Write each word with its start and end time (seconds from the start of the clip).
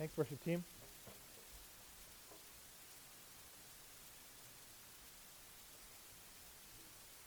Thanks, 0.00 0.16
worship 0.16 0.42
team. 0.42 0.64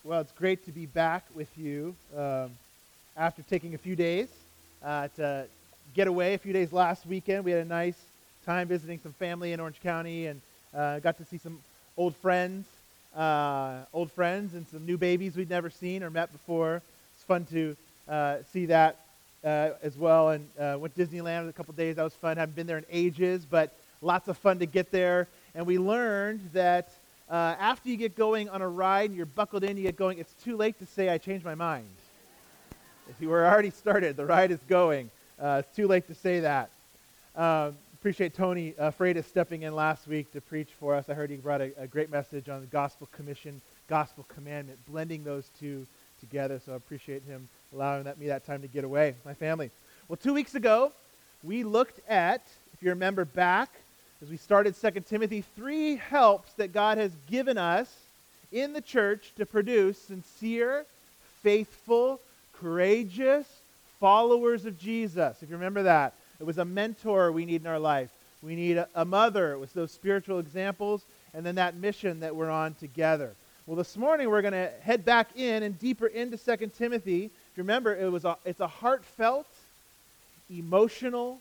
Well, 0.04 0.22
it's 0.22 0.32
great 0.32 0.66
to 0.66 0.72
be 0.72 0.88
back 0.88 1.24
with 1.36 1.56
you 1.56 1.94
um, 2.18 2.50
after 3.16 3.44
taking 3.44 3.76
a 3.76 3.78
few 3.78 3.96
days 3.96 4.28
uh, 4.84 5.08
to 5.18 5.46
get 5.94 6.08
away. 6.08 6.34
A 6.34 6.40
few 6.40 6.52
days 6.52 6.74
last 6.74 7.06
weekend, 7.06 7.46
we 7.46 7.52
had 7.52 7.64
a 7.64 7.70
nice 7.70 8.00
time 8.44 8.68
visiting 8.68 8.98
some 8.98 9.14
family 9.14 9.52
in 9.54 9.60
Orange 9.60 9.80
County 9.84 10.26
and 10.26 10.42
uh, 10.76 10.98
got 10.98 11.20
to 11.20 11.26
see 11.26 11.38
some 11.38 11.60
old 11.96 12.16
friends, 12.16 12.66
uh, 13.16 13.82
old 13.94 14.12
friends, 14.12 14.56
and 14.56 14.68
some 14.70 14.84
new 14.84 14.98
babies 14.98 15.38
we'd 15.38 15.48
never 15.48 15.70
seen 15.70 16.02
or 16.02 16.10
met 16.10 16.32
before. 16.32 16.82
It's 17.14 17.24
fun 17.24 17.46
to 17.52 17.78
uh, 18.10 18.38
see 18.52 18.66
that 18.66 19.03
uh, 19.44 19.72
as 19.82 19.98
well. 19.98 20.30
And 20.30 20.48
uh, 20.60 20.78
went 20.80 20.96
to 20.96 21.06
Disneyland 21.06 21.50
a 21.50 21.54
couple 21.54 21.74
days. 21.74 21.96
That 21.98 22.04
was 22.04 22.16
fun. 22.16 22.38
Haven't 22.38 22.56
been 22.56 22.68
there 22.68 22.78
in 22.78 22.86
ages, 22.90 23.46
but 23.50 23.76
lots 24.02 24.28
of 24.28 24.38
fun 24.38 24.60
to 24.60 24.66
get 24.66 24.92
there. 24.92 25.28
And 25.56 25.66
we 25.66 25.78
learned 25.78 26.50
that 26.54 26.92
uh, 27.30 27.56
after 27.60 27.90
you 27.90 27.98
get 27.98 28.16
going 28.16 28.50
on 28.50 28.62
a 28.62 28.68
ride 28.68 29.10
and 29.10 29.18
you're 29.18 29.26
buckled 29.26 29.64
in, 29.64 29.78
you 29.78 29.84
get 29.84 29.96
going, 29.96 30.20
it's 30.20 30.34
too 30.44 30.56
late 30.58 30.78
to 30.80 30.86
say, 30.86 31.10
I 31.10 31.18
changed 31.18 31.46
my 31.46 31.56
mind. 31.56 31.88
If 33.10 33.16
you 33.20 33.30
were 33.30 33.46
already 33.46 33.70
started, 33.70 34.16
the 34.16 34.26
ride 34.26 34.52
is 34.52 34.60
going. 34.68 35.10
Uh, 35.40 35.62
it's 35.64 35.76
too 35.76 35.88
late 35.88 36.08
to 36.08 36.16
say 36.16 36.42
that. 36.42 36.70
Uh, 37.36 37.72
appreciate 37.94 38.34
Tony 38.34 38.74
uh, 38.78 38.92
Freitas 38.92 39.26
stepping 39.26 39.64
in 39.64 39.74
last 39.74 40.08
week 40.08 40.32
to 40.34 40.42
preach 40.42 40.70
for 40.80 40.94
us. 40.94 41.10
I 41.10 41.14
heard 41.14 41.30
he 41.30 41.38
brought 41.38 41.62
a, 41.62 41.72
a, 41.78 41.88
great 41.88 42.12
message 42.12 42.50
on 42.50 42.62
the 42.62 42.68
gospel 42.68 43.08
commission, 43.12 43.62
gospel 43.88 44.26
commandment, 44.28 44.78
blending 44.88 45.24
those 45.24 45.50
two 45.60 45.88
together. 46.20 46.62
So 46.66 46.74
I 46.74 46.76
appreciate 46.76 47.24
him 47.24 47.48
allowing 47.74 48.04
that, 48.04 48.18
me 48.20 48.28
that 48.28 48.46
time 48.46 48.62
to 48.62 48.68
get 48.68 48.84
away, 48.84 49.16
my 49.26 49.34
family. 49.34 49.72
Well, 50.08 50.18
two 50.18 50.34
weeks 50.34 50.56
ago, 50.56 50.92
we 51.44 51.64
looked 51.64 52.00
at, 52.08 52.42
if 52.74 52.84
you 52.84 52.90
remember 52.90 53.26
back, 53.26 53.70
as 54.22 54.30
we 54.30 54.38
started 54.38 54.76
2 54.80 55.02
Timothy, 55.02 55.44
three 55.56 55.96
helps 55.96 56.54
that 56.54 56.72
God 56.72 56.98
has 56.98 57.12
given 57.30 57.58
us 57.58 57.94
in 58.52 58.74
the 58.74 58.82
church 58.82 59.34
to 59.38 59.46
produce 59.46 59.98
sincere, 59.98 60.86
faithful, 61.42 62.20
courageous 62.54 63.48
followers 64.00 64.66
of 64.66 64.80
Jesus. 64.80 65.38
If 65.42 65.50
you 65.50 65.56
remember 65.56 65.84
that, 65.84 66.14
it 66.40 66.44
was 66.44 66.58
a 66.58 66.66
mentor 66.66 67.32
we 67.32 67.46
need 67.46 67.62
in 67.62 67.68
our 67.68 67.80
life. 67.80 68.10
We 68.42 68.56
need 68.56 68.78
a, 68.78 68.88
a 68.96 69.06
mother 69.06 69.58
with 69.58 69.74
those 69.74 69.92
spiritual 69.92 70.40
examples, 70.40 71.04
and 71.34 71.46
then 71.46 71.56
that 71.56 71.76
mission 71.76 72.20
that 72.20 72.36
we're 72.36 72.50
on 72.50 72.76
together. 72.76 73.34
Well, 73.66 73.78
this 73.78 73.96
morning 73.96 74.30
we're 74.30 74.42
going 74.42 74.54
to 74.54 74.70
head 74.82 75.06
back 75.06 75.38
in 75.38 75.64
and 75.64 75.80
deeper 75.80 76.08
into 76.08 76.38
2 76.38 76.68
Timothy 76.78 77.32
you 77.58 77.64
remember, 77.64 77.96
it 77.96 78.12
was 78.12 78.26
a, 78.26 78.38
it's 78.46 78.60
a 78.60 78.68
heartfelt, 78.68 79.48
emotional, 80.50 81.40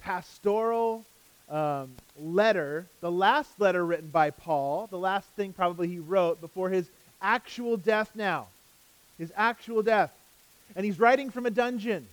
pastoral 0.00 1.04
um, 1.50 1.92
letter, 2.20 2.86
the 3.00 3.10
last 3.10 3.60
letter 3.60 3.84
written 3.84 4.08
by 4.08 4.30
Paul, 4.30 4.88
the 4.90 4.98
last 4.98 5.28
thing 5.30 5.52
probably 5.52 5.88
he 5.88 5.98
wrote 5.98 6.40
before 6.40 6.70
his 6.70 6.88
actual 7.22 7.76
death 7.76 8.10
now. 8.14 8.46
His 9.18 9.32
actual 9.36 9.82
death. 9.82 10.12
And 10.74 10.84
he's 10.84 10.98
writing 10.98 11.30
from 11.30 11.46
a 11.46 11.50
dungeon 11.50 12.06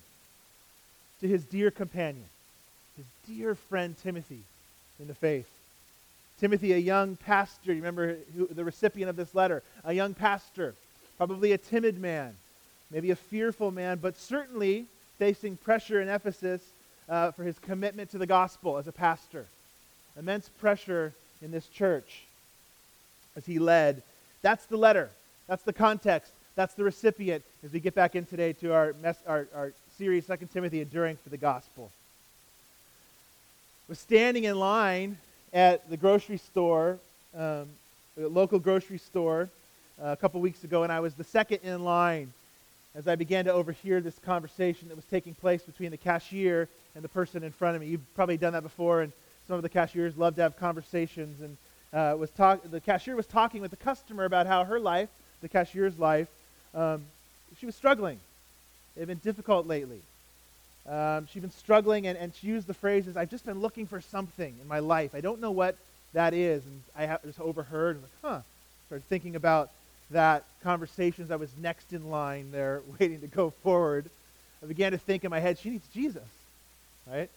to 1.22 1.28
his 1.28 1.44
dear 1.44 1.72
companion, 1.72 2.26
his 2.96 3.06
dear 3.28 3.56
friend 3.56 3.96
Timothy 4.04 4.42
in 5.00 5.08
the 5.08 5.16
faith. 5.16 5.48
Timothy, 6.40 6.74
a 6.74 6.78
young 6.78 7.16
pastor, 7.16 7.72
you 7.72 7.78
remember 7.78 8.18
who, 8.36 8.48
the 8.48 8.64
recipient 8.64 9.10
of 9.10 9.16
this 9.16 9.34
letter, 9.34 9.64
a 9.84 9.94
young 9.94 10.14
pastor, 10.14 10.76
probably 11.18 11.52
a 11.52 11.58
timid 11.58 12.00
man, 12.00 12.36
maybe 12.94 13.10
a 13.10 13.16
fearful 13.16 13.72
man, 13.72 13.98
but 14.00 14.18
certainly 14.18 14.86
facing 15.18 15.58
pressure 15.58 16.00
in 16.00 16.08
Ephesus 16.08 16.62
uh, 17.10 17.32
for 17.32 17.44
his 17.44 17.58
commitment 17.60 18.12
to 18.12 18.20
the 18.20 18.28
gospel 18.28 18.78
as 18.78 18.88
a 18.88 18.92
pastor. 18.92 19.46
Immense 20.18 20.48
pressure 20.60 21.12
in 21.42 21.52
this 21.52 21.66
church 21.68 22.24
as 23.36 23.46
he 23.46 23.58
led. 23.58 24.04
That's 24.44 24.66
the 24.68 24.78
letter. 24.78 25.10
That's 25.48 25.64
the 25.64 25.74
context. 25.74 26.32
That's 26.56 26.76
the 26.76 26.84
recipient 26.84 27.44
as 27.66 27.74
we 27.74 27.80
get 27.80 27.96
back 27.96 28.16
in 28.16 28.26
today 28.26 28.54
to 28.54 28.74
our, 28.74 28.94
our, 29.26 29.48
our 29.56 29.74
series, 29.98 30.28
2 30.28 30.38
Timothy, 30.54 30.82
Enduring 30.82 31.18
for 31.18 31.30
the 31.30 31.38
Gospel. 31.38 31.92
Was 33.90 33.98
standing 33.98 34.44
in 34.44 34.60
line 34.60 35.18
at 35.52 35.90
the 35.90 35.98
grocery 35.98 36.38
store, 36.38 37.00
um, 37.36 37.66
the 38.16 38.30
local 38.30 38.60
grocery 38.60 39.00
store, 39.00 39.50
uh, 40.02 40.10
a 40.10 40.16
couple 40.16 40.40
weeks 40.42 40.64
ago, 40.64 40.84
and 40.84 40.92
I 40.92 41.00
was 41.00 41.16
the 41.16 41.24
second 41.24 41.60
in 41.64 41.84
line 41.84 42.32
as 42.96 43.08
I 43.08 43.16
began 43.16 43.46
to 43.46 43.54
overhear 43.54 44.02
this 44.02 44.18
conversation 44.20 44.88
that 44.90 44.96
was 44.96 45.06
taking 45.06 45.34
place 45.34 45.64
between 45.64 45.92
the 45.92 45.98
cashier 45.98 46.70
and 46.96 47.04
the 47.04 47.10
person 47.10 47.44
in 47.44 47.52
front 47.52 47.76
of 47.76 47.82
me. 47.82 47.88
You've 47.88 48.16
probably 48.16 48.38
done 48.38 48.54
that 48.54 48.64
before, 48.64 49.02
and 49.02 49.12
some 49.48 49.56
of 49.56 49.64
the 49.64 49.70
cashiers 49.70 50.16
love 50.16 50.36
to 50.36 50.42
have 50.44 50.58
conversations. 50.58 51.42
And 51.42 51.58
uh, 51.92 52.16
was 52.18 52.30
talk- 52.32 52.62
the 52.70 52.80
cashier 52.80 53.16
was 53.16 53.28
talking 53.28 53.62
with 53.62 53.72
the 53.72 53.78
customer 53.78 54.26
about 54.26 54.48
how 54.48 54.64
her 54.64 54.80
life, 54.80 55.10
the 55.42 55.50
cashier's 55.50 55.98
life, 55.98 56.28
um, 56.76 57.04
she 57.60 57.66
was 57.66 57.76
struggling. 57.76 58.20
It 58.96 59.00
had 59.00 59.08
been 59.08 59.18
difficult 59.20 59.68
lately. 59.68 60.02
Um, 60.88 61.28
she'd 61.28 61.42
been 61.42 61.52
struggling, 61.52 62.08
and, 62.08 62.18
and 62.18 62.34
she 62.36 62.48
used 62.48 62.68
the 62.68 62.74
phrases, 62.74 63.16
I've 63.16 63.30
just 63.30 63.46
been 63.46 63.60
looking 63.60 63.88
for 63.88 64.02
something 64.02 64.54
in 64.62 64.68
my 64.68 64.80
life. 64.80 65.16
I 65.16 65.22
don't 65.22 65.40
know 65.40 65.52
what 65.52 65.78
that 66.14 66.34
is. 66.34 66.64
And 66.66 66.84
I 66.96 67.06
ha- 67.08 67.20
just 67.26 67.40
overheard, 67.40 67.96
and 67.96 68.04
like, 68.04 68.12
huh. 68.22 68.42
Started 68.88 69.08
thinking 69.08 69.36
about 69.36 69.72
that 70.14 70.46
conversations, 70.64 71.30
I 71.30 71.36
was 71.36 71.50
next 71.58 71.94
in 71.94 72.10
line 72.10 72.52
there 72.52 72.82
waiting 73.00 73.22
to 73.22 73.28
go 73.28 73.52
forward. 73.64 74.10
I 74.62 74.66
began 74.66 74.94
to 74.94 74.98
think 74.98 75.24
in 75.24 75.30
my 75.30 75.40
head, 75.40 75.60
she 75.60 75.70
needs 75.70 75.88
Jesus, 75.94 76.24
right? 77.12 77.30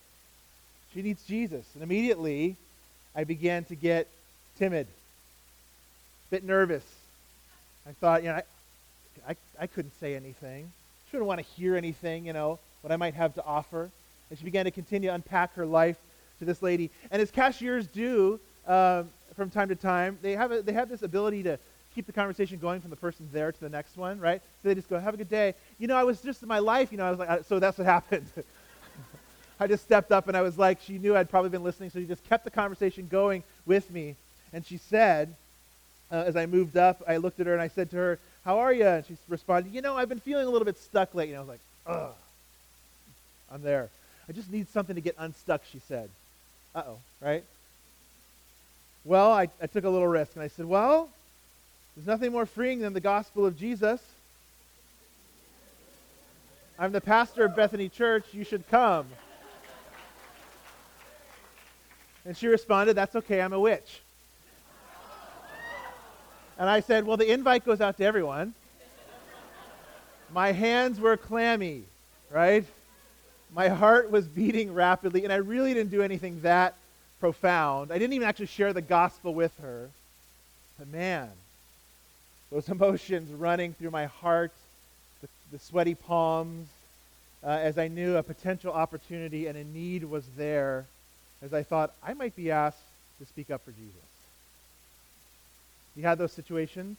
She 0.95 1.03
needs 1.03 1.23
Jesus. 1.25 1.65
And 1.75 1.83
immediately, 1.83 2.57
I 3.15 3.25
began 3.25 3.65
to 3.65 3.75
get 3.75 4.07
timid, 4.59 4.87
a 4.87 6.31
bit 6.31 6.45
nervous. 6.45 6.85
I 7.89 7.93
thought, 7.93 8.23
you 8.23 8.29
know, 8.31 8.37
I, 8.37 8.43
I, 9.29 9.37
I 9.61 9.67
couldn't 9.67 9.99
say 9.99 10.15
anything. 10.15 10.71
She 11.11 11.17
wouldn't 11.17 11.29
want 11.29 11.41
to 11.41 11.47
hear 11.47 11.77
anything, 11.77 12.27
you 12.27 12.33
know, 12.33 12.59
what 12.83 12.93
I 12.93 12.97
might 12.97 13.15
have 13.15 13.35
to 13.35 13.45
offer. 13.45 13.91
And 14.31 14.39
she 14.39 14.45
began 14.45 14.65
to 14.65 14.71
continue 14.71 15.09
to 15.09 15.15
unpack 15.15 15.55
her 15.55 15.67
life 15.67 15.97
to 16.39 16.45
this 16.45 16.63
lady. 16.63 16.91
And 17.11 17.21
as 17.21 17.31
cashiers 17.31 17.87
do 17.87 18.41
um, 18.67 19.09
from 19.37 19.51
time 19.51 19.69
to 19.69 19.77
time, 19.77 20.19
they 20.23 20.33
have, 20.33 20.53
a, 20.53 20.63
they 20.63 20.73
have 20.73 20.89
this 20.89 21.03
ability 21.03 21.45
to 21.45 21.59
keep 21.97 22.07
the 22.07 22.13
conversation 22.13 22.59
going 22.59 22.81
from 22.83 22.91
the 22.91 22.97
person 22.97 23.27
there 23.33 23.51
to 23.51 23.61
the 23.61 23.71
next 23.71 23.97
one, 23.97 24.21
right? 24.21 24.43
So 24.63 24.69
they 24.69 24.75
just 24.75 24.91
go, 24.91 24.99
have 25.01 25.15
a 25.15 25.17
good 25.17 25.31
day. 25.31 25.55
You 25.79 25.89
know, 25.89 25.97
I 25.97 26.05
was 26.05 26.21
just 26.21 26.43
in 26.43 26.49
my 26.49 26.59
life, 26.59 26.93
you 26.93 26.99
know, 26.99 27.07
I 27.07 27.11
was 27.11 27.19
like, 27.19 27.45
so 27.45 27.59
that's 27.59 27.79
what 27.79 27.87
happened. 27.97 28.27
I 29.59 29.67
just 29.67 29.83
stepped 29.83 30.13
up 30.13 30.29
and 30.29 30.37
I 30.37 30.43
was 30.43 30.59
like, 30.59 30.83
she 30.83 30.99
knew 30.99 31.17
I'd 31.17 31.31
probably 31.31 31.49
been 31.49 31.65
listening, 31.65 31.89
so 31.89 31.99
she 31.99 32.05
just 32.05 32.23
kept 32.29 32.45
the 32.45 32.51
conversation 32.51 33.09
going 33.11 33.43
with 33.65 33.91
me. 33.91 34.15
And 34.53 34.65
she 34.65 34.77
said, 34.77 35.35
uh, 36.13 36.17
as 36.27 36.37
I 36.37 36.45
moved 36.45 36.77
up, 36.77 37.03
I 37.09 37.17
looked 37.17 37.41
at 37.41 37.47
her 37.47 37.55
and 37.55 37.63
I 37.63 37.69
said 37.69 37.91
to 37.91 37.97
her, 37.97 38.19
how 38.45 38.59
are 38.59 38.75
you? 38.75 38.87
And 38.87 39.07
she 39.07 39.17
responded, 39.27 39.73
you 39.73 39.81
know, 39.81 39.97
I've 39.97 40.11
been 40.11 40.21
feeling 40.21 40.47
a 40.47 40.51
little 40.51 40.67
bit 40.67 40.77
stuck 40.77 41.15
lately. 41.15 41.35
And 41.35 41.39
I 41.39 41.41
was 41.41 41.49
like, 41.49 41.61
ugh, 41.87 42.15
I'm 43.51 43.63
there. 43.63 43.89
I 44.29 44.33
just 44.33 44.53
need 44.53 44.69
something 44.69 44.95
to 44.95 45.01
get 45.01 45.15
unstuck, 45.19 45.63
she 45.73 45.79
said. 45.89 46.11
Uh-oh, 46.75 46.99
right? 47.23 47.43
Well, 49.07 49.33
I, 49.33 49.49
I 49.63 49.67
took 49.67 49.85
a 49.85 49.89
little 49.89 50.07
risk 50.07 50.33
and 50.35 50.43
I 50.43 50.49
said, 50.49 50.67
well, 50.67 51.09
there's 51.97 52.07
nothing 52.07 52.31
more 52.31 52.45
freeing 52.45 52.81
than 52.81 52.93
the 52.93 53.01
gospel 53.01 53.47
of 53.47 53.59
Jesus. 53.59 54.01
I'm 56.79 56.93
the 56.93 57.01
pastor 57.01 57.47
of 57.47 57.57
Bethany 57.57 57.89
Church. 57.89 58.27
You 58.33 58.45
should 58.45 58.69
come. 58.69 59.07
And 62.27 62.37
she 62.37 62.49
responded, 62.49 62.95
That's 62.95 63.17
okay, 63.17 63.41
I'm 63.41 63.55
a 63.55 63.61
witch. 63.61 64.01
And 66.59 66.69
I 66.69 66.81
said, 66.81 67.07
Well, 67.07 67.17
the 67.17 67.33
invite 67.33 67.65
goes 67.65 67.81
out 67.81 67.97
to 67.97 68.05
everyone. 68.05 68.53
My 70.33 70.53
hands 70.53 71.01
were 71.01 71.17
clammy, 71.17 71.85
right? 72.31 72.65
My 73.55 73.69
heart 73.69 74.11
was 74.11 74.27
beating 74.27 74.75
rapidly, 74.75 75.25
and 75.25 75.33
I 75.33 75.37
really 75.37 75.73
didn't 75.73 75.93
do 75.93 76.03
anything 76.03 76.43
that 76.43 76.75
profound. 77.21 77.91
I 77.91 77.99
didn't 77.99 78.13
even 78.13 78.29
actually 78.29 78.47
share 78.47 78.75
the 78.75 78.83
gospel 78.83 79.33
with 79.33 79.57
her. 79.63 79.89
But 80.79 80.89
man, 80.89 81.31
those 82.51 82.69
emotions 82.69 83.33
running 83.33 83.75
through 83.75 83.91
my 83.91 84.07
heart, 84.07 84.53
the, 85.23 85.29
the 85.53 85.59
sweaty 85.59 85.95
palms, 85.95 86.69
uh, 87.45 87.51
as 87.51 87.79
I 87.79 87.89
knew 87.89 88.17
a 88.17 88.23
potential 88.23 88.73
opportunity 88.73 89.47
and 89.47 89.57
a 89.57 89.65
need 89.65 90.05
was 90.05 90.25
there, 90.37 90.87
as 91.43 91.55
I 91.55 91.63
thought 91.63 91.93
I 92.03 92.15
might 92.15 92.35
be 92.35 92.51
asked 92.51 92.79
to 93.21 93.27
speak 93.27 93.51
up 93.51 93.65
for 93.65 93.71
Jesus. 93.71 93.95
You 95.97 96.03
had 96.03 96.19
those 96.19 96.33
situations? 96.33 96.99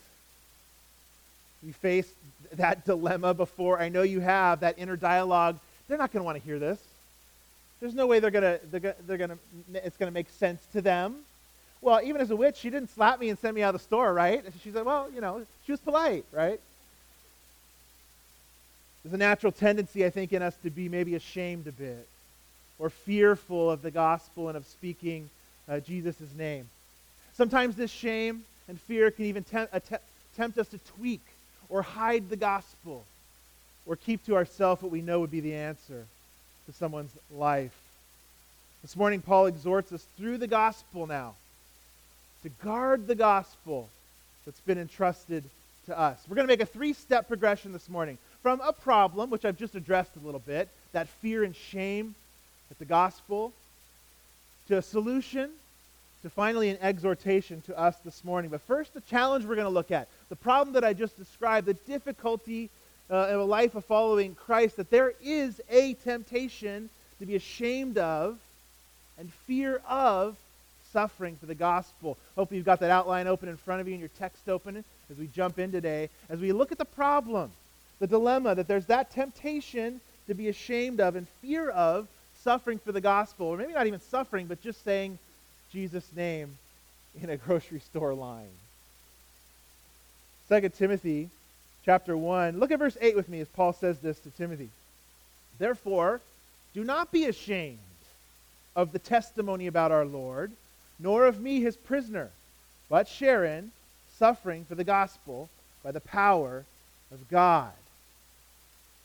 You 1.63 1.73
faced 1.73 2.13
that 2.53 2.85
dilemma 2.85 3.33
before. 3.33 3.79
I 3.79 3.89
know 3.89 4.03
you 4.03 4.19
have 4.19 4.61
that 4.61 4.75
inner 4.77 4.95
dialogue. 4.95 5.59
They're 5.87 5.97
not 5.97 6.11
going 6.11 6.21
to 6.21 6.25
want 6.25 6.37
to 6.37 6.43
hear 6.43 6.59
this. 6.59 6.79
There's 7.79 7.93
no 7.93 8.07
way 8.07 8.19
they're 8.19 8.31
going 8.31 8.59
to, 8.59 8.59
they're, 8.71 8.95
they're 9.05 9.17
going 9.17 9.29
to, 9.29 9.37
it's 9.85 9.97
going 9.97 10.11
to 10.11 10.13
make 10.13 10.29
sense 10.29 10.65
to 10.73 10.81
them. 10.81 11.17
Well, 11.81 12.01
even 12.03 12.21
as 12.21 12.31
a 12.31 12.35
witch, 12.35 12.57
she 12.57 12.69
didn't 12.69 12.89
slap 12.89 13.19
me 13.19 13.29
and 13.29 13.37
send 13.37 13.55
me 13.55 13.63
out 13.63 13.75
of 13.75 13.81
the 13.81 13.85
store, 13.85 14.13
right? 14.13 14.43
She 14.63 14.71
said, 14.71 14.85
well, 14.85 15.09
you 15.13 15.21
know, 15.21 15.45
she 15.65 15.71
was 15.71 15.79
polite, 15.79 16.25
right? 16.31 16.59
There's 19.03 19.13
a 19.13 19.17
natural 19.17 19.51
tendency, 19.51 20.05
I 20.05 20.09
think, 20.09 20.33
in 20.33 20.41
us 20.41 20.55
to 20.63 20.69
be 20.69 20.89
maybe 20.89 21.15
ashamed 21.15 21.67
a 21.67 21.71
bit. 21.71 22.07
or 22.79 22.89
fearful 22.89 23.71
of 23.71 23.81
the 23.81 23.91
gospel 23.91 24.49
and 24.49 24.57
of 24.57 24.65
speaking 24.65 25.29
uh, 25.67 25.79
Jesus' 25.79 26.15
name. 26.37 26.69
Sometimes 27.35 27.75
this 27.75 27.91
shame 27.91 28.43
and 28.67 28.79
fear 28.81 29.11
can 29.11 29.25
even 29.25 29.43
tempt, 29.43 29.73
tempt 30.35 30.57
us 30.57 30.67
to 30.69 30.77
tweak 30.97 31.21
or 31.69 31.81
hide 31.81 32.29
the 32.29 32.35
gospel 32.35 33.03
or 33.85 33.95
keep 33.95 34.25
to 34.25 34.35
ourselves 34.35 34.81
what 34.81 34.91
we 34.91 35.01
know 35.01 35.19
would 35.19 35.31
be 35.31 35.39
the 35.39 35.55
answer 35.55 36.05
to 36.65 36.73
someone's 36.73 37.11
life. 37.35 37.75
This 38.81 38.95
morning, 38.95 39.21
Paul 39.21 39.47
exhorts 39.47 39.91
us 39.91 40.05
through 40.17 40.37
the 40.37 40.47
gospel 40.47 41.07
now 41.07 41.33
to 42.43 42.49
guard 42.63 43.07
the 43.07 43.15
gospel 43.15 43.89
that's 44.45 44.59
been 44.61 44.77
entrusted 44.77 45.43
to 45.87 45.97
us. 45.97 46.17
We're 46.27 46.35
going 46.35 46.47
to 46.47 46.51
make 46.51 46.61
a 46.61 46.65
three 46.65 46.93
step 46.93 47.27
progression 47.27 47.73
this 47.73 47.89
morning 47.89 48.17
from 48.43 48.61
a 48.61 48.73
problem, 48.73 49.29
which 49.29 49.45
I've 49.45 49.57
just 49.57 49.75
addressed 49.75 50.15
a 50.15 50.25
little 50.25 50.39
bit, 50.39 50.69
that 50.91 51.07
fear 51.07 51.43
and 51.43 51.55
shame 51.55 52.15
at 52.69 52.79
the 52.79 52.85
gospel, 52.85 53.53
to 54.67 54.77
a 54.77 54.81
solution, 54.81 55.49
to 56.23 56.29
finally 56.29 56.69
an 56.69 56.77
exhortation 56.81 57.61
to 57.61 57.77
us 57.77 57.95
this 58.03 58.23
morning. 58.23 58.51
But 58.51 58.61
first, 58.61 58.93
the 58.93 59.01
challenge 59.01 59.45
we're 59.45 59.55
going 59.55 59.65
to 59.65 59.69
look 59.69 59.91
at 59.91 60.07
the 60.29 60.35
problem 60.35 60.73
that 60.73 60.83
I 60.83 60.93
just 60.93 61.17
described, 61.17 61.67
the 61.67 61.73
difficulty 61.73 62.69
uh, 63.09 63.27
in 63.29 63.35
a 63.35 63.43
life 63.43 63.75
of 63.75 63.85
following 63.85 64.35
Christ, 64.35 64.77
that 64.77 64.89
there 64.89 65.13
is 65.23 65.61
a 65.69 65.93
temptation 65.95 66.89
to 67.19 67.25
be 67.25 67.35
ashamed 67.35 67.97
of 67.97 68.37
and 69.17 69.31
fear 69.45 69.81
of 69.87 70.35
suffering 70.97 71.37
for 71.39 71.45
the 71.45 71.53
gospel. 71.53 72.17
Hopefully, 72.35 72.57
you've 72.57 72.65
got 72.65 72.79
that 72.79 72.89
outline 72.89 73.27
open 73.27 73.49
in 73.49 73.55
front 73.55 73.81
of 73.81 73.87
you 73.87 73.93
and 73.93 73.99
your 73.99 74.09
text 74.17 74.49
open 74.49 74.83
as 75.11 75.17
we 75.19 75.27
jump 75.27 75.59
in 75.59 75.71
today. 75.71 76.09
As 76.27 76.39
we 76.39 76.51
look 76.51 76.71
at 76.71 76.79
the 76.79 76.85
problem, 76.85 77.51
the 77.99 78.07
dilemma, 78.07 78.55
that 78.55 78.67
there's 78.67 78.87
that 78.87 79.11
temptation 79.11 80.01
to 80.25 80.33
be 80.33 80.49
ashamed 80.49 80.99
of 80.99 81.15
and 81.15 81.27
fear 81.39 81.69
of 81.69 82.07
suffering 82.43 82.79
for 82.79 82.91
the 82.91 82.99
gospel, 82.99 83.45
or 83.45 83.57
maybe 83.57 83.73
not 83.73 83.85
even 83.85 83.99
suffering, 83.99 84.47
but 84.47 84.59
just 84.63 84.83
saying 84.83 85.19
Jesus' 85.71 86.09
name 86.15 86.57
in 87.21 87.29
a 87.29 87.37
grocery 87.37 87.79
store 87.79 88.15
line. 88.15 88.49
2 90.49 90.67
Timothy 90.69 91.29
chapter 91.85 92.17
1. 92.17 92.59
Look 92.59 92.71
at 92.71 92.79
verse 92.79 92.97
8 92.99 93.15
with 93.15 93.29
me 93.29 93.39
as 93.39 93.47
Paul 93.49 93.73
says 93.73 93.99
this 93.99 94.19
to 94.21 94.31
Timothy. 94.31 94.69
Therefore, 95.59 96.21
do 96.73 96.83
not 96.83 97.11
be 97.11 97.25
ashamed 97.25 97.77
of 98.75 98.91
the 98.91 98.99
testimony 98.99 99.67
about 99.67 99.91
our 99.91 100.05
Lord, 100.05 100.51
nor 100.99 101.25
of 101.25 101.39
me 101.39 101.59
his 101.61 101.75
prisoner, 101.75 102.29
but 102.89 103.07
share 103.07 103.45
in 103.45 103.71
suffering 104.17 104.65
for 104.65 104.75
the 104.75 104.83
gospel 104.83 105.49
by 105.83 105.91
the 105.91 105.99
power 105.99 106.65
of 107.11 107.29
God. 107.29 107.71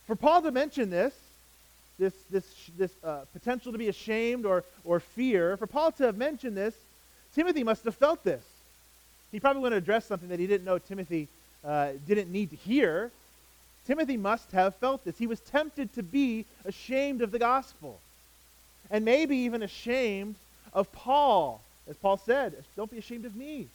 For 0.07 0.17
Paul 0.17 0.43
to 0.43 0.51
mention 0.51 0.91
this, 0.91 1.15
this, 1.99 2.15
this, 2.31 2.45
this 2.77 2.93
uh, 3.05 3.21
potential 3.33 3.73
to 3.73 3.79
be 3.79 3.89
ashamed 3.89 4.47
or, 4.47 4.65
or 4.85 5.01
fear, 5.01 5.57
for 5.57 5.67
Paul 5.67 5.93
to 5.93 6.05
have 6.05 6.17
mentioned 6.17 6.57
this, 6.57 6.75
Timothy 7.35 7.63
must 7.63 7.85
have 7.85 7.95
felt 7.95 8.25
this. 8.25 8.43
He 9.31 9.41
probably 9.41 9.63
wouldn't 9.63 9.83
address 9.83 10.07
something 10.07 10.29
that 10.29 10.39
he 10.39 10.47
didn't 10.47 10.65
know 10.65 10.79
Timothy 10.79 11.29
uh, 11.65 11.93
didn't 12.07 12.31
need 12.31 12.51
to 12.51 12.57
hear. 12.57 13.11
Timothy 13.87 14.17
must 14.17 14.51
have 14.53 14.75
felt 14.77 15.05
this. 15.05 15.17
He 15.19 15.27
was 15.27 15.41
tempted 15.41 15.93
to 15.95 16.03
be 16.03 16.45
ashamed 16.65 17.23
of 17.23 17.31
the 17.31 17.39
gospel. 17.39 17.99
And 18.91 19.05
maybe 19.05 19.37
even 19.39 19.63
ashamed 19.63 20.35
of 20.75 20.93
Paul. 20.93 21.61
As 21.89 21.97
Paul 21.97 22.17
said, 22.17 22.55
don't 22.77 22.91
be 22.91 22.99
ashamed 22.99 23.25
of 23.25 23.37
me, 23.37 23.69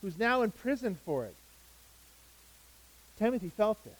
who's 0.00 0.18
now 0.18 0.42
in 0.42 0.50
prison 0.50 0.98
for 1.04 1.24
it. 1.24 1.34
Timothy 3.18 3.50
felt 3.50 3.82
this. 3.84 3.92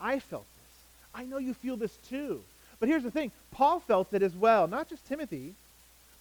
I 0.00 0.18
felt 0.18 0.46
this. 0.56 0.72
I 1.14 1.24
know 1.24 1.38
you 1.38 1.54
feel 1.54 1.76
this 1.76 1.96
too. 2.08 2.42
But 2.80 2.88
here's 2.88 3.02
the 3.02 3.10
thing 3.10 3.30
Paul 3.52 3.80
felt 3.80 4.12
it 4.12 4.22
as 4.22 4.34
well, 4.34 4.66
not 4.66 4.88
just 4.88 5.06
Timothy. 5.06 5.54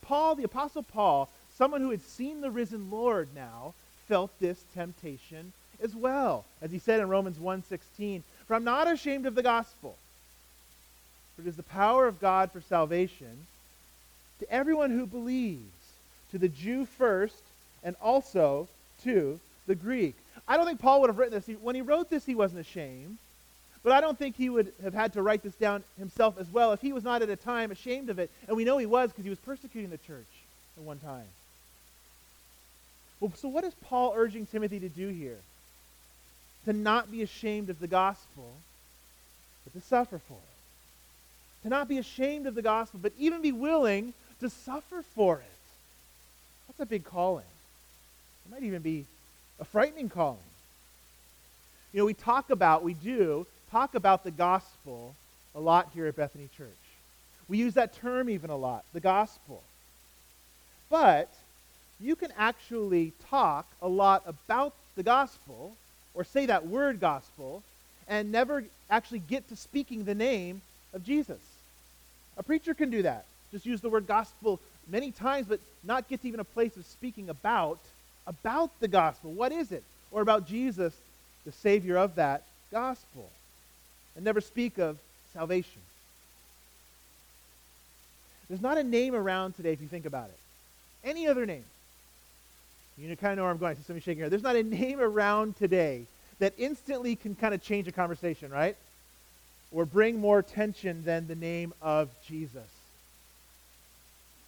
Paul, 0.02 0.36
the 0.36 0.44
Apostle 0.44 0.84
Paul, 0.84 1.30
someone 1.58 1.82
who 1.82 1.92
had 1.92 2.02
seen 2.02 2.42
the 2.42 2.52
risen 2.52 2.92
Lord 2.92 3.30
now, 3.34 3.74
felt 4.08 4.32
this 4.40 4.64
temptation 4.74 5.54
as 5.82 5.96
well. 5.96 6.46
As 6.62 6.72
he 6.72 6.80
said 6.80 7.00
in 7.00 7.08
Romans 7.08 7.40
1:16, 7.40 8.24
"For 8.46 8.56
I'm 8.56 8.64
not 8.64 8.88
ashamed 8.88 9.26
of 9.26 9.36
the 9.36 9.44
gospel, 9.44 9.98
for 11.36 11.44
it 11.44 11.48
is 11.48 11.56
the 11.56 11.64
power 11.64 12.08
of 12.08 12.20
God 12.20 12.52
for 12.52 12.62
salvation 12.62 13.48
to 14.40 14.52
everyone 14.52 14.92
who 14.92 15.06
believes, 15.06 15.81
to 16.32 16.38
the 16.38 16.50
Jew 16.50 16.86
first, 16.86 17.44
and 17.84 17.96
also 18.02 18.68
to 19.04 19.40
the 19.68 19.76
Greek." 19.76 20.16
I 20.48 20.58
don't 20.58 20.66
think 20.66 20.80
Paul 20.80 21.02
would 21.02 21.10
have 21.10 21.18
written 21.18 21.40
this. 21.40 21.60
When 21.62 21.76
he 21.76 21.82
wrote 21.82 22.10
this, 22.10 22.26
he 22.26 22.36
wasn't 22.36 22.62
ashamed. 22.62 23.18
But 23.84 23.94
I 23.94 24.02
don't 24.02 24.18
think 24.18 24.36
he 24.36 24.50
would 24.50 24.74
have 24.84 24.94
had 24.94 25.14
to 25.14 25.24
write 25.24 25.42
this 25.42 25.56
down 25.56 25.84
himself 25.98 26.38
as 26.38 26.48
well 26.52 26.72
if 26.72 26.82
he 26.82 26.94
was 26.94 27.04
not 27.04 27.22
at 27.22 27.30
a 27.30 27.36
time 27.36 27.72
ashamed 27.72 28.10
of 28.10 28.20
it. 28.20 28.30
And 28.48 28.56
we 28.56 28.64
know 28.64 28.78
he 28.78 28.86
was 28.86 29.10
because 29.10 29.24
he 29.24 29.30
was 29.30 29.40
persecuting 29.40 29.90
the 29.90 29.98
church 29.98 30.28
at 30.78 30.84
one 30.84 31.00
time. 31.00 31.26
Well, 33.20 33.32
so 33.36 33.48
what 33.48 33.64
is 33.64 33.74
Paul 33.86 34.14
urging 34.16 34.46
Timothy 34.46 34.80
to 34.80 34.90
do 34.90 35.08
here? 35.08 35.38
To 36.66 36.74
not 36.74 37.12
be 37.12 37.24
ashamed 37.24 37.70
of 37.70 37.80
the 37.80 37.88
gospel, 37.88 38.54
but 39.64 39.80
to 39.80 39.88
suffer 39.88 40.20
for 40.20 40.36
it. 40.36 41.64
To 41.64 41.70
not 41.70 41.88
be 41.88 41.98
ashamed 41.98 42.46
of 42.46 42.56
the 42.56 42.62
gospel, 42.62 43.00
but 43.02 43.14
even 43.18 43.42
be 43.42 43.52
willing 43.52 44.14
to 44.42 44.50
suffer 44.50 45.04
for 45.16 45.38
it. 45.38 45.61
That's 46.68 46.80
a 46.80 46.86
big 46.86 47.04
calling. 47.04 47.46
It 48.46 48.52
might 48.52 48.64
even 48.64 48.82
be 48.82 49.06
a 49.60 49.66
frightening 49.66 50.10
calling. 50.10 50.40
You 51.94 52.00
know, 52.00 52.06
we 52.06 52.14
talk 52.14 52.50
about, 52.50 52.84
we 52.84 52.94
do, 52.94 53.46
talk 53.70 53.96
about 53.96 54.24
the 54.24 54.32
gospel 54.32 55.16
a 55.54 55.60
lot 55.60 55.90
here 55.94 56.08
at 56.08 56.16
Bethany 56.16 56.50
Church. 56.58 56.68
We 57.48 57.58
use 57.58 57.74
that 57.74 57.94
term 57.94 58.30
even 58.30 58.50
a 58.50 58.56
lot, 58.56 58.86
the 58.94 59.00
gospel. 59.00 59.62
But 60.90 61.30
you 62.00 62.16
can 62.16 62.32
actually 62.38 63.14
talk 63.30 63.66
a 63.82 63.88
lot 63.88 64.24
about 64.26 64.74
the 64.96 65.04
gospel 65.04 65.76
or 66.14 66.24
say 66.24 66.46
that 66.46 66.68
word 66.68 67.00
gospel 67.00 67.64
and 68.08 68.32
never 68.32 68.64
actually 68.90 69.20
get 69.20 69.48
to 69.50 69.56
speaking 69.56 70.04
the 70.04 70.16
name 70.16 70.62
of 70.94 71.06
Jesus. 71.06 71.40
A 72.38 72.44
preacher 72.44 72.74
can 72.74 72.90
do 72.90 73.04
that. 73.04 73.26
Just 73.52 73.66
use 73.66 73.82
the 73.82 73.90
word 73.90 74.08
gospel 74.08 74.60
many 74.88 75.12
times, 75.12 75.48
but 75.48 75.60
not 75.84 76.08
get 76.08 76.22
to 76.22 76.28
even 76.28 76.40
a 76.40 76.46
place 76.46 76.76
of 76.78 76.86
speaking 76.86 77.30
about 77.30 77.80
about 78.28 78.72
the 78.80 78.88
gospel. 78.88 79.32
What 79.32 79.52
is 79.52 79.72
it? 79.72 79.84
Or 80.12 80.22
about 80.22 80.48
Jesus, 80.48 80.94
the 81.46 81.52
Savior 81.52 81.98
of 81.98 82.16
that 82.16 82.44
gospel 82.72 83.30
and 84.16 84.26
never 84.26 84.42
speak 84.42 84.78
of 84.78 84.98
salvation. 85.34 85.82
There's 88.48 88.62
not 88.62 88.78
a 88.78 88.84
name 88.84 89.16
around 89.16 89.56
today 89.56 89.72
if 89.72 89.82
you 89.82 89.88
think 89.88 90.06
about 90.06 90.30
it. 90.30 90.38
Any 91.04 91.28
other 91.28 91.46
name. 91.46 91.64
You 92.98 93.16
kind 93.16 93.32
of 93.32 93.38
know 93.38 93.44
where 93.44 93.52
I'm 93.52 93.58
going. 93.58 93.72
I 93.72 93.76
see 93.76 93.84
somebody 93.84 94.04
shaking 94.04 94.20
here. 94.20 94.30
There's 94.30 94.44
not 94.44 94.56
a 94.56 94.64
name 94.64 95.00
around 95.00 95.56
today 95.56 96.04
that 96.40 96.54
instantly 96.58 97.16
can 97.16 97.34
kind 97.36 97.54
of 97.54 97.64
change 97.64 97.88
a 97.88 97.92
conversation, 97.92 98.52
right? 98.52 98.76
Or 99.72 99.86
bring 99.86 100.20
more 100.20 100.42
tension 100.44 101.04
than 101.04 101.28
the 101.28 101.36
name 101.36 101.74
of 101.82 102.10
Jesus. 102.28 102.68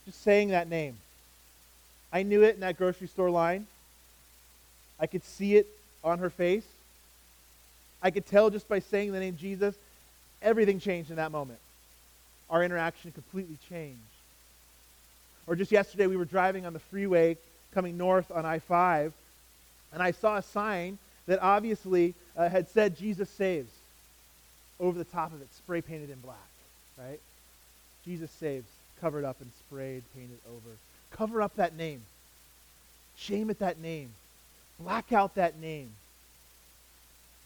Just 0.05 0.21
saying 0.23 0.49
that 0.49 0.67
name. 0.67 0.97
I 2.11 2.23
knew 2.23 2.43
it 2.43 2.55
in 2.55 2.61
that 2.61 2.77
grocery 2.77 3.07
store 3.07 3.29
line. 3.29 3.67
I 4.99 5.07
could 5.07 5.23
see 5.23 5.55
it 5.55 5.67
on 6.03 6.19
her 6.19 6.29
face. 6.29 6.65
I 8.01 8.11
could 8.11 8.25
tell 8.25 8.49
just 8.49 8.67
by 8.67 8.79
saying 8.79 9.11
the 9.11 9.19
name 9.19 9.37
Jesus, 9.37 9.75
everything 10.41 10.79
changed 10.79 11.09
in 11.09 11.15
that 11.15 11.31
moment. 11.31 11.59
Our 12.49 12.63
interaction 12.63 13.11
completely 13.11 13.57
changed. 13.69 13.99
Or 15.47 15.55
just 15.55 15.71
yesterday, 15.71 16.07
we 16.07 16.17
were 16.17 16.25
driving 16.25 16.65
on 16.65 16.73
the 16.73 16.79
freeway 16.79 17.37
coming 17.73 17.97
north 17.97 18.29
on 18.31 18.45
I 18.45 18.59
5, 18.59 19.13
and 19.93 20.03
I 20.03 20.11
saw 20.11 20.37
a 20.37 20.41
sign 20.41 20.97
that 21.25 21.39
obviously 21.41 22.13
uh, 22.37 22.49
had 22.49 22.69
said 22.69 22.97
Jesus 22.97 23.29
saves 23.29 23.71
over 24.79 24.97
the 24.97 25.05
top 25.05 25.33
of 25.33 25.41
it, 25.41 25.47
spray 25.55 25.81
painted 25.81 26.09
in 26.09 26.19
black, 26.19 26.37
right? 26.97 27.19
Jesus 28.05 28.29
saves, 28.31 28.67
covered 29.03 29.25
up 29.25 29.41
and 29.41 29.51
sprayed, 29.59 30.01
painted 30.15 30.39
over. 30.47 30.77
Cover 31.11 31.41
up 31.41 31.57
that 31.57 31.75
name. 31.75 32.03
Shame 33.17 33.49
at 33.49 33.59
that 33.59 33.77
name. 33.81 34.11
Black 34.79 35.11
out 35.11 35.35
that 35.35 35.59
name. 35.59 35.89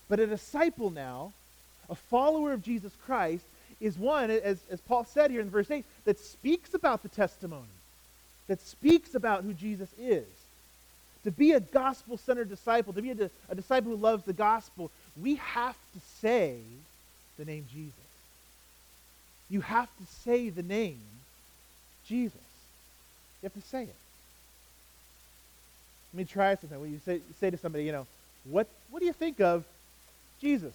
But 0.07 0.19
a 0.19 0.27
disciple 0.27 0.91
now, 0.91 1.33
a 1.89 1.95
follower 1.95 2.53
of 2.53 2.61
Jesus 2.61 2.93
Christ, 3.07 3.43
is 3.81 3.97
one, 3.97 4.29
as, 4.29 4.59
as 4.69 4.81
Paul 4.81 5.03
said 5.03 5.31
here 5.31 5.41
in 5.41 5.49
verse 5.49 5.71
8, 5.71 5.83
that 6.05 6.19
speaks 6.19 6.75
about 6.75 7.01
the 7.01 7.09
testimony, 7.09 7.65
that 8.47 8.61
speaks 8.61 9.15
about 9.15 9.43
who 9.43 9.53
Jesus 9.53 9.89
is. 9.99 10.25
To 11.23 11.31
be 11.31 11.53
a 11.53 11.59
gospel 11.59 12.17
centered 12.17 12.49
disciple, 12.49 12.93
to 12.93 13.01
be 13.01 13.11
a, 13.11 13.31
a 13.49 13.55
disciple 13.55 13.91
who 13.91 13.97
loves 13.97 14.23
the 14.25 14.31
gospel, 14.31 14.91
we 15.19 15.35
have 15.35 15.75
to 15.95 15.99
say 16.21 16.59
the 17.39 17.45
name 17.45 17.65
Jesus. 17.73 17.93
You 19.49 19.61
have 19.61 19.89
to 19.97 20.05
say 20.23 20.49
the 20.49 20.61
name 20.61 21.01
Jesus. 22.07 22.39
You 23.41 23.49
have 23.49 23.53
to 23.53 23.61
say 23.69 23.83
it. 23.83 23.95
Let 26.13 26.17
me 26.17 26.25
try 26.25 26.55
something. 26.55 26.79
When 26.79 26.91
you 26.91 26.99
say, 27.05 27.21
say 27.39 27.49
to 27.49 27.57
somebody, 27.57 27.83
you 27.83 27.91
know, 27.91 28.07
what, 28.45 28.67
what 28.89 28.99
do 28.99 29.05
you 29.05 29.13
think 29.13 29.39
of 29.39 29.63
Jesus. 30.41 30.73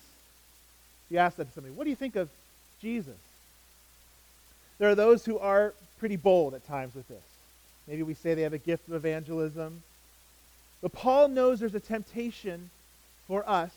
You 1.10 1.18
ask 1.18 1.36
that 1.36 1.48
to 1.48 1.52
somebody, 1.52 1.74
what 1.74 1.84
do 1.84 1.90
you 1.90 1.96
think 1.96 2.16
of 2.16 2.28
Jesus? 2.80 3.16
There 4.78 4.88
are 4.88 4.94
those 4.94 5.24
who 5.24 5.38
are 5.38 5.74
pretty 5.98 6.16
bold 6.16 6.54
at 6.54 6.66
times 6.66 6.94
with 6.94 7.06
this. 7.08 7.22
Maybe 7.86 8.02
we 8.02 8.14
say 8.14 8.34
they 8.34 8.42
have 8.42 8.52
a 8.52 8.58
gift 8.58 8.88
of 8.88 8.94
evangelism. 8.94 9.82
But 10.80 10.92
Paul 10.92 11.28
knows 11.28 11.60
there's 11.60 11.74
a 11.74 11.80
temptation 11.80 12.70
for 13.28 13.48
us, 13.48 13.70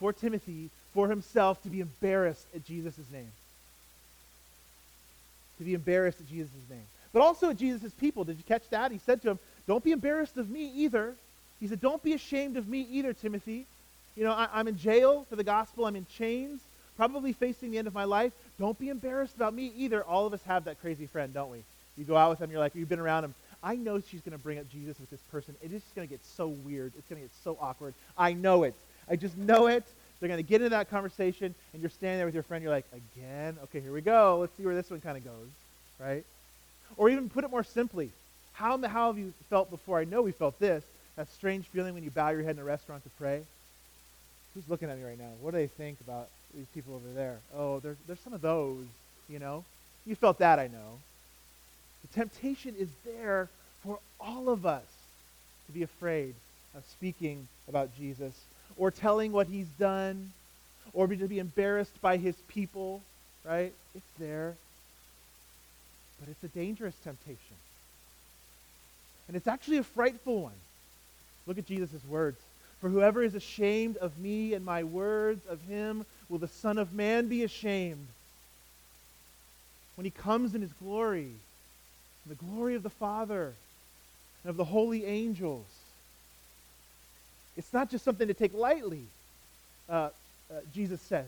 for 0.00 0.12
Timothy, 0.12 0.70
for 0.94 1.08
himself 1.08 1.62
to 1.62 1.68
be 1.68 1.80
embarrassed 1.80 2.46
at 2.54 2.64
Jesus' 2.64 3.10
name. 3.12 3.30
To 5.58 5.64
be 5.64 5.74
embarrassed 5.74 6.20
at 6.20 6.28
Jesus' 6.28 6.52
name. 6.70 6.86
But 7.16 7.22
also 7.22 7.54
Jesus' 7.54 7.94
people. 7.94 8.24
Did 8.24 8.36
you 8.36 8.44
catch 8.46 8.68
that? 8.68 8.92
He 8.92 8.98
said 8.98 9.22
to 9.22 9.30
him, 9.30 9.38
Don't 9.66 9.82
be 9.82 9.92
embarrassed 9.92 10.36
of 10.36 10.50
me 10.50 10.70
either. 10.74 11.14
He 11.60 11.66
said, 11.66 11.80
Don't 11.80 12.02
be 12.02 12.12
ashamed 12.12 12.58
of 12.58 12.68
me 12.68 12.86
either, 12.90 13.14
Timothy. 13.14 13.64
You 14.16 14.24
know, 14.24 14.32
I, 14.32 14.60
am 14.60 14.68
in 14.68 14.76
jail 14.76 15.24
for 15.30 15.34
the 15.34 15.42
gospel. 15.42 15.86
I'm 15.86 15.96
in 15.96 16.04
chains, 16.18 16.60
probably 16.94 17.32
facing 17.32 17.70
the 17.70 17.78
end 17.78 17.86
of 17.86 17.94
my 17.94 18.04
life. 18.04 18.34
Don't 18.58 18.78
be 18.78 18.90
embarrassed 18.90 19.34
about 19.34 19.54
me 19.54 19.72
either. 19.78 20.04
All 20.04 20.26
of 20.26 20.34
us 20.34 20.42
have 20.42 20.64
that 20.64 20.78
crazy 20.82 21.06
friend, 21.06 21.32
don't 21.32 21.50
we? 21.50 21.62
You 21.96 22.04
go 22.04 22.18
out 22.18 22.28
with 22.28 22.38
them, 22.38 22.50
you're 22.50 22.60
like, 22.60 22.74
you've 22.74 22.90
been 22.90 23.00
around 23.00 23.24
him. 23.24 23.34
I 23.62 23.76
know 23.76 23.98
she's 23.98 24.20
going 24.20 24.36
to 24.36 24.38
bring 24.38 24.58
up 24.58 24.70
Jesus 24.70 25.00
with 25.00 25.08
this 25.08 25.22
person. 25.32 25.54
It 25.62 25.72
is 25.72 25.80
just 25.80 25.94
going 25.94 26.06
to 26.06 26.12
get 26.12 26.22
so 26.22 26.48
weird. 26.48 26.92
It's 26.98 27.08
going 27.08 27.22
to 27.22 27.26
get 27.26 27.34
so 27.42 27.56
awkward. 27.62 27.94
I 28.18 28.34
know 28.34 28.64
it. 28.64 28.74
I 29.08 29.16
just 29.16 29.38
know 29.38 29.68
it. 29.68 29.84
They're 30.20 30.28
going 30.28 30.36
to 30.36 30.46
get 30.46 30.60
into 30.60 30.68
that 30.68 30.90
conversation, 30.90 31.54
and 31.72 31.80
you're 31.80 31.88
standing 31.88 32.18
there 32.18 32.26
with 32.26 32.34
your 32.34 32.44
friend. 32.44 32.62
You're 32.62 32.74
like, 32.74 32.84
again? 32.92 33.56
Okay, 33.64 33.80
here 33.80 33.94
we 33.94 34.02
go. 34.02 34.36
Let's 34.38 34.54
see 34.58 34.66
where 34.66 34.74
this 34.74 34.90
one 34.90 35.00
kind 35.00 35.16
of 35.16 35.24
goes, 35.24 35.48
right? 35.98 36.22
Or 36.96 37.08
even 37.10 37.28
put 37.28 37.44
it 37.44 37.50
more 37.50 37.64
simply. 37.64 38.10
How, 38.52 38.78
how 38.86 39.08
have 39.08 39.18
you 39.18 39.32
felt 39.50 39.70
before? 39.70 39.98
I 39.98 40.04
know 40.04 40.22
we 40.22 40.32
felt 40.32 40.58
this. 40.58 40.84
That 41.16 41.30
strange 41.32 41.66
feeling 41.66 41.94
when 41.94 42.04
you 42.04 42.10
bow 42.10 42.30
your 42.30 42.42
head 42.42 42.56
in 42.56 42.58
a 42.58 42.64
restaurant 42.64 43.02
to 43.04 43.10
pray. 43.18 43.42
Who's 44.54 44.68
looking 44.68 44.90
at 44.90 44.98
me 44.98 45.04
right 45.04 45.18
now? 45.18 45.30
What 45.40 45.52
do 45.52 45.58
they 45.58 45.66
think 45.66 46.00
about 46.00 46.28
these 46.54 46.66
people 46.74 46.94
over 46.94 47.12
there? 47.14 47.38
Oh, 47.54 47.80
there's, 47.80 47.96
there's 48.06 48.20
some 48.20 48.32
of 48.32 48.40
those, 48.40 48.84
you 49.28 49.38
know? 49.38 49.64
You 50.06 50.14
felt 50.14 50.38
that, 50.38 50.58
I 50.58 50.68
know. 50.68 50.98
The 52.02 52.14
temptation 52.14 52.74
is 52.78 52.88
there 53.04 53.48
for 53.82 53.98
all 54.20 54.48
of 54.48 54.64
us 54.64 54.84
to 55.66 55.72
be 55.72 55.82
afraid 55.82 56.34
of 56.74 56.84
speaking 56.92 57.48
about 57.68 57.96
Jesus 57.98 58.34
or 58.76 58.90
telling 58.90 59.32
what 59.32 59.46
he's 59.46 59.68
done 59.78 60.32
or 60.92 61.06
to 61.06 61.28
be 61.28 61.38
embarrassed 61.38 62.00
by 62.00 62.16
his 62.16 62.36
people, 62.48 63.02
right? 63.44 63.72
It's 63.94 64.10
there. 64.18 64.54
But 66.20 66.28
it's 66.28 66.44
a 66.44 66.48
dangerous 66.48 66.94
temptation. 67.04 67.56
And 69.28 69.36
it's 69.36 69.46
actually 69.46 69.78
a 69.78 69.82
frightful 69.82 70.42
one. 70.42 70.52
Look 71.46 71.58
at 71.58 71.66
Jesus' 71.66 72.04
words. 72.08 72.40
For 72.80 72.88
whoever 72.88 73.22
is 73.22 73.34
ashamed 73.34 73.96
of 73.96 74.18
me 74.18 74.54
and 74.54 74.64
my 74.64 74.84
words, 74.84 75.46
of 75.46 75.60
him 75.62 76.04
will 76.28 76.38
the 76.38 76.48
Son 76.48 76.78
of 76.78 76.92
Man 76.92 77.28
be 77.28 77.42
ashamed. 77.42 78.06
When 79.96 80.04
he 80.04 80.10
comes 80.10 80.54
in 80.54 80.60
his 80.60 80.72
glory, 80.74 81.30
in 82.26 82.28
the 82.28 82.34
glory 82.34 82.74
of 82.74 82.82
the 82.82 82.90
Father 82.90 83.52
and 84.42 84.50
of 84.50 84.56
the 84.56 84.64
holy 84.64 85.04
angels. 85.04 85.66
It's 87.56 87.72
not 87.72 87.90
just 87.90 88.04
something 88.04 88.28
to 88.28 88.34
take 88.34 88.52
lightly, 88.52 89.04
uh, 89.88 89.92
uh, 89.92 90.10
Jesus 90.74 91.00
says. 91.00 91.26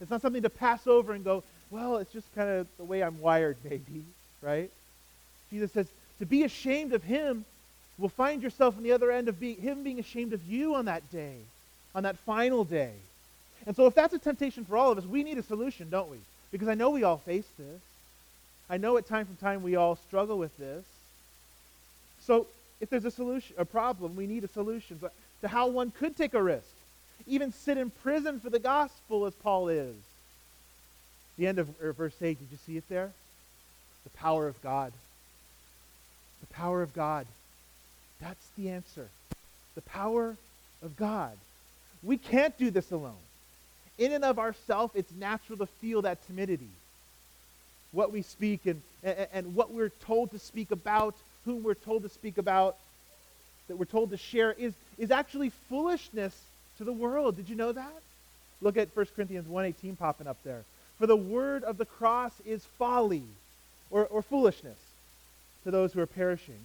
It's 0.00 0.10
not 0.10 0.20
something 0.20 0.42
to 0.42 0.50
pass 0.50 0.86
over 0.86 1.12
and 1.12 1.24
go, 1.24 1.42
well, 1.74 1.96
it's 1.96 2.12
just 2.12 2.32
kind 2.36 2.48
of 2.48 2.68
the 2.76 2.84
way 2.84 3.02
I'm 3.02 3.20
wired, 3.20 3.56
maybe, 3.64 4.04
right? 4.40 4.70
Jesus 5.50 5.72
says, 5.72 5.88
to 6.20 6.24
be 6.24 6.44
ashamed 6.44 6.92
of 6.92 7.02
him 7.02 7.44
will 7.98 8.08
find 8.08 8.44
yourself 8.44 8.76
on 8.76 8.84
the 8.84 8.92
other 8.92 9.10
end 9.10 9.28
of 9.28 9.40
being, 9.40 9.56
him 9.56 9.82
being 9.82 9.98
ashamed 9.98 10.32
of 10.32 10.46
you 10.46 10.76
on 10.76 10.84
that 10.84 11.10
day, 11.10 11.34
on 11.92 12.04
that 12.04 12.16
final 12.18 12.62
day. 12.62 12.92
And 13.66 13.74
so 13.74 13.86
if 13.86 13.94
that's 13.94 14.14
a 14.14 14.20
temptation 14.20 14.64
for 14.64 14.76
all 14.76 14.92
of 14.92 14.98
us, 14.98 15.04
we 15.04 15.24
need 15.24 15.36
a 15.36 15.42
solution, 15.42 15.90
don't 15.90 16.10
we? 16.12 16.18
Because 16.52 16.68
I 16.68 16.74
know 16.74 16.90
we 16.90 17.02
all 17.02 17.18
face 17.18 17.48
this. 17.58 17.80
I 18.70 18.76
know 18.76 18.96
at 18.96 19.08
time 19.08 19.26
from 19.26 19.36
time 19.36 19.64
we 19.64 19.74
all 19.74 19.96
struggle 19.96 20.38
with 20.38 20.56
this. 20.56 20.84
So 22.20 22.46
if 22.80 22.88
there's 22.88 23.04
a 23.04 23.10
solution, 23.10 23.56
a 23.58 23.64
problem, 23.64 24.14
we 24.14 24.28
need 24.28 24.44
a 24.44 24.48
solution 24.48 25.00
to 25.40 25.48
how 25.48 25.66
one 25.66 25.90
could 25.90 26.16
take 26.16 26.34
a 26.34 26.42
risk, 26.42 26.70
even 27.26 27.52
sit 27.52 27.78
in 27.78 27.90
prison 27.90 28.38
for 28.38 28.48
the 28.48 28.60
gospel 28.60 29.26
as 29.26 29.34
Paul 29.34 29.68
is. 29.68 29.96
The 31.38 31.46
end 31.46 31.58
of 31.58 31.68
verse 31.96 32.14
8, 32.20 32.38
did 32.38 32.48
you 32.50 32.58
see 32.66 32.76
it 32.76 32.84
there? 32.88 33.10
The 34.04 34.10
power 34.10 34.46
of 34.46 34.60
God. 34.62 34.92
The 36.40 36.54
power 36.54 36.82
of 36.82 36.94
God. 36.94 37.26
That's 38.20 38.46
the 38.56 38.70
answer. 38.70 39.08
The 39.74 39.82
power 39.82 40.36
of 40.82 40.96
God. 40.96 41.32
We 42.02 42.18
can't 42.18 42.56
do 42.58 42.70
this 42.70 42.90
alone. 42.92 43.14
In 43.98 44.12
and 44.12 44.24
of 44.24 44.38
ourselves, 44.38 44.94
it's 44.94 45.12
natural 45.12 45.58
to 45.58 45.66
feel 45.66 46.02
that 46.02 46.24
timidity 46.26 46.68
what 47.94 48.12
we 48.12 48.22
speak 48.22 48.66
and, 48.66 48.82
and, 49.02 49.28
and 49.32 49.54
what 49.54 49.70
we're 49.70 49.88
told 49.88 50.32
to 50.32 50.38
speak 50.38 50.70
about, 50.70 51.14
whom 51.44 51.62
we're 51.62 51.74
told 51.74 52.02
to 52.02 52.08
speak 52.08 52.38
about, 52.38 52.76
that 53.68 53.76
we're 53.76 53.84
told 53.84 54.10
to 54.10 54.16
share, 54.16 54.52
is, 54.52 54.74
is 54.98 55.10
actually 55.10 55.50
foolishness 55.68 56.38
to 56.76 56.84
the 56.84 56.92
world. 56.92 57.36
Did 57.36 57.48
you 57.48 57.54
know 57.56 57.72
that? 57.72 58.02
Look 58.60 58.76
at 58.76 58.94
1 58.94 59.06
Corinthians 59.16 59.46
1.18 59.46 59.98
popping 59.98 60.26
up 60.26 60.36
there. 60.44 60.64
For 60.98 61.06
the 61.06 61.16
word 61.16 61.64
of 61.64 61.78
the 61.78 61.86
cross 61.86 62.32
is 62.46 62.64
folly 62.78 63.24
or, 63.90 64.06
or 64.06 64.22
foolishness 64.22 64.78
to 65.64 65.70
those 65.70 65.92
who 65.92 66.00
are 66.00 66.06
perishing. 66.06 66.60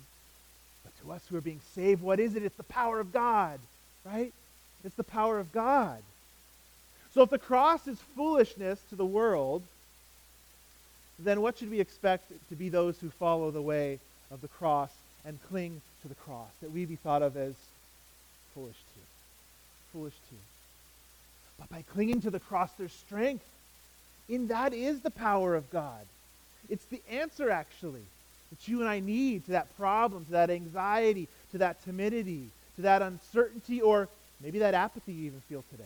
But 0.83 0.93
to 1.03 1.11
us 1.11 1.21
who 1.29 1.37
are 1.37 1.41
being 1.41 1.61
saved, 1.73 2.01
what 2.01 2.19
is 2.19 2.35
it? 2.35 2.43
It's 2.43 2.57
the 2.57 2.63
power 2.63 2.99
of 2.99 3.11
God, 3.11 3.59
right? 4.05 4.31
It's 4.83 4.95
the 4.95 5.03
power 5.03 5.39
of 5.39 5.51
God. 5.51 5.99
So 7.13 7.23
if 7.23 7.29
the 7.29 7.39
cross 7.39 7.87
is 7.87 7.99
foolishness 8.15 8.79
to 8.89 8.95
the 8.95 9.05
world, 9.05 9.63
then 11.17 11.41
what 11.41 11.57
should 11.57 11.69
we 11.69 11.79
expect 11.79 12.31
to 12.49 12.55
be 12.55 12.69
those 12.69 12.99
who 12.99 13.09
follow 13.09 13.51
the 13.51 13.61
way 13.61 13.99
of 14.31 14.41
the 14.41 14.47
cross 14.47 14.91
and 15.25 15.39
cling 15.49 15.81
to 16.01 16.07
the 16.07 16.15
cross? 16.15 16.49
That 16.61 16.71
we 16.71 16.85
be 16.85 16.95
thought 16.95 17.23
of 17.23 17.35
as 17.35 17.55
foolish 18.53 18.75
too. 18.75 19.01
Foolish 19.91 20.13
too. 20.29 20.37
But 21.57 21.69
by 21.69 21.83
clinging 21.93 22.21
to 22.21 22.29
the 22.29 22.39
cross, 22.39 22.71
there's 22.77 22.93
strength. 22.93 23.45
In 24.29 24.47
that 24.47 24.73
is 24.73 25.01
the 25.01 25.09
power 25.09 25.55
of 25.55 25.69
God. 25.71 26.05
It's 26.69 26.85
the 26.85 27.01
answer, 27.09 27.49
actually, 27.49 28.03
that 28.51 28.67
you 28.67 28.79
and 28.79 28.87
I 28.87 28.99
need 28.99 29.45
to 29.45 29.51
that 29.51 29.75
problem, 29.75 30.25
to 30.25 30.31
that 30.31 30.51
anxiety, 30.51 31.27
to 31.51 31.57
that 31.57 31.83
timidity, 31.83 32.49
to 32.75 32.83
that 32.83 33.01
uncertainty, 33.01 33.81
or 33.81 34.07
maybe 34.39 34.59
that 34.59 34.75
apathy 34.75 35.13
you 35.13 35.25
even 35.25 35.41
feel 35.49 35.63
today. 35.71 35.83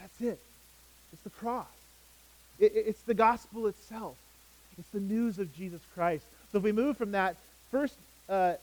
That's 0.00 0.20
it. 0.20 0.38
It's 1.12 1.22
the 1.22 1.30
cross. 1.30 1.66
It, 2.60 2.72
it's 2.74 3.02
the 3.02 3.14
gospel 3.14 3.66
itself. 3.66 4.16
It's 4.78 4.90
the 4.90 5.00
news 5.00 5.40
of 5.40 5.54
Jesus 5.56 5.80
Christ. 5.94 6.24
So 6.52 6.58
if 6.58 6.64
we 6.64 6.72
move 6.72 6.96
from 6.96 7.12
that 7.12 7.34
first 7.72 7.94
uh, 8.28 8.54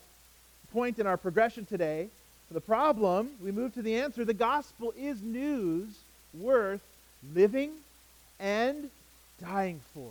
point 0.72 0.98
in 0.98 1.06
our 1.06 1.18
progression 1.18 1.66
today, 1.66 2.08
to 2.48 2.54
the 2.54 2.60
problem, 2.60 3.30
we 3.42 3.50
move 3.50 3.74
to 3.74 3.82
the 3.82 3.96
answer. 3.96 4.24
The 4.24 4.32
gospel 4.32 4.94
is 4.96 5.20
news 5.20 5.88
worth 6.32 6.80
living 7.34 7.72
and 8.38 8.90
dying 9.40 9.80
for. 9.94 10.10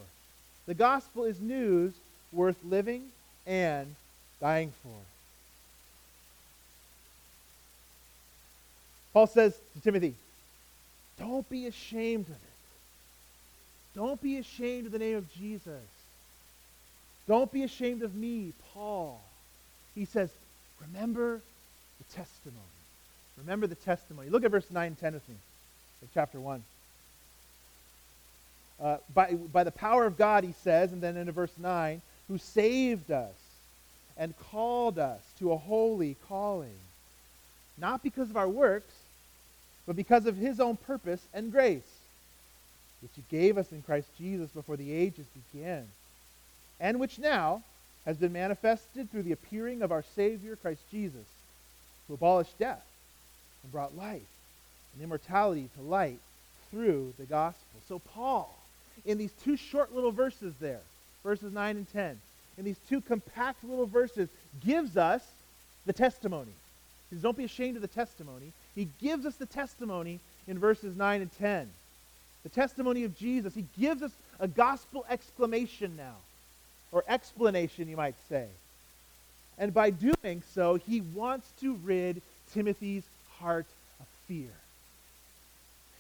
The 0.66 0.74
gospel 0.74 1.26
is 1.26 1.40
news 1.40 1.94
worth 2.32 2.58
living 2.64 3.04
and 3.46 3.96
dying 4.42 4.74
for. 4.84 4.98
Paul 9.14 9.28
says 9.28 9.56
to 9.74 9.82
Timothy, 9.82 10.14
don't 11.18 11.48
be 11.50 11.68
ashamed 11.68 12.26
of 12.26 12.34
it. 12.34 12.40
Don't 13.96 14.22
be 14.22 14.38
ashamed 14.38 14.88
of 14.88 14.92
the 14.92 15.00
name 15.00 15.16
of 15.16 15.34
Jesus. 15.34 15.84
Don't 17.28 17.52
be 17.52 17.64
ashamed 17.64 18.02
of 18.02 18.14
me, 18.14 18.52
Paul. 18.74 19.22
He 19.96 20.04
says, 20.04 20.30
remember 20.82 21.40
the 21.98 22.16
testimony. 22.16 22.60
Remember 23.38 23.68
the 23.68 23.76
testimony. 23.76 24.30
Look 24.30 24.44
at 24.44 24.52
verse 24.52 24.70
9 24.70 24.88
and 24.88 25.00
10 25.00 25.14
with 25.14 25.30
me 25.30 25.36
chapter 26.14 26.40
1. 26.40 26.64
Uh, 28.82 28.98
by, 29.14 29.34
by 29.34 29.64
the 29.64 29.72
power 29.72 30.06
of 30.06 30.18
God, 30.18 30.44
he 30.44 30.54
says, 30.64 30.92
and 30.92 31.02
then 31.02 31.16
in 31.16 31.32
verse 31.32 31.54
9, 31.58 32.02
who 32.28 32.38
saved 32.38 33.12
us 33.12 33.36
and 34.18 34.34
called 34.52 35.00
us 35.00 35.22
to 35.40 35.52
a 35.52 35.58
holy 35.58 36.16
calling, 36.28 36.78
not 37.78 38.04
because 38.04 38.30
of 38.30 38.38
our 38.38 38.50
works, 38.50 38.94
but 39.86 39.96
because 39.96 40.26
of 40.26 40.36
his 40.36 40.60
own 40.60 40.76
purpose 40.76 41.22
and 41.34 41.52
grace 41.52 41.84
which 43.02 43.12
he 43.16 43.38
gave 43.38 43.58
us 43.58 43.72
in 43.72 43.84
Christ 43.84 44.08
Jesus 44.18 44.50
before 44.50 44.78
the 44.78 44.92
ages 44.92 45.28
began, 45.54 45.88
and 46.80 47.00
which 47.00 47.20
now 47.20 47.62
has 48.06 48.18
been 48.18 48.34
manifested 48.34 49.12
through 49.12 49.22
the 49.22 49.32
appearing 49.32 49.84
of 49.84 49.92
our 49.92 50.04
Savior, 50.16 50.56
Christ 50.56 50.82
Jesus, 50.92 51.28
who 52.08 52.16
abolished 52.16 52.58
death 52.58 52.86
and 53.62 53.72
brought 53.72 53.96
life 53.96 54.22
and 54.94 55.04
immortality 55.04 55.70
to 55.76 55.84
light 55.84 56.20
through 56.72 57.14
the 57.20 57.26
gospel. 57.26 57.80
So, 57.88 58.00
Paul, 58.00 58.58
in 59.04 59.18
these 59.18 59.32
two 59.44 59.58
short 59.58 59.94
little 59.94 60.12
verses 60.12 60.54
there, 60.60 60.82
verses 61.24 61.54
9 61.54 61.78
and 61.78 61.92
10, 61.92 62.20
in 62.58 62.66
these 62.66 62.80
two 62.90 63.02
compact 63.02 63.64
little 63.64 63.86
verses, 63.86 64.30
gives 64.64 64.96
us 64.96 65.24
the 65.86 65.94
testimony. 65.94 66.52
He 67.10 67.16
says, 67.16 67.24
Don't 67.24 67.38
be 67.38 67.44
ashamed 67.44 67.76
of 67.76 67.82
the 67.82 67.88
testimony. 67.88 68.52
He 68.76 68.88
gives 69.02 69.26
us 69.26 69.36
the 69.36 69.46
testimony 69.46 70.20
in 70.48 70.60
verses 70.60 70.96
9 70.96 71.22
and 71.22 71.32
10 71.38 71.70
the 72.46 72.50
testimony 72.50 73.04
of 73.04 73.18
Jesus. 73.18 73.56
He 73.56 73.66
gives 73.80 74.04
us 74.04 74.12
a 74.40 74.48
gospel 74.48 75.04
exclamation 75.10 75.98
now, 75.98 76.16
or 76.92 77.04
explanation, 77.08 77.90
you 77.90 77.98
might 77.98 78.14
say. 78.30 78.46
And 79.58 79.74
by 79.74 79.90
doing 79.90 80.44
so, 80.54 80.76
he 80.76 81.02
wants 81.02 81.50
to 81.62 81.74
rid 81.84 82.22
Timothy's 82.54 83.04
heart 83.40 83.66
of 84.00 84.06
fear. 84.28 84.52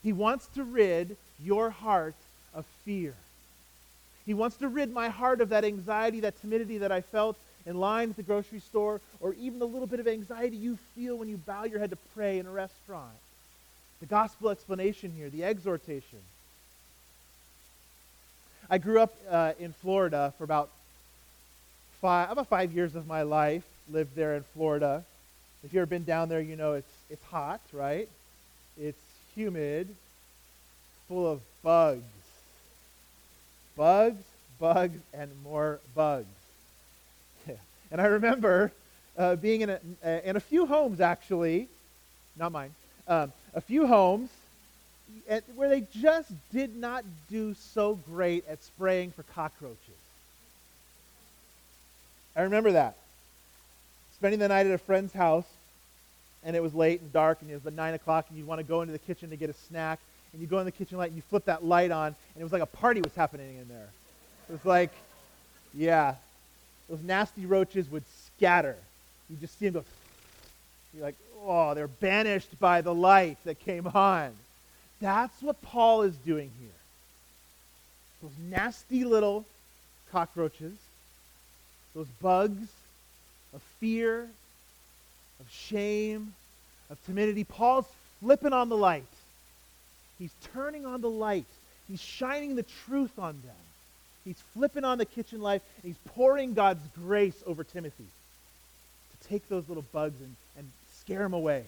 He 0.04 0.14
wants 0.14 0.46
to 0.54 0.64
rid 0.64 1.18
your 1.44 1.72
heart 1.72 2.14
of 2.56 2.66
fear. 2.84 3.14
He 4.26 4.34
wants 4.34 4.58
to 4.58 4.68
rid 4.68 4.92
my 4.92 5.10
heart 5.10 5.42
of 5.42 5.50
that 5.50 5.64
anxiety, 5.64 6.22
that 6.22 6.40
timidity 6.42 6.80
that 6.80 6.92
I 6.92 7.02
felt 7.02 7.38
in 7.66 7.80
line 7.80 8.12
at 8.12 8.16
the 8.16 8.24
grocery 8.24 8.60
store, 8.60 9.02
or 9.20 9.34
even 9.34 9.60
the 9.60 9.68
little 9.68 9.88
bit 9.88 10.00
of 10.00 10.08
anxiety 10.08 10.56
you 10.56 10.78
feel 10.96 11.18
when 11.18 11.30
you 11.30 11.38
bow 11.38 11.64
your 11.64 11.80
head 11.80 11.90
to 11.92 11.98
pray 12.16 12.40
in 12.40 12.46
a 12.46 12.52
restaurant. 12.52 13.14
The 14.00 14.06
gospel 14.06 14.50
explanation 14.50 15.12
here, 15.16 15.30
the 15.30 15.44
exhortation. 15.44 16.20
I 18.70 18.78
grew 18.78 19.00
up 19.00 19.14
uh, 19.30 19.54
in 19.60 19.74
Florida 19.74 20.34
for 20.38 20.44
about 20.44 20.70
five, 22.02 22.32
about 22.32 22.48
five 22.48 22.72
years 22.72 22.96
of 22.96 23.08
my 23.08 23.22
life. 23.22 23.64
Lived 23.92 24.16
there 24.16 24.36
in 24.36 24.44
Florida. 24.54 25.04
If 25.64 25.72
you've 25.74 25.82
ever 25.82 25.86
been 25.86 26.04
down 26.04 26.30
there, 26.30 26.42
you 26.42 26.56
know 26.56 26.74
it's 26.74 26.92
it's 27.10 27.24
hot, 27.26 27.62
right? 27.72 28.10
It's 28.80 28.98
humid, 29.36 29.88
full 31.08 31.32
of 31.32 31.42
bugs, 31.64 32.04
bugs, 33.76 34.24
bugs, 34.60 35.00
and 35.14 35.32
more 35.44 35.80
bugs. 35.94 36.28
And 37.92 38.02
I 38.02 38.06
remember 38.06 38.72
uh, 39.18 39.36
being 39.36 39.62
in 39.62 39.70
a, 39.70 40.30
in 40.30 40.36
a 40.36 40.40
few 40.40 40.66
homes, 40.66 41.00
actually, 41.00 41.68
not 42.36 42.52
mine, 42.52 42.74
um, 43.08 43.32
a 43.54 43.62
few 43.62 43.86
homes 43.88 44.30
at, 45.30 45.44
where 45.56 45.70
they 45.70 45.86
just 45.94 46.32
did 46.52 46.76
not 46.76 47.06
do 47.30 47.54
so 47.54 47.98
great 48.10 48.48
at 48.48 48.64
spraying 48.64 49.12
for 49.12 49.24
cockroaches. 49.24 49.78
I 52.36 52.42
remember 52.42 52.74
that. 52.74 52.96
Spending 54.16 54.40
the 54.40 54.48
night 54.48 54.66
at 54.66 54.74
a 54.74 54.78
friend's 54.78 55.14
house, 55.14 55.46
and 56.44 56.56
it 56.56 56.62
was 56.62 56.74
late 56.74 57.02
and 57.02 57.14
dark, 57.14 57.42
and 57.42 57.50
it 57.50 57.54
was 57.54 57.64
about 57.64 57.74
9 57.74 57.94
o'clock, 57.94 58.26
and 58.30 58.38
you 58.38 58.46
want 58.46 58.60
to 58.60 58.64
go 58.64 58.82
into 58.82 58.92
the 58.92 59.00
kitchen 59.00 59.30
to 59.30 59.36
get 59.36 59.50
a 59.50 59.54
snack, 59.54 60.00
and 60.36 60.42
you 60.42 60.48
go 60.50 60.60
in 60.60 60.66
the 60.66 60.72
kitchen 60.72 60.98
light, 60.98 61.08
and 61.08 61.16
you 61.16 61.22
flip 61.30 61.46
that 61.46 61.64
light 61.64 61.92
on, 61.92 62.08
and 62.08 62.16
it 62.38 62.44
was 62.44 62.52
like 62.52 62.62
a 62.62 62.66
party 62.66 63.02
was 63.02 63.16
happening 63.16 63.58
in 63.58 63.70
there. 63.70 63.88
It 64.50 64.52
was 64.52 64.66
like, 64.66 64.92
yeah, 65.74 66.16
those 66.90 67.02
nasty 67.02 67.46
roaches 67.46 67.90
would 67.90 68.04
scatter. 68.26 68.76
You 69.30 69.38
just 69.38 69.58
see 69.58 69.70
them 69.70 69.82
go, 69.82 69.86
you're 70.94 71.06
like, 71.06 71.16
oh, 71.42 71.74
they're 71.74 71.88
banished 71.88 72.60
by 72.60 72.82
the 72.82 72.94
light 72.94 73.38
that 73.46 73.62
came 73.62 73.88
on. 73.88 74.34
That's 75.00 75.42
what 75.42 75.62
Paul 75.62 76.02
is 76.02 76.16
doing 76.18 76.52
here. 76.60 76.70
Those 78.22 78.32
nasty 78.50 79.06
little 79.06 79.46
cockroaches, 80.12 80.74
those 81.94 82.08
bugs 82.22 82.68
of 83.54 83.62
fear, 83.80 84.28
of 85.40 85.50
shame, 85.50 86.34
of 86.90 87.02
timidity. 87.06 87.46
Paul's 87.46 87.86
flipping 88.20 88.52
on 88.52 88.68
the 88.68 88.76
light. 88.78 89.06
He's 90.20 90.34
turning 90.54 90.86
on 90.86 91.02
the 91.02 91.10
light. 91.10 91.46
He's 91.88 92.02
shining 92.02 92.56
the 92.56 92.66
truth 92.88 93.18
on 93.18 93.42
them. 93.46 93.56
He's 94.24 94.42
flipping 94.54 94.84
on 94.84 94.98
the 94.98 95.06
kitchen 95.06 95.44
and 95.44 95.62
he's 95.84 95.98
pouring 96.16 96.56
God's 96.56 96.82
grace 97.00 97.44
over 97.46 97.64
Timothy 97.64 98.06
to 98.06 99.28
take 99.30 99.48
those 99.50 99.68
little 99.68 99.86
bugs 99.92 100.20
and, 100.20 100.36
and 100.58 100.68
scare 101.00 101.20
them 101.20 101.34
away, 101.34 101.64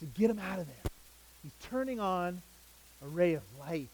to 0.00 0.06
get 0.06 0.28
them 0.28 0.40
out 0.40 0.58
of 0.58 0.66
there. 0.66 0.90
He's 1.44 1.52
turning 1.70 2.00
on 2.00 2.42
a 3.02 3.06
ray 3.06 3.34
of 3.34 3.42
light. 3.60 3.88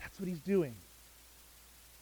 That's 0.00 0.20
what 0.20 0.28
he's 0.28 0.38
doing. 0.38 0.74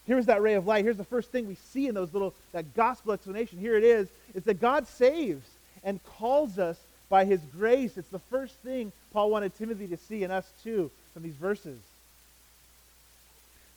Here's 0.07 0.27
that 0.27 0.43
ray 0.43 0.55
of 0.55 0.67
light. 0.67 0.85
Here's 0.85 0.99
the 0.99 1.05
first 1.05 1.31
thing 1.31 1.49
we 1.49 1.57
see 1.73 1.87
in 1.87 1.95
those 1.95 2.13
little 2.13 2.35
that 2.53 2.75
gospel 2.75 3.13
explanation. 3.13 3.59
Here 3.59 3.77
it 3.77 3.85
is, 3.85 4.09
is 4.35 4.45
that 4.45 4.61
God 4.61 4.87
saves 4.87 5.47
and 5.83 5.99
calls 6.05 6.59
us 6.59 6.79
by 7.09 7.25
his 7.25 7.41
grace. 7.57 7.97
It's 7.97 8.09
the 8.09 8.19
first 8.19 8.55
thing 8.57 8.93
Paul 9.13 9.31
wanted 9.31 9.57
Timothy 9.57 9.87
to 9.89 9.97
see 9.97 10.25
and 10.25 10.33
us 10.33 10.47
too 10.63 10.91
from 11.13 11.23
these 11.23 11.35
verses. 11.35 11.79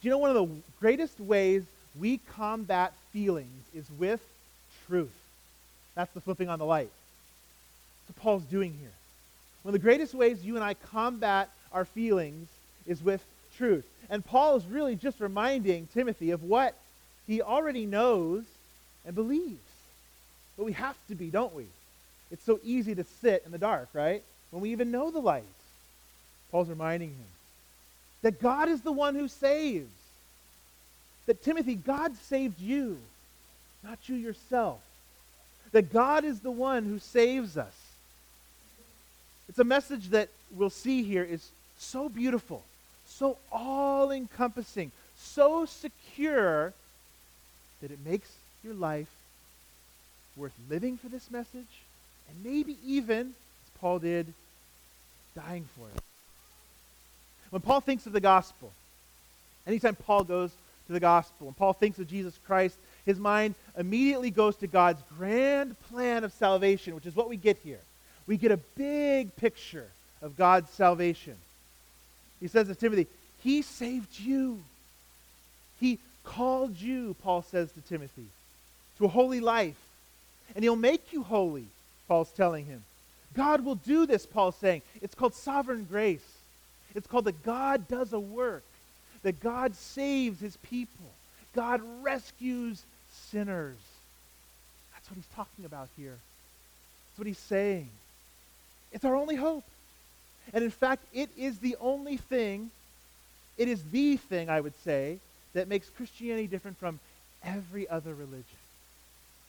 Do 0.01 0.07
you 0.07 0.11
know 0.11 0.17
one 0.17 0.35
of 0.35 0.35
the 0.35 0.55
greatest 0.79 1.19
ways 1.19 1.63
we 1.99 2.19
combat 2.35 2.93
feelings 3.11 3.63
is 3.73 3.85
with 3.97 4.21
truth? 4.87 5.13
That's 5.95 6.13
the 6.13 6.21
flipping 6.21 6.49
on 6.49 6.59
the 6.59 6.65
light. 6.65 6.89
That's 8.07 8.17
what 8.17 8.23
Paul's 8.23 8.43
doing 8.43 8.73
here. 8.79 8.91
One 9.63 9.73
of 9.73 9.81
the 9.81 9.83
greatest 9.83 10.13
ways 10.13 10.43
you 10.43 10.55
and 10.55 10.63
I 10.63 10.75
combat 10.75 11.49
our 11.73 11.85
feelings 11.85 12.47
is 12.85 13.03
with 13.03 13.23
truth. 13.57 13.85
And 14.09 14.25
Paul 14.25 14.55
is 14.55 14.65
really 14.65 14.95
just 14.95 15.19
reminding 15.19 15.87
Timothy 15.93 16.31
of 16.31 16.43
what 16.43 16.75
he 17.25 17.41
already 17.41 17.85
knows 17.85 18.43
and 19.05 19.13
believes. 19.13 19.57
But 20.55 20.65
we 20.65 20.73
have 20.73 20.95
to 21.09 21.15
be, 21.15 21.29
don't 21.29 21.53
we? 21.53 21.65
It's 22.31 22.43
so 22.43 22.59
easy 22.63 22.95
to 22.95 23.05
sit 23.21 23.43
in 23.45 23.51
the 23.51 23.57
dark, 23.57 23.89
right? 23.93 24.23
When 24.51 24.61
we 24.61 24.71
even 24.71 24.91
know 24.91 25.11
the 25.11 25.19
light. 25.19 25.43
Paul's 26.51 26.69
reminding 26.69 27.09
him 27.09 27.25
that 28.21 28.41
God 28.41 28.69
is 28.69 28.81
the 28.81 28.91
one 28.91 29.15
who 29.15 29.27
saves. 29.27 29.89
That 31.25 31.43
Timothy, 31.43 31.75
God 31.75 32.15
saved 32.15 32.59
you, 32.59 32.97
not 33.83 33.99
you 34.07 34.15
yourself. 34.15 34.79
That 35.71 35.91
God 35.91 36.23
is 36.23 36.39
the 36.39 36.51
one 36.51 36.85
who 36.85 36.99
saves 36.99 37.57
us. 37.57 37.75
It's 39.49 39.59
a 39.59 39.65
message 39.65 40.09
that 40.09 40.29
we'll 40.55 40.69
see 40.69 41.03
here 41.03 41.23
is 41.23 41.49
so 41.77 42.09
beautiful, 42.09 42.63
so 43.05 43.37
all 43.51 44.11
encompassing, 44.11 44.91
so 45.17 45.65
secure 45.65 46.73
that 47.81 47.91
it 47.91 47.99
makes 48.05 48.29
your 48.63 48.73
life 48.73 49.07
worth 50.35 50.53
living 50.69 50.97
for 50.97 51.09
this 51.09 51.29
message 51.29 51.65
and 52.29 52.43
maybe 52.43 52.77
even, 52.85 53.27
as 53.27 53.79
Paul 53.79 53.99
did, 53.99 54.31
dying 55.35 55.67
for 55.77 55.87
it. 55.87 56.01
When 57.49 57.61
Paul 57.61 57.81
thinks 57.81 58.05
of 58.05 58.13
the 58.13 58.19
gospel, 58.19 58.71
anytime 59.65 59.95
Paul 59.95 60.23
goes 60.23 60.51
to 60.87 60.93
the 60.93 60.99
gospel 60.99 61.47
and 61.47 61.57
Paul 61.57 61.73
thinks 61.73 61.99
of 61.99 62.07
Jesus 62.07 62.37
Christ, 62.45 62.77
his 63.05 63.19
mind 63.19 63.55
immediately 63.77 64.31
goes 64.31 64.55
to 64.57 64.67
God's 64.67 65.01
grand 65.17 65.75
plan 65.89 66.23
of 66.23 66.33
salvation, 66.33 66.95
which 66.95 67.05
is 67.05 67.15
what 67.15 67.29
we 67.29 67.37
get 67.37 67.57
here 67.63 67.79
we 68.27 68.35
get 68.37 68.51
a 68.51 68.57
big 68.57 69.35
picture 69.37 69.87
of 70.21 70.37
God's 70.37 70.69
salvation. 70.71 71.35
He 72.39 72.47
says 72.47 72.67
to 72.67 72.75
Timothy, 72.75 73.07
He 73.41 73.61
saved 73.61 74.19
you. 74.19 74.61
He 75.79 75.99
called 76.23 76.75
you, 76.77 77.15
Paul 77.23 77.41
says 77.41 77.71
to 77.71 77.81
Timothy, 77.81 78.25
to 78.97 79.05
a 79.05 79.09
holy 79.09 79.39
life. 79.39 79.77
And 80.55 80.63
He'll 80.63 80.75
make 80.75 81.13
you 81.13 81.23
holy, 81.23 81.65
Paul's 82.07 82.31
telling 82.31 82.65
him. 82.65 82.83
God 83.35 83.63
will 83.63 83.75
do 83.75 84.05
this, 84.05 84.25
Paul's 84.25 84.55
saying. 84.55 84.81
It's 85.01 85.15
called 85.15 85.33
sovereign 85.33 85.85
grace. 85.89 86.25
It's 86.95 87.07
called 87.07 87.25
that 87.25 87.43
God 87.43 87.87
does 87.87 88.13
a 88.13 88.19
work, 88.19 88.63
that 89.21 89.39
God 89.39 89.75
saves 89.75 90.39
His 90.39 90.57
people, 90.57 91.11
God 91.53 91.81
rescues 92.01 92.83
sinners. 93.29 93.77
That's 94.93 95.09
what 95.09 95.15
He's 95.15 95.35
talking 95.35 95.65
about 95.65 95.89
here. 95.95 96.17
That's 96.17 97.19
what 97.19 97.27
He's 97.27 97.37
saying. 97.37 97.89
It's 98.91 99.05
our 99.05 99.15
only 99.15 99.35
hope. 99.35 99.63
And 100.53 100.63
in 100.63 100.71
fact, 100.71 101.03
it 101.13 101.29
is 101.37 101.59
the 101.59 101.75
only 101.79 102.17
thing, 102.17 102.71
it 103.57 103.67
is 103.67 103.83
the 103.91 104.17
thing, 104.17 104.49
I 104.49 104.61
would 104.61 104.75
say, 104.83 105.19
that 105.53 105.67
makes 105.67 105.89
Christianity 105.89 106.47
different 106.47 106.79
from 106.79 106.99
every 107.43 107.87
other 107.87 108.13
religion. 108.13 108.45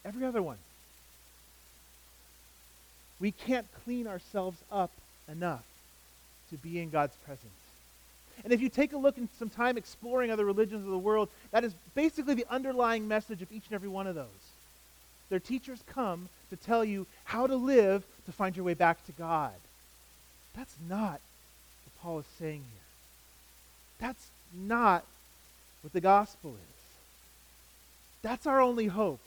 Every 0.05 0.27
other 0.27 0.42
one. 0.42 0.59
We 3.20 3.33
can't 3.33 3.66
clean 3.85 4.07
ourselves 4.07 4.59
up 4.70 4.90
enough 5.31 5.64
to 6.50 6.57
be 6.57 6.81
in 6.81 6.90
God's 6.90 7.16
presence. 7.24 7.52
And 8.44 8.52
if 8.52 8.61
you 8.61 8.68
take 8.68 8.92
a 8.92 8.98
look 8.98 9.18
and 9.18 9.28
some 9.38 9.50
time 9.50 9.76
exploring 9.76 10.31
other 10.31 10.44
religions 10.44 10.85
of 10.85 10.90
the 10.90 10.98
world, 10.98 11.28
that 11.50 11.64
is 11.64 11.74
basically 11.94 12.35
the 12.35 12.46
underlying 12.48 13.09
message 13.09 13.42
of 13.42 13.50
each 13.50 13.64
and 13.66 13.74
every 13.74 13.88
one 13.88 14.07
of 14.07 14.14
those. 14.14 14.26
Their 15.28 15.40
teachers 15.40 15.81
come 15.92 16.28
to 16.50 16.57
tell 16.57 16.85
you 16.85 17.07
how 17.24 17.46
to 17.46 17.57
live 17.57 18.04
to 18.26 18.33
find 18.33 18.57
your 18.57 18.64
way 18.64 18.74
back 18.74 19.04
to 19.07 19.12
God. 19.12 19.52
That's 20.57 20.74
not 20.88 21.20
what 21.85 22.02
Paul 22.02 22.18
is 22.20 22.26
saying 22.38 22.62
here. 22.72 22.83
That's 24.00 24.28
not 24.54 25.04
what 25.83 25.92
the 25.92 26.00
gospel 26.00 26.50
is. 26.50 26.83
That's 28.22 28.46
our 28.46 28.61
only 28.61 28.87
hope, 28.87 29.20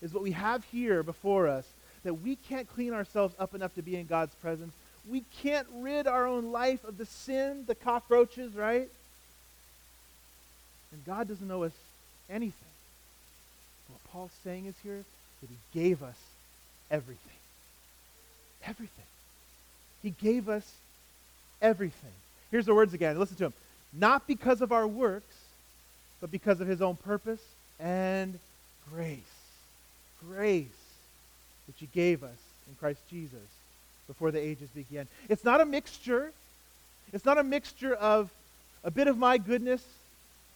is 0.00 0.12
what 0.12 0.22
we 0.22 0.32
have 0.32 0.64
here 0.64 1.02
before 1.02 1.48
us, 1.48 1.66
that 2.04 2.14
we 2.14 2.36
can't 2.36 2.68
clean 2.68 2.92
ourselves 2.92 3.34
up 3.38 3.54
enough 3.54 3.74
to 3.74 3.82
be 3.82 3.96
in 3.96 4.06
God's 4.06 4.34
presence. 4.36 4.72
We 5.08 5.24
can't 5.42 5.66
rid 5.76 6.06
our 6.06 6.26
own 6.26 6.52
life 6.52 6.84
of 6.84 6.98
the 6.98 7.06
sin, 7.06 7.64
the 7.66 7.74
cockroaches, 7.74 8.54
right? 8.54 8.88
And 10.92 11.04
God 11.04 11.28
doesn't 11.28 11.50
owe 11.50 11.62
us 11.62 11.72
anything. 12.28 12.52
What 13.88 14.12
Paul's 14.12 14.32
saying 14.44 14.66
is 14.66 14.74
here 14.82 15.04
that 15.40 15.48
he 15.48 15.80
gave 15.80 16.02
us 16.02 16.16
everything. 16.90 17.16
Everything. 18.66 19.04
He 20.02 20.10
gave 20.10 20.48
us 20.48 20.70
everything. 21.60 22.12
Here's 22.50 22.66
the 22.66 22.74
words 22.74 22.94
again. 22.94 23.18
Listen 23.18 23.36
to 23.36 23.46
him. 23.46 23.52
not 23.92 24.26
because 24.26 24.60
of 24.60 24.72
our 24.72 24.86
works, 24.86 25.34
but 26.20 26.30
because 26.30 26.60
of 26.60 26.68
his 26.68 26.82
own 26.82 26.96
purpose 26.96 27.42
and 27.78 28.38
grace. 28.92 29.18
Grace, 30.28 30.66
he 31.80 31.88
gave 31.92 32.22
us 32.22 32.38
in 32.68 32.74
Christ 32.76 33.00
Jesus 33.10 33.38
before 34.06 34.30
the 34.30 34.38
ages 34.38 34.68
began. 34.74 35.08
It's 35.28 35.44
not 35.44 35.60
a 35.60 35.64
mixture. 35.64 36.32
It's 37.12 37.24
not 37.24 37.38
a 37.38 37.44
mixture 37.44 37.94
of 37.94 38.30
a 38.84 38.90
bit 38.90 39.08
of 39.08 39.18
my 39.18 39.38
goodness 39.38 39.84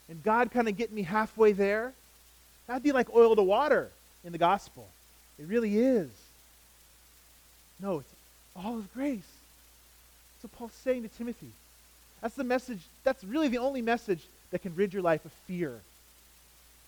and 0.08 0.22
God 0.22 0.50
kind 0.50 0.68
of 0.68 0.76
getting 0.76 0.94
me 0.94 1.02
halfway 1.02 1.52
there. 1.52 1.92
That'd 2.66 2.82
be 2.82 2.92
like 2.92 3.14
oil 3.14 3.34
to 3.36 3.42
water 3.42 3.90
in 4.24 4.32
the 4.32 4.38
gospel. 4.38 4.86
It 5.38 5.46
really 5.46 5.78
is. 5.78 6.08
No, 7.80 7.98
it's 7.98 8.14
all 8.54 8.78
of 8.78 8.92
grace. 8.94 9.22
That's 10.36 10.52
what 10.52 10.58
Paul's 10.58 10.72
saying 10.72 11.02
to 11.02 11.08
Timothy. 11.08 11.50
That's 12.20 12.34
the 12.34 12.44
message, 12.44 12.80
that's 13.02 13.24
really 13.24 13.48
the 13.48 13.58
only 13.58 13.82
message 13.82 14.22
that 14.50 14.62
can 14.62 14.74
rid 14.74 14.92
your 14.92 15.02
life 15.02 15.24
of 15.24 15.32
fear, 15.46 15.80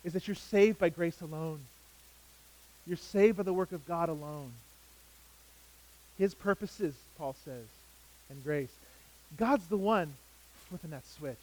is 0.05 0.13
that 0.13 0.29
you're 0.29 0.35
saved 0.35 0.79
by 0.79 0.89
grace 0.89 1.21
alone. 1.21 1.61
You're 2.87 2.97
saved 2.97 3.37
by 3.37 3.43
the 3.43 3.53
work 3.53 3.73
of 3.73 3.87
God 3.87 4.09
alone. 4.09 4.53
His 6.19 6.35
purposes, 6.35 6.95
Paul 7.19 7.35
says, 7.45 7.65
and 8.31 8.43
grace. 8.43 8.73
God's 9.37 9.67
the 9.67 9.77
one 9.77 10.13
flipping 10.69 10.91
that 10.91 11.07
switch. 11.19 11.37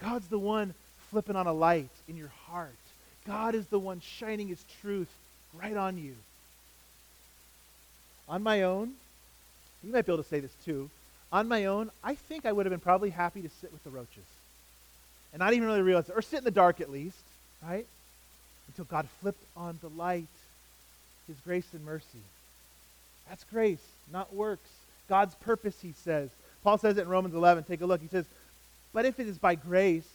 God's 0.00 0.26
the 0.28 0.38
one 0.38 0.74
flipping 1.10 1.36
on 1.36 1.46
a 1.46 1.52
light 1.52 1.90
in 2.08 2.16
your 2.16 2.32
heart. 2.46 2.74
God 3.26 3.54
is 3.54 3.66
the 3.66 3.78
one 3.78 4.00
shining 4.00 4.48
his 4.48 4.64
truth 4.80 5.08
right 5.54 5.76
on 5.76 5.98
you. 5.98 6.14
On 8.28 8.42
my 8.42 8.62
own, 8.62 8.92
you 9.84 9.92
might 9.92 10.06
be 10.06 10.12
able 10.12 10.22
to 10.22 10.28
say 10.28 10.40
this 10.40 10.54
too. 10.64 10.90
On 11.32 11.46
my 11.46 11.66
own, 11.66 11.90
I 12.02 12.14
think 12.14 12.46
I 12.46 12.52
would 12.52 12.66
have 12.66 12.70
been 12.70 12.80
probably 12.80 13.10
happy 13.10 13.42
to 13.42 13.50
sit 13.60 13.72
with 13.72 13.84
the 13.84 13.90
roaches 13.90 14.24
and 15.32 15.40
not 15.40 15.54
even 15.54 15.66
really 15.66 15.82
realize 15.82 16.08
it, 16.08 16.14
or 16.14 16.22
sit 16.22 16.38
in 16.38 16.44
the 16.44 16.50
dark 16.50 16.80
at 16.80 16.90
least, 16.90 17.22
right? 17.62 17.86
Until 18.72 18.86
God 18.86 19.06
flipped 19.20 19.44
on 19.54 19.78
the 19.82 19.90
light, 19.90 20.24
his 21.26 21.36
grace 21.44 21.66
and 21.74 21.84
mercy. 21.84 22.06
That's 23.28 23.44
grace, 23.44 23.84
not 24.10 24.34
works. 24.34 24.68
God's 25.10 25.34
purpose, 25.34 25.76
he 25.82 25.92
says. 26.04 26.30
Paul 26.64 26.78
says 26.78 26.96
it 26.96 27.02
in 27.02 27.08
Romans 27.08 27.34
11. 27.34 27.64
Take 27.64 27.82
a 27.82 27.86
look. 27.86 28.00
He 28.00 28.08
says, 28.08 28.24
But 28.94 29.04
if 29.04 29.20
it 29.20 29.28
is 29.28 29.36
by 29.36 29.56
grace, 29.56 30.08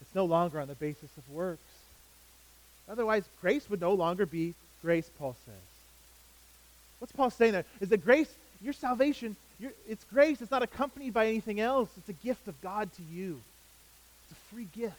it's 0.00 0.14
no 0.14 0.24
longer 0.24 0.60
on 0.60 0.66
the 0.66 0.74
basis 0.74 1.10
of 1.16 1.30
works. 1.30 1.60
Otherwise, 2.88 3.24
grace 3.40 3.70
would 3.70 3.80
no 3.80 3.92
longer 3.92 4.26
be 4.26 4.54
grace, 4.82 5.08
Paul 5.16 5.36
says. 5.46 5.54
What's 6.98 7.12
Paul 7.12 7.30
saying 7.30 7.52
there? 7.52 7.64
Is 7.80 7.90
that 7.90 8.04
grace, 8.04 8.32
your 8.60 8.72
salvation, 8.72 9.36
your, 9.60 9.70
it's 9.88 10.04
grace. 10.12 10.40
It's 10.40 10.50
not 10.50 10.64
accompanied 10.64 11.14
by 11.14 11.28
anything 11.28 11.60
else. 11.60 11.90
It's 11.96 12.08
a 12.08 12.24
gift 12.24 12.48
of 12.48 12.60
God 12.60 12.92
to 12.94 13.02
you. 13.02 13.40
It's 14.24 14.32
a 14.32 14.54
free 14.54 14.66
gift 14.74 14.96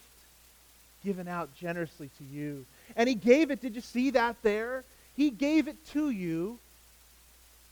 given 1.03 1.27
out 1.27 1.55
generously 1.55 2.09
to 2.17 2.23
you. 2.23 2.65
And 2.95 3.07
he 3.07 3.15
gave 3.15 3.51
it, 3.51 3.61
did 3.61 3.75
you 3.75 3.81
see 3.81 4.11
that 4.11 4.35
there? 4.41 4.83
He 5.15 5.29
gave 5.29 5.67
it 5.67 5.77
to 5.91 6.09
you 6.09 6.59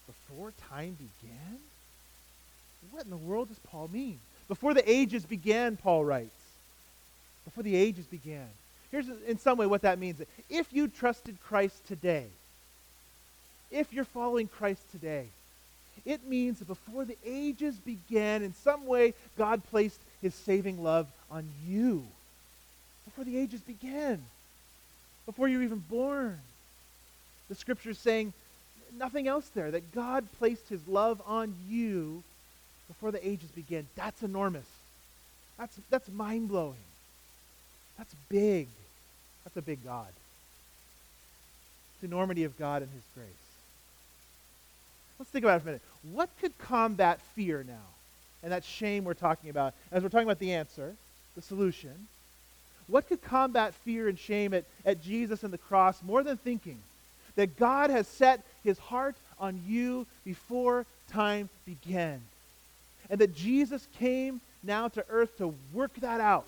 before 0.05 0.53
time 0.69 0.97
began? 0.97 1.59
What 2.91 3.03
in 3.03 3.09
the 3.09 3.17
world 3.17 3.49
does 3.49 3.59
Paul 3.59 3.89
mean? 3.91 4.19
Before 4.47 4.73
the 4.73 4.89
ages 4.89 5.25
began, 5.25 5.77
Paul 5.77 6.05
writes. 6.05 6.29
Before 7.45 7.63
the 7.63 7.75
ages 7.75 8.05
began. 8.05 8.47
Here's 8.91 9.07
in 9.27 9.37
some 9.39 9.57
way 9.57 9.65
what 9.65 9.81
that 9.81 9.99
means. 9.99 10.21
If 10.49 10.71
you 10.71 10.87
trusted 10.87 11.37
Christ 11.43 11.85
today, 11.87 12.27
if 13.71 13.91
you're 13.91 14.05
following 14.05 14.47
Christ 14.47 14.81
today, 14.91 15.27
it 16.05 16.25
means 16.25 16.59
that 16.59 16.67
before 16.67 17.03
the 17.03 17.17
ages 17.25 17.75
began, 17.75 18.41
in 18.43 18.53
some 18.53 18.85
way, 18.85 19.13
God 19.37 19.61
placed 19.69 19.99
his 20.21 20.33
saving 20.33 20.81
love 20.81 21.07
on 21.29 21.49
you. 21.67 22.05
Before 23.17 23.33
the 23.33 23.39
ages 23.39 23.61
began. 23.61 24.21
Before 25.25 25.47
you 25.47 25.57
were 25.57 25.63
even 25.63 25.83
born. 25.89 26.39
The 27.49 27.55
scripture 27.55 27.89
is 27.89 27.97
saying 27.97 28.31
nothing 28.95 29.27
else 29.27 29.49
there, 29.55 29.71
that 29.71 29.91
God 29.91 30.27
placed 30.37 30.69
his 30.69 30.87
love 30.87 31.19
on 31.25 31.55
you 31.67 32.21
before 32.87 33.11
the 33.11 33.27
ages 33.27 33.49
began. 33.49 33.87
That's 33.95 34.21
enormous. 34.21 34.67
That's, 35.57 35.75
that's 35.89 36.07
mind 36.11 36.49
blowing. 36.49 36.75
That's 37.97 38.13
big. 38.29 38.67
That's 39.43 39.57
a 39.57 39.63
big 39.63 39.83
God. 39.83 40.13
The 42.01 42.05
enormity 42.05 42.43
of 42.43 42.55
God 42.59 42.83
and 42.83 42.91
his 42.91 43.03
grace. 43.15 43.27
Let's 45.17 45.31
think 45.31 45.43
about 45.43 45.55
it 45.55 45.63
for 45.63 45.69
a 45.69 45.71
minute. 45.71 45.81
What 46.11 46.29
could 46.39 46.55
combat 46.59 47.19
fear 47.33 47.65
now? 47.67 47.73
And 48.43 48.51
that 48.51 48.63
shame 48.63 49.05
we're 49.05 49.15
talking 49.15 49.49
about. 49.49 49.73
As 49.91 50.03
we're 50.03 50.09
talking 50.09 50.27
about 50.27 50.37
the 50.37 50.53
answer, 50.53 50.93
the 51.35 51.41
solution. 51.41 52.07
What 52.87 53.07
could 53.07 53.21
combat 53.21 53.73
fear 53.73 54.07
and 54.07 54.17
shame 54.17 54.53
at, 54.53 54.65
at 54.85 55.03
Jesus 55.03 55.43
and 55.43 55.51
the 55.51 55.57
cross 55.57 56.01
more 56.01 56.23
than 56.23 56.37
thinking 56.37 56.79
that 57.35 57.57
God 57.57 57.89
has 57.89 58.07
set 58.07 58.41
his 58.63 58.79
heart 58.79 59.15
on 59.39 59.61
you 59.67 60.07
before 60.23 60.85
time 61.11 61.49
began? 61.65 62.21
And 63.09 63.19
that 63.19 63.35
Jesus 63.35 63.87
came 63.99 64.41
now 64.63 64.87
to 64.89 65.05
earth 65.09 65.37
to 65.37 65.53
work 65.73 65.93
that 66.01 66.21
out 66.21 66.47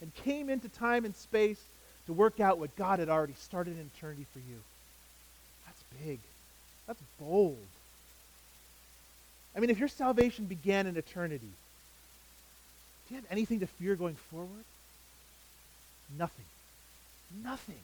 and 0.00 0.14
came 0.14 0.48
into 0.48 0.68
time 0.68 1.04
and 1.04 1.14
space 1.14 1.60
to 2.06 2.12
work 2.12 2.40
out 2.40 2.58
what 2.58 2.74
God 2.76 2.98
had 2.98 3.08
already 3.08 3.34
started 3.34 3.78
in 3.78 3.90
eternity 3.96 4.26
for 4.32 4.40
you. 4.40 4.58
That's 5.66 5.82
big. 6.04 6.18
That's 6.86 7.00
bold. 7.20 7.58
I 9.56 9.60
mean, 9.60 9.70
if 9.70 9.78
your 9.78 9.88
salvation 9.88 10.46
began 10.46 10.86
in 10.86 10.96
eternity, 10.96 11.50
do 13.08 13.14
you 13.14 13.16
have 13.16 13.30
anything 13.30 13.60
to 13.60 13.66
fear 13.66 13.94
going 13.94 14.16
forward? 14.30 14.64
Nothing. 16.18 16.44
Nothing. 17.42 17.80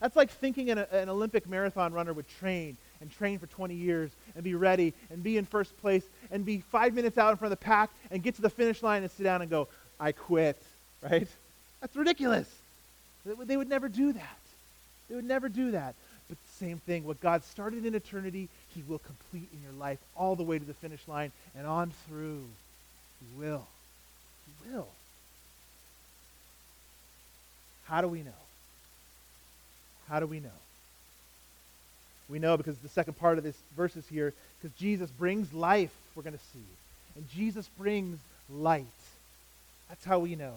That's 0.00 0.16
like 0.16 0.30
thinking 0.30 0.70
an, 0.70 0.78
an 0.78 1.08
Olympic 1.08 1.48
marathon 1.48 1.92
runner 1.92 2.12
would 2.12 2.28
train 2.40 2.76
and 3.00 3.10
train 3.10 3.38
for 3.38 3.46
20 3.46 3.74
years 3.74 4.10
and 4.34 4.42
be 4.42 4.54
ready 4.54 4.94
and 5.10 5.22
be 5.22 5.36
in 5.36 5.44
first 5.44 5.76
place 5.80 6.04
and 6.30 6.44
be 6.44 6.58
five 6.72 6.94
minutes 6.94 7.18
out 7.18 7.30
in 7.30 7.36
front 7.36 7.52
of 7.52 7.58
the 7.58 7.64
pack 7.64 7.90
and 8.10 8.22
get 8.22 8.34
to 8.36 8.42
the 8.42 8.50
finish 8.50 8.82
line 8.82 9.02
and 9.02 9.10
sit 9.12 9.22
down 9.22 9.42
and 9.42 9.50
go, 9.50 9.68
I 10.00 10.12
quit, 10.12 10.60
right? 11.02 11.28
That's 11.80 11.96
ridiculous. 11.96 12.48
They 13.24 13.56
would 13.56 13.68
never 13.68 13.88
do 13.88 14.12
that. 14.12 14.38
They 15.08 15.14
would 15.14 15.24
never 15.24 15.48
do 15.48 15.72
that. 15.72 15.94
But 16.28 16.38
same 16.58 16.78
thing, 16.78 17.04
what 17.04 17.20
God 17.20 17.44
started 17.44 17.84
in 17.84 17.94
eternity, 17.94 18.48
he 18.74 18.82
will 18.88 19.00
complete 19.00 19.48
in 19.52 19.62
your 19.62 19.78
life 19.78 19.98
all 20.16 20.34
the 20.34 20.42
way 20.42 20.58
to 20.58 20.64
the 20.64 20.74
finish 20.74 21.06
line 21.06 21.30
and 21.56 21.66
on 21.66 21.92
through. 22.08 22.42
He 23.20 23.38
will. 23.38 23.66
He 24.46 24.70
will. 24.70 24.88
How 27.86 28.00
do 28.00 28.08
we 28.08 28.22
know? 28.22 28.30
How 30.08 30.20
do 30.20 30.26
we 30.26 30.40
know? 30.40 30.48
We 32.28 32.38
know 32.38 32.56
because 32.56 32.78
the 32.78 32.88
second 32.88 33.14
part 33.14 33.38
of 33.38 33.44
this 33.44 33.56
verse 33.76 33.96
is 33.96 34.06
here, 34.08 34.32
because 34.60 34.76
Jesus 34.78 35.10
brings 35.10 35.52
life, 35.52 35.92
we're 36.14 36.22
going 36.22 36.32
to 36.36 36.44
see. 36.52 36.64
And 37.16 37.28
Jesus 37.30 37.68
brings 37.78 38.18
light. 38.50 38.86
That's 39.88 40.04
how 40.04 40.20
we 40.20 40.36
know 40.36 40.54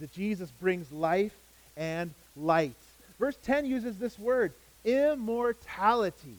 that 0.00 0.12
Jesus 0.12 0.50
brings 0.60 0.90
life 0.92 1.34
and 1.76 2.12
light. 2.36 2.74
Verse 3.18 3.36
10 3.44 3.66
uses 3.66 3.98
this 3.98 4.18
word, 4.18 4.52
immortality. 4.84 6.36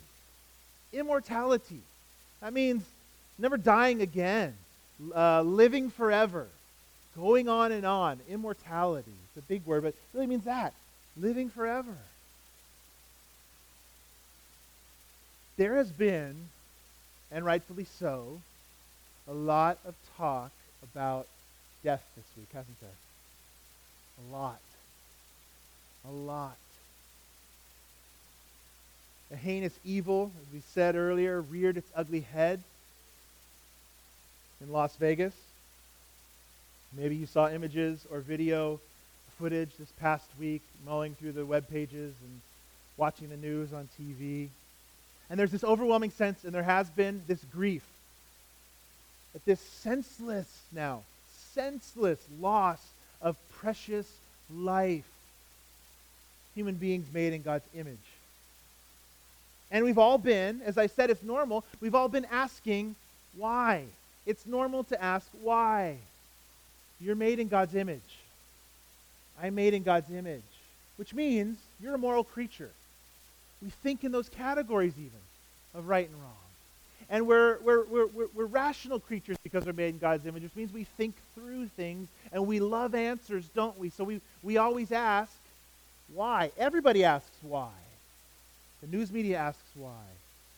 Immortality. 0.94 1.82
That 2.42 2.54
means 2.54 2.84
never 3.38 3.58
dying 3.58 4.02
again, 4.02 4.56
uh, 5.13 5.42
living 5.42 5.89
forever, 5.89 6.48
going 7.18 7.50
on 7.50 7.72
and 7.72 7.86
on. 7.86 8.20
Immortality. 8.30 9.12
A 9.39 9.41
big 9.47 9.65
word, 9.65 9.84
but 9.84 9.95
really 10.13 10.28
means 10.28 10.43
that 10.43 10.73
living 11.17 11.49
forever. 11.49 11.95
There 15.56 15.78
has 15.78 15.91
been, 15.91 16.36
and 17.32 17.45
rightfully 17.45 17.86
so, 17.99 18.41
a 19.28 19.34
lot 19.34 19.78
of 19.86 19.95
talk 20.17 20.52
about 20.84 21.25
death 21.84 22.04
this 22.17 22.25
week, 22.38 22.49
hasn't 22.54 22.80
there? 22.82 22.89
A 24.28 24.34
lot. 24.36 24.60
A 26.08 26.12
lot. 26.12 26.58
A 29.32 29.38
heinous 29.38 29.78
evil, 29.86 30.32
as 30.41 30.54
we 30.54 30.62
said 30.73 30.95
earlier, 30.95 31.41
reared 31.41 31.78
its 31.78 31.89
ugly 31.95 32.21
head 32.21 32.62
in 34.60 34.71
Las 34.71 34.95
Vegas. 34.97 35.36
Maybe 36.97 37.15
you 37.15 37.25
saw 37.25 37.49
images 37.49 38.06
or 38.12 38.19
video 38.19 38.82
footage 39.39 39.69
this 39.80 39.91
past 39.99 40.25
week, 40.39 40.62
mulling 40.86 41.15
through 41.15 41.32
the 41.32 41.45
web 41.45 41.69
pages 41.69 42.13
and 42.21 42.41
watching 42.97 43.30
the 43.30 43.38
news 43.38 43.71
on 43.73 43.88
TV. 43.99 44.49
And 45.30 45.39
there's 45.39 45.52
this 45.52 45.63
overwhelming 45.63 46.12
sense, 46.12 46.43
and 46.43 46.54
there 46.54 46.63
has 46.63 46.89
been 46.89 47.23
this 47.28 47.43
grief 47.54 47.84
at 49.36 49.45
this 49.45 49.60
senseless 49.60 50.47
now, 50.71 51.04
senseless 51.54 52.19
loss 52.39 52.82
of 53.21 53.36
precious 53.54 54.08
life. 54.54 55.06
Human 56.56 56.75
beings 56.75 57.08
made 57.13 57.34
in 57.34 57.41
God's 57.41 57.65
image. 57.75 57.97
And 59.71 59.86
we've 59.86 59.99
all 59.99 60.17
been, 60.17 60.62
as 60.65 60.78
I 60.78 60.88
said, 60.88 61.10
it's 61.10 61.23
normal, 61.23 61.63
we've 61.80 61.95
all 61.95 62.10
been 62.10 62.25
asking 62.25 62.95
why. 63.38 63.86
It's 64.25 64.45
normal 64.45 64.84
to 64.86 65.02
ask 65.02 65.28
why. 65.41 65.97
You're 66.99 67.15
made 67.15 67.39
in 67.39 67.47
God's 67.47 67.75
image. 67.75 68.02
I'm 69.41 69.56
made 69.56 69.73
in 69.73 69.84
God's 69.84 70.10
image, 70.12 70.41
which 70.97 71.13
means 71.13 71.58
you're 71.82 71.95
a 71.95 71.99
moral 71.99 72.23
creature. 72.23 72.69
We 73.62 73.69
think 73.84 74.04
in 74.04 74.12
those 74.12 74.30
categories 74.30 74.93
even 74.97 75.19
of 75.73 75.88
right 75.88 76.08
and 76.08 76.17
wrong. 76.21 76.34
And 77.10 77.25
we're, 77.25 77.58
we're, 77.60 77.86
we're, 77.86 78.28
we're, 78.36 78.45
rational 78.45 78.99
creatures 78.99 79.38
because 79.41 79.65
we're 79.65 79.73
made 79.73 79.89
in 79.89 79.97
God's 79.97 80.25
image, 80.28 80.43
which 80.43 80.56
means 80.56 80.71
we 80.71 80.84
think 80.84 81.15
through 81.34 81.67
things 81.69 82.08
and 82.32 82.45
we 82.45 82.60
love 82.60 82.93
answers, 82.93 83.45
don't 83.56 83.78
we? 83.80 83.89
So 83.89 84.04
we, 84.04 84.21
we 84.43 84.58
always 84.58 84.91
ask, 84.91 85.32
why? 86.13 86.52
Everybody 86.58 87.04
asks 87.04 87.36
why. 87.41 87.71
The 88.82 88.95
news 88.95 89.12
media 89.12 89.38
asks 89.38 89.69
why. 89.75 90.06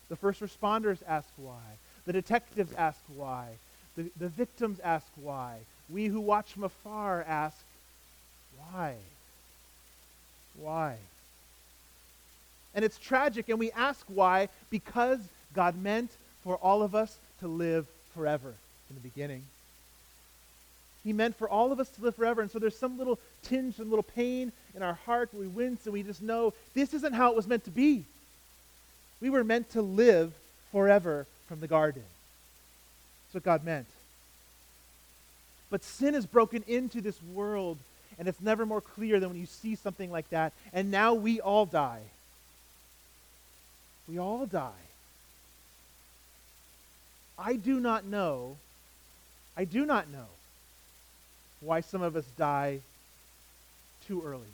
The 0.10 0.16
first 0.18 0.42
responders 0.42 0.98
ask 1.08 1.30
why. 1.38 1.62
The 2.06 2.14
detectives 2.14 2.74
ask 2.74 3.00
why. 3.16 3.48
The, 3.96 4.12
the 4.18 4.28
victims 4.28 4.80
ask 4.82 5.08
why. 5.16 5.58
We 5.90 6.08
who 6.08 6.20
watch 6.20 6.52
from 6.52 6.64
afar 6.64 7.24
ask 7.24 7.58
why. 8.58 8.96
Why? 10.56 10.98
And 12.74 12.86
it's 12.86 12.98
tragic, 12.98 13.50
and 13.50 13.60
we 13.60 13.72
ask 13.72 14.06
why 14.08 14.50
because 14.70 15.20
God 15.54 15.78
meant 15.78 16.12
for 16.44 16.56
all 16.58 16.82
of 16.82 16.96
us 16.96 17.18
to 17.40 17.48
live 17.48 17.86
forever 18.14 18.54
in 18.90 18.96
the 18.96 19.02
beginning. 19.02 19.44
He 21.04 21.14
meant 21.14 21.36
for 21.36 21.50
all 21.50 21.72
of 21.72 21.80
us 21.80 21.90
to 21.90 22.02
live 22.02 22.16
forever. 22.16 22.42
And 22.42 22.52
so 22.52 22.60
there's 22.60 22.78
some 22.78 22.98
little 22.98 23.20
tinge, 23.44 23.76
some 23.76 23.90
little 23.90 24.04
pain 24.04 24.52
in 24.76 24.84
our 24.84 24.94
heart 24.94 25.30
we 25.34 25.48
wince 25.48 25.86
and 25.86 25.94
we 25.94 26.04
just 26.04 26.22
know 26.22 26.54
this 26.74 26.94
isn't 26.94 27.14
how 27.14 27.32
it 27.32 27.36
was 27.36 27.48
meant 27.48 27.66
to 27.66 27.72
be. 27.72 28.06
We 29.20 29.30
were 29.30 29.44
meant 29.44 29.72
to 29.72 29.82
live 29.82 30.34
forever 30.72 31.26
from 31.48 31.60
the 31.60 31.68
garden. 31.68 32.04
That's 33.26 33.36
what 33.36 33.44
God 33.44 33.64
meant. 33.64 33.88
But 35.70 35.84
sin 35.84 36.14
has 36.14 36.26
broken 36.26 36.64
into 36.68 37.02
this 37.02 37.22
world, 37.34 37.78
and 38.22 38.28
it's 38.28 38.40
never 38.40 38.68
more 38.68 38.82
clear 38.82 39.20
than 39.20 39.30
when 39.30 39.40
you 39.40 39.48
see 39.48 39.74
something 39.74 40.12
like 40.12 40.30
that. 40.30 40.54
And 40.74 40.92
now 40.92 41.16
we 41.16 41.42
all 41.42 41.66
die. 41.66 42.04
We 44.08 44.20
all 44.20 44.46
die. 44.46 44.84
I 47.36 47.56
do 47.56 47.80
not 47.80 48.06
know, 48.06 48.58
I 49.58 49.66
do 49.66 49.88
not 49.88 50.08
know 50.08 50.28
why 51.62 51.82
some 51.82 52.04
of 52.04 52.16
us 52.16 52.26
die 52.38 52.82
too 54.06 54.22
early. 54.24 54.54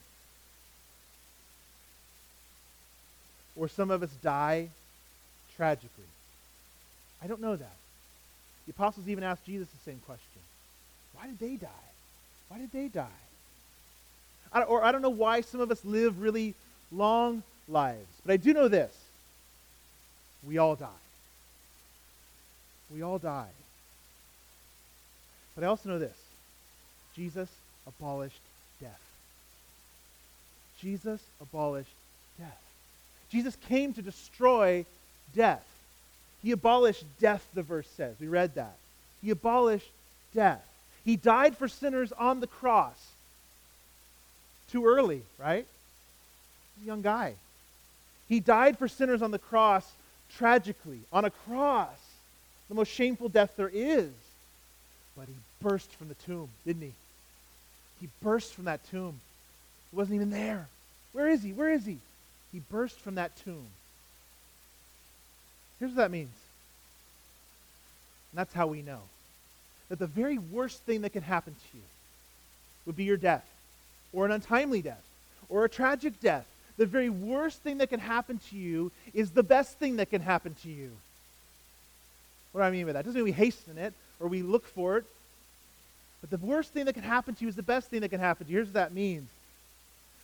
Or 3.58 3.68
some 3.68 3.92
of 3.92 4.02
us 4.02 4.12
die 4.24 4.70
tragically. 5.58 5.90
I 7.22 7.28
don't 7.28 7.42
know 7.42 7.58
that. 7.58 7.76
The 8.66 8.72
apostles 8.72 9.10
even 9.10 9.26
asked 9.26 9.46
Jesus 9.46 9.68
the 9.68 9.92
same 9.92 10.00
question. 10.06 10.42
Why 11.12 11.28
did 11.28 11.40
they 11.40 11.58
die? 11.58 11.90
Why 12.48 12.60
did 12.60 12.72
they 12.72 12.88
die? 12.88 13.27
I 14.52 14.62
or 14.62 14.84
I 14.84 14.92
don't 14.92 15.02
know 15.02 15.10
why 15.10 15.42
some 15.42 15.62
of 15.62 15.72
us 15.72 15.84
live 15.84 16.22
really 16.22 16.54
long 16.92 17.44
lives. 17.68 18.08
But 18.26 18.34
I 18.34 18.38
do 18.38 18.54
know 18.54 18.68
this. 18.68 18.94
We 20.46 20.58
all 20.58 20.76
die. 20.76 20.88
We 22.94 23.02
all 23.02 23.18
die. 23.18 23.50
But 25.56 25.64
I 25.64 25.68
also 25.68 25.90
know 25.90 26.00
this 26.00 26.18
Jesus 27.16 27.50
abolished 27.88 28.40
death. 28.80 29.02
Jesus 30.80 31.22
abolished 31.42 31.90
death. 32.38 32.62
Jesus 33.30 33.58
came 33.68 33.94
to 33.94 34.02
destroy 34.02 34.86
death. 35.36 35.66
He 36.44 36.52
abolished 36.52 37.06
death, 37.20 37.46
the 37.54 37.64
verse 37.64 37.88
says. 37.98 38.16
We 38.20 38.28
read 38.28 38.56
that. 38.56 38.76
He 39.22 39.32
abolished 39.32 39.90
death. 40.34 40.64
He 41.04 41.16
died 41.16 41.58
for 41.58 41.68
sinners 41.68 42.12
on 42.12 42.40
the 42.40 42.48
cross. 42.48 42.98
Too 44.72 44.86
early, 44.86 45.22
right? 45.38 45.66
young 46.86 47.02
guy. 47.02 47.34
He 48.30 48.40
died 48.40 48.78
for 48.78 48.88
sinners 48.88 49.24
on 49.24 49.32
the 49.32 49.40
cross 49.40 49.90
tragically, 50.38 51.00
on 51.12 51.26
a 51.26 51.32
cross 51.32 51.98
the 52.70 52.76
most 52.76 52.92
shameful 52.92 53.30
death 53.30 53.54
there 53.56 53.72
is. 53.74 54.12
But 55.16 55.28
he 55.28 55.34
burst 55.62 55.92
from 55.94 56.10
the 56.10 56.16
tomb, 56.16 56.50
didn't 56.66 56.82
he? 56.82 56.94
He 58.02 58.10
burst 58.22 58.54
from 58.54 58.66
that 58.66 58.84
tomb. 58.90 59.20
He 59.92 59.96
wasn't 59.96 60.16
even 60.16 60.30
there. 60.30 60.68
Where 61.14 61.30
is 61.30 61.42
he? 61.42 61.54
Where 61.54 61.72
is 61.72 61.86
he? 61.86 61.98
He 62.52 62.62
burst 62.70 63.00
from 63.00 63.16
that 63.16 63.36
tomb. 63.38 63.68
Here's 65.80 65.92
what 65.92 65.98
that 65.98 66.12
means. 66.12 66.34
And 68.32 68.40
that's 68.40 68.54
how 68.54 68.68
we 68.68 68.82
know 68.82 69.02
that 69.90 70.00
the 70.00 70.08
very 70.08 70.38
worst 70.38 70.82
thing 70.84 71.02
that 71.02 71.14
can 71.14 71.24
happen 71.24 71.54
to 71.54 71.78
you 71.78 71.84
would 72.86 72.96
be 72.96 73.06
your 73.06 73.18
death, 73.18 73.46
or 74.18 74.26
an 74.26 74.32
untimely 74.32 74.82
death, 74.82 75.04
or 75.48 75.64
a 75.64 75.70
tragic 75.70 76.20
death. 76.20 76.48
The 76.78 76.88
very 76.88 77.08
worst 77.08 77.62
thing 77.62 77.78
that 77.78 77.90
can 77.90 78.00
happen 78.00 78.40
to 78.50 78.56
you 78.56 78.92
is 79.14 79.30
the 79.30 79.44
best 79.44 79.78
thing 79.78 79.98
that 79.98 80.10
can 80.10 80.24
happen 80.24 80.56
to 80.64 80.70
you. 80.70 80.90
What 82.52 82.62
do 82.62 82.66
I 82.66 82.72
mean 82.72 82.88
by 82.88 82.94
that? 82.94 83.06
Doesn't 83.06 83.20
mean 83.20 83.26
we 83.26 83.32
hasten 83.32 83.78
it 83.78 83.94
or 84.20 84.28
we 84.28 84.42
look 84.42 84.66
for 84.66 84.98
it. 84.98 85.06
But 86.20 86.32
the 86.32 86.44
worst 86.44 86.74
thing 86.74 86.86
that 86.86 86.94
can 86.94 87.04
happen 87.04 87.36
to 87.36 87.44
you 87.44 87.48
is 87.48 87.56
the 87.56 87.62
best 87.62 87.92
thing 87.92 88.02
that 88.02 88.10
can 88.10 88.20
happen 88.20 88.48
to 88.48 88.52
you. 88.52 88.58
Here's 88.58 88.70
what 88.70 88.74
that 88.74 88.92
means. 88.92 89.30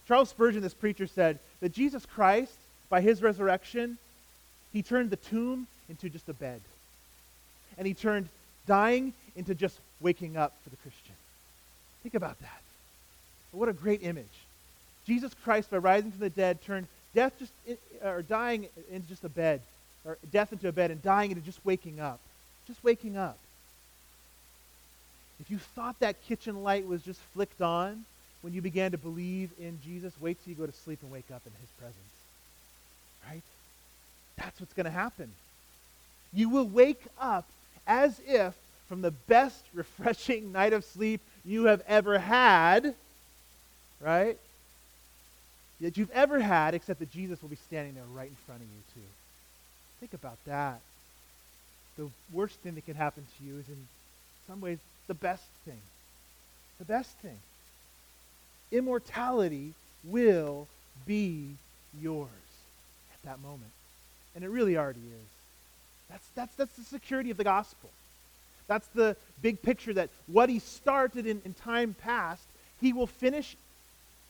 Charles 0.08 0.30
Spurgeon, 0.30 0.64
this 0.64 0.74
preacher, 0.74 1.06
said 1.06 1.38
that 1.60 1.72
Jesus 1.72 2.04
Christ, 2.04 2.56
by 2.90 3.00
his 3.00 3.22
resurrection, 3.22 4.00
he 4.72 4.82
turned 4.82 5.12
the 5.12 5.18
tomb 5.18 5.68
into 5.88 6.10
just 6.10 6.28
a 6.30 6.34
bed. 6.34 6.62
And 7.78 7.86
he 7.86 7.94
turned 7.94 8.30
dying 8.66 9.14
into 9.36 9.54
just 9.54 9.78
waking 10.02 10.36
up 10.36 10.56
for 10.64 10.72
the 10.72 10.78
Christian. 10.78 11.14
Think 12.02 12.16
about 12.16 12.40
that. 12.40 12.64
What 13.54 13.70
a 13.70 13.74
great 13.74 14.04
image. 14.04 14.26
Jesus 15.06 15.34
Christ, 15.44 15.70
by 15.70 15.78
rising 15.78 16.12
from 16.12 16.20
the 16.20 16.30
dead, 16.30 16.62
turned 16.62 16.88
death 17.14 17.34
just 17.40 17.52
in, 17.68 17.78
or 18.04 18.22
dying 18.22 18.68
into 18.92 19.08
just 19.08 19.24
a 19.24 19.30
bed 19.30 19.62
or 20.06 20.18
death 20.32 20.52
into 20.52 20.68
a 20.68 20.72
bed 20.72 20.92
and 20.92 21.02
dying 21.02 21.32
into 21.32 21.44
just 21.44 21.64
waking 21.64 22.00
up. 22.00 22.20
Just 22.68 22.84
waking 22.84 23.18
up. 23.18 23.38
If 25.40 25.52
you 25.52 25.58
thought 25.58 26.00
that 26.00 26.22
kitchen 26.24 26.64
light 26.64 26.88
was 26.88 27.02
just 27.02 27.20
flicked 27.34 27.62
on 27.62 28.06
when 28.42 28.54
you 28.54 28.62
began 28.62 28.92
to 28.92 28.98
believe 28.98 29.52
in 29.60 29.80
Jesus, 29.84 30.14
wait 30.20 30.38
till 30.44 30.52
you 30.52 30.58
go 30.58 30.66
to 30.66 30.72
sleep 30.72 31.00
and 31.02 31.12
wake 31.12 31.32
up 31.34 31.42
in 31.46 31.52
his 31.60 31.70
presence. 31.78 31.98
Right? 33.30 33.42
That's 34.38 34.60
what's 34.60 34.74
going 34.74 34.86
to 34.86 34.92
happen. 34.92 35.32
You 36.34 36.50
will 36.50 36.68
wake 36.68 37.04
up 37.20 37.46
as 37.88 38.20
if 38.26 38.56
from 38.88 39.02
the 39.02 39.12
best 39.12 39.64
refreshing 39.74 40.52
night 40.52 40.74
of 40.74 40.84
sleep 40.84 41.22
you 41.46 41.66
have 41.66 41.82
ever 41.88 42.20
had, 42.20 42.96
right? 44.00 44.38
That 45.82 45.98
you've 45.98 46.12
ever 46.12 46.40
had, 46.40 46.74
except 46.74 47.00
that 47.00 47.12
Jesus 47.12 47.42
will 47.42 47.50
be 47.50 47.58
standing 47.68 47.96
there 47.96 48.04
right 48.14 48.30
in 48.30 48.36
front 48.46 48.62
of 48.62 48.68
you, 48.68 48.84
too. 48.94 49.08
Think 50.00 50.14
about 50.14 50.38
that. 50.46 50.80
The 51.98 52.10
worst 52.32 52.56
thing 52.60 52.76
that 52.76 52.86
can 52.86 52.96
happen 52.96 53.26
to 53.38 53.46
you 53.46 53.60
is 53.60 53.68
in 53.68 53.88
some 54.48 54.62
ways 54.62 54.80
the 55.08 55.14
best 55.14 55.46
thing. 55.66 55.80
The 56.80 56.86
best 56.86 57.12
thing. 57.20 57.38
Immortality 58.72 59.74
will 60.04 60.68
be 61.06 61.56
yours 62.02 62.30
at 63.14 63.30
that 63.30 63.42
moment. 63.42 63.72
And 64.36 64.44
it 64.44 64.50
really 64.50 64.78
already 64.78 65.00
is. 65.00 65.30
That's, 66.10 66.28
that's, 66.36 66.56
that's 66.56 66.76
the 66.76 66.84
security 66.84 67.30
of 67.30 67.38
the 67.38 67.44
gospel. 67.44 67.90
That's 68.68 68.88
the 68.88 69.16
big 69.42 69.62
picture 69.62 69.94
that 69.94 70.10
what 70.28 70.50
he 70.50 70.60
started 70.60 71.26
in, 71.28 71.42
in 71.46 71.54
time 71.54 71.96
past, 72.02 72.44
he 72.82 72.94
will 72.94 73.08
finish 73.08 73.56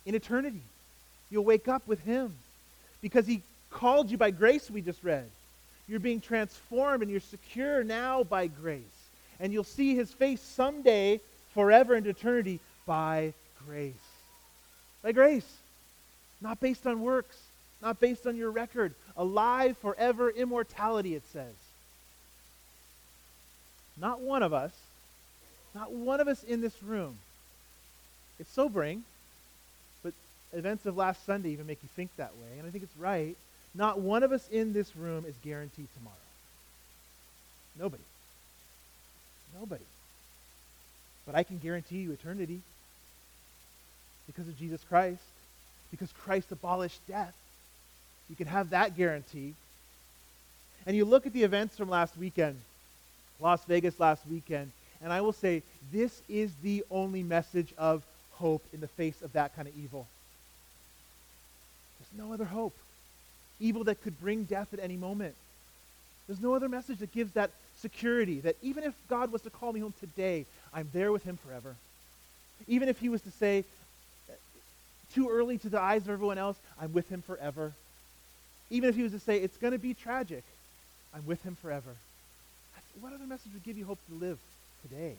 in 0.05 0.15
eternity. 0.15 0.61
You'll 1.29 1.43
wake 1.43 1.67
up 1.67 1.87
with 1.87 1.99
him 2.01 2.33
because 3.01 3.25
he 3.25 3.41
called 3.69 4.11
you 4.11 4.17
by 4.17 4.31
grace, 4.31 4.69
we 4.69 4.81
just 4.81 5.03
read. 5.03 5.29
You're 5.87 5.99
being 5.99 6.21
transformed 6.21 7.01
and 7.01 7.11
you're 7.11 7.19
secure 7.19 7.83
now 7.83 8.23
by 8.23 8.47
grace. 8.47 8.81
And 9.39 9.51
you'll 9.51 9.63
see 9.63 9.95
his 9.95 10.11
face 10.11 10.41
someday, 10.41 11.19
forever 11.53 11.95
in 11.95 12.05
eternity, 12.05 12.59
by 12.85 13.33
grace. 13.67 13.93
By 15.01 15.11
grace. 15.11 15.47
Not 16.39 16.59
based 16.59 16.85
on 16.87 17.01
works, 17.01 17.37
not 17.81 17.99
based 17.99 18.27
on 18.27 18.35
your 18.35 18.51
record. 18.51 18.93
Alive 19.17 19.77
forever, 19.77 20.29
immortality, 20.29 21.15
it 21.15 21.23
says. 21.33 21.53
Not 23.97 24.21
one 24.21 24.43
of 24.43 24.53
us, 24.53 24.71
not 25.75 25.91
one 25.91 26.19
of 26.19 26.27
us 26.27 26.43
in 26.43 26.61
this 26.61 26.81
room. 26.81 27.17
It's 28.39 28.51
sobering, 28.51 29.03
events 30.53 30.85
of 30.85 30.95
last 30.95 31.25
Sunday 31.25 31.49
even 31.49 31.67
make 31.67 31.79
you 31.83 31.89
think 31.95 32.09
that 32.17 32.31
way, 32.37 32.57
and 32.57 32.67
I 32.67 32.71
think 32.71 32.83
it's 32.83 32.97
right. 32.97 33.35
Not 33.75 33.99
one 33.99 34.23
of 34.23 34.31
us 34.31 34.47
in 34.49 34.73
this 34.73 34.95
room 34.95 35.25
is 35.27 35.35
guaranteed 35.43 35.87
tomorrow. 35.97 36.15
Nobody. 37.79 38.03
Nobody. 39.59 39.83
But 41.25 41.35
I 41.35 41.43
can 41.43 41.57
guarantee 41.57 41.97
you 41.97 42.11
eternity 42.11 42.61
because 44.27 44.47
of 44.47 44.57
Jesus 44.57 44.81
Christ, 44.87 45.23
because 45.91 46.11
Christ 46.11 46.51
abolished 46.51 46.99
death. 47.07 47.33
You 48.29 48.35
can 48.35 48.47
have 48.47 48.69
that 48.71 48.95
guarantee. 48.95 49.53
And 50.85 50.95
you 50.95 51.05
look 51.05 51.25
at 51.25 51.33
the 51.33 51.43
events 51.43 51.77
from 51.77 51.89
last 51.89 52.17
weekend, 52.17 52.59
Las 53.39 53.63
Vegas 53.65 53.99
last 53.99 54.21
weekend, 54.29 54.71
And 55.03 55.11
I 55.11 55.19
will 55.19 55.33
say, 55.33 55.61
this 55.91 56.21
is 56.29 56.51
the 56.63 56.83
only 56.89 57.23
message 57.23 57.73
of 57.77 58.03
hope 58.31 58.63
in 58.73 58.79
the 58.79 58.87
face 58.87 59.21
of 59.21 59.33
that 59.33 59.53
kind 59.55 59.67
of 59.67 59.73
evil. 59.77 60.07
There's 62.11 62.27
no 62.27 62.33
other 62.33 62.45
hope. 62.45 62.75
Evil 63.59 63.83
that 63.85 64.01
could 64.01 64.19
bring 64.19 64.43
death 64.43 64.73
at 64.73 64.79
any 64.79 64.97
moment. 64.97 65.35
There's 66.27 66.41
no 66.41 66.53
other 66.53 66.69
message 66.69 66.99
that 66.99 67.13
gives 67.13 67.33
that 67.33 67.51
security 67.79 68.39
that 68.41 68.55
even 68.61 68.83
if 68.83 68.93
God 69.09 69.31
was 69.31 69.41
to 69.43 69.49
call 69.49 69.73
me 69.73 69.79
home 69.79 69.93
today, 69.99 70.45
I'm 70.73 70.89
there 70.93 71.11
with 71.11 71.23
him 71.23 71.37
forever. 71.37 71.75
Even 72.67 72.87
if 72.87 72.99
he 72.99 73.09
was 73.09 73.21
to 73.21 73.31
say, 73.31 73.65
too 75.13 75.29
early 75.29 75.57
to 75.59 75.69
the 75.69 75.79
eyes 75.79 76.03
of 76.03 76.09
everyone 76.09 76.37
else, 76.37 76.57
I'm 76.79 76.93
with 76.93 77.09
him 77.09 77.21
forever. 77.21 77.73
Even 78.69 78.89
if 78.89 78.95
he 78.95 79.03
was 79.03 79.11
to 79.11 79.19
say, 79.19 79.37
it's 79.37 79.57
going 79.57 79.73
to 79.73 79.79
be 79.79 79.93
tragic, 79.93 80.43
I'm 81.13 81.25
with 81.25 81.43
him 81.43 81.55
forever. 81.61 81.95
What 83.01 83.13
other 83.13 83.25
message 83.25 83.51
would 83.53 83.63
give 83.63 83.77
you 83.77 83.85
hope 83.85 83.99
to 84.07 84.13
live 84.13 84.37
today? 84.83 85.15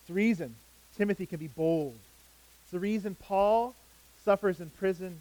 It's 0.00 0.08
the 0.08 0.14
reason 0.14 0.54
Timothy 0.96 1.26
can 1.26 1.38
be 1.38 1.46
bold. 1.46 1.94
It's 2.64 2.72
the 2.72 2.80
reason 2.80 3.14
Paul 3.14 3.74
suffers 4.24 4.60
in 4.60 4.70
prison. 4.70 5.20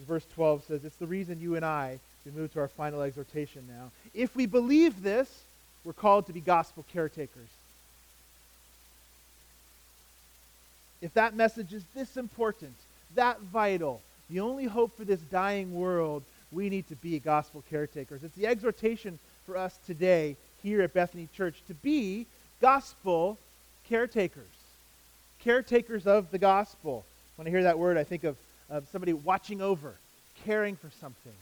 Verse 0.00 0.26
12 0.34 0.64
says, 0.64 0.84
It's 0.84 0.96
the 0.96 1.06
reason 1.06 1.40
you 1.40 1.56
and 1.56 1.64
I, 1.64 1.98
we 2.24 2.32
move 2.32 2.52
to 2.52 2.60
our 2.60 2.68
final 2.68 3.02
exhortation 3.02 3.66
now. 3.68 3.90
If 4.14 4.36
we 4.36 4.46
believe 4.46 5.02
this, 5.02 5.42
we're 5.84 5.92
called 5.92 6.26
to 6.26 6.32
be 6.32 6.40
gospel 6.40 6.84
caretakers. 6.92 7.48
If 11.00 11.14
that 11.14 11.34
message 11.34 11.72
is 11.72 11.84
this 11.94 12.16
important, 12.16 12.74
that 13.14 13.40
vital, 13.40 14.02
the 14.28 14.40
only 14.40 14.64
hope 14.64 14.96
for 14.96 15.04
this 15.04 15.20
dying 15.20 15.74
world, 15.74 16.22
we 16.50 16.68
need 16.68 16.88
to 16.88 16.96
be 16.96 17.18
gospel 17.18 17.62
caretakers. 17.70 18.24
It's 18.24 18.34
the 18.34 18.46
exhortation 18.46 19.18
for 19.46 19.56
us 19.56 19.78
today 19.86 20.36
here 20.62 20.82
at 20.82 20.92
Bethany 20.92 21.28
Church 21.36 21.62
to 21.68 21.74
be 21.74 22.26
gospel 22.60 23.38
caretakers. 23.88 24.44
Caretakers 25.40 26.06
of 26.06 26.30
the 26.30 26.38
gospel. 26.38 27.04
When 27.38 27.46
I 27.46 27.50
hear 27.50 27.62
that 27.62 27.78
word, 27.78 27.96
I 27.96 28.02
think 28.02 28.24
of, 28.24 28.36
of 28.68 28.88
somebody 28.90 29.12
watching 29.12 29.62
over, 29.62 29.94
caring 30.44 30.74
for 30.74 30.90
something, 31.00 31.32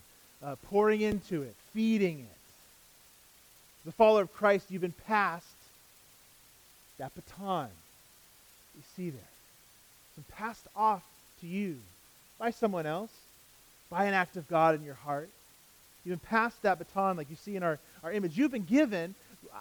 uh, 0.45 0.57
pouring 0.69 1.01
into 1.01 1.41
it, 1.41 1.55
feeding 1.73 2.19
it. 2.21 2.39
The 3.87 3.93
follower 3.93 4.21
of 4.21 4.35
Christ, 4.35 4.67
you've 4.71 4.83
been 4.83 4.93
passed 5.07 5.47
that 6.99 7.15
baton. 7.15 7.69
You 8.77 8.83
see 8.95 9.09
there. 9.09 9.21
It's 9.21 10.27
been 10.27 10.37
passed 10.37 10.67
off 10.77 11.03
to 11.41 11.47
you 11.47 11.77
by 12.39 12.51
someone 12.51 12.85
else, 12.85 13.13
by 13.89 14.05
an 14.05 14.13
act 14.13 14.37
of 14.37 14.47
God 14.49 14.75
in 14.75 14.85
your 14.85 14.97
heart. 14.97 15.31
You've 16.05 16.21
been 16.21 16.29
passed 16.29 16.61
that 16.61 16.79
baton 16.79 17.17
like 17.17 17.31
you 17.31 17.37
see 17.37 17.57
in 17.57 17.63
our, 17.63 17.79
our 18.03 18.13
image. 18.13 18.37
You've 18.37 18.51
been 18.51 18.67
given, 18.67 19.15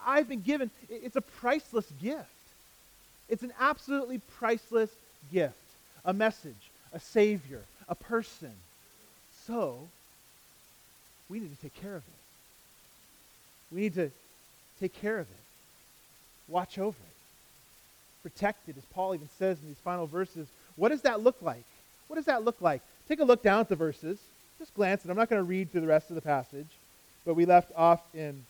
I've 0.05 0.27
been 0.27 0.41
given, 0.41 0.69
it's 0.89 1.15
a 1.15 1.21
priceless 1.21 1.89
gift. 2.01 2.27
It's 3.29 3.41
an 3.41 3.53
absolutely 3.57 4.19
priceless 4.37 4.89
gift. 5.31 5.55
A 6.05 6.13
message, 6.13 6.69
a 6.93 6.99
savior, 6.99 7.61
a 7.89 7.95
person. 7.95 8.51
So, 9.45 9.79
we 11.29 11.39
need 11.39 11.55
to 11.55 11.61
take 11.61 11.75
care 11.81 11.95
of 11.95 12.03
it. 12.03 13.73
We 13.75 13.81
need 13.81 13.95
to 13.95 14.11
take 14.79 14.93
care 15.01 15.17
of 15.17 15.27
it. 15.27 15.43
Watch 16.47 16.77
over 16.77 16.97
it. 16.97 18.23
Protect 18.23 18.69
it, 18.69 18.77
as 18.77 18.85
Paul 18.85 19.15
even 19.15 19.29
says 19.37 19.57
in 19.61 19.67
these 19.67 19.77
final 19.77 20.07
verses. 20.07 20.47
What 20.75 20.89
does 20.89 21.01
that 21.01 21.21
look 21.21 21.41
like? 21.41 21.63
What 22.07 22.15
does 22.15 22.25
that 22.25 22.43
look 22.43 22.61
like? 22.61 22.81
Take 23.07 23.19
a 23.19 23.23
look 23.23 23.41
down 23.43 23.59
at 23.59 23.69
the 23.69 23.75
verses. 23.75 24.17
Just 24.59 24.73
glance, 24.75 25.03
and 25.03 25.11
I'm 25.11 25.17
not 25.17 25.29
going 25.29 25.39
to 25.39 25.43
read 25.43 25.71
through 25.71 25.81
the 25.81 25.87
rest 25.87 26.09
of 26.09 26.15
the 26.15 26.21
passage, 26.21 26.67
but 27.25 27.35
we 27.35 27.45
left 27.45 27.71
off 27.75 28.01
in 28.13 28.45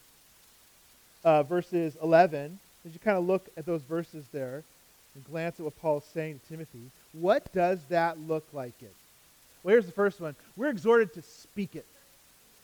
uh, 1.24 1.44
verses 1.44 1.98
11. 2.02 2.60
As 2.86 2.94
you 2.94 3.00
kind 3.00 3.18
of 3.18 3.26
look 3.26 3.48
at 3.58 3.66
those 3.66 3.82
verses 3.82 4.26
there 4.32 4.64
and 5.16 5.26
glance 5.26 5.60
at 5.60 5.64
what 5.64 5.80
Paul 5.82 5.98
is 5.98 6.04
saying 6.14 6.40
to 6.40 6.50
Timothy, 6.50 6.92
what 7.20 7.52
does 7.54 7.80
that 7.90 8.20
look 8.20 8.46
like 8.54 8.74
it? 8.82 8.94
Well, 9.64 9.74
here's 9.74 9.86
the 9.86 9.92
first 9.92 10.22
one. 10.22 10.36
We're 10.56 10.70
exhorted 10.70 11.14
to 11.14 11.22
speak 11.22 11.76
it. 11.76 11.86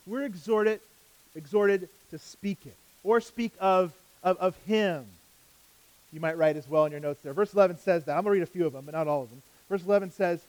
We're 0.06 0.24
exhorted, 0.24 0.80
exhorted 1.36 1.90
to 2.12 2.20
speak 2.20 2.60
it 2.66 2.76
or 3.04 3.22
speak 3.22 3.54
of, 3.60 3.94
of, 4.24 4.38
of 4.38 4.56
him. 4.68 5.06
You 6.14 6.20
might 6.20 6.38
write 6.38 6.58
as 6.58 6.68
well 6.68 6.86
in 6.86 6.92
your 6.92 7.02
notes 7.02 7.22
there. 7.24 7.34
Verse 7.34 7.54
11 7.54 7.80
says 7.80 8.04
that. 8.06 8.12
I'm 8.12 8.24
going 8.24 8.36
to 8.36 8.40
read 8.42 8.44
a 8.44 8.52
few 8.52 8.66
of 8.66 8.74
them, 8.74 8.84
but 8.86 8.94
not 8.94 9.08
all 9.08 9.24
of 9.24 9.30
them. 9.30 9.42
Verse 9.70 9.84
11 9.86 10.12
says, 10.12 10.42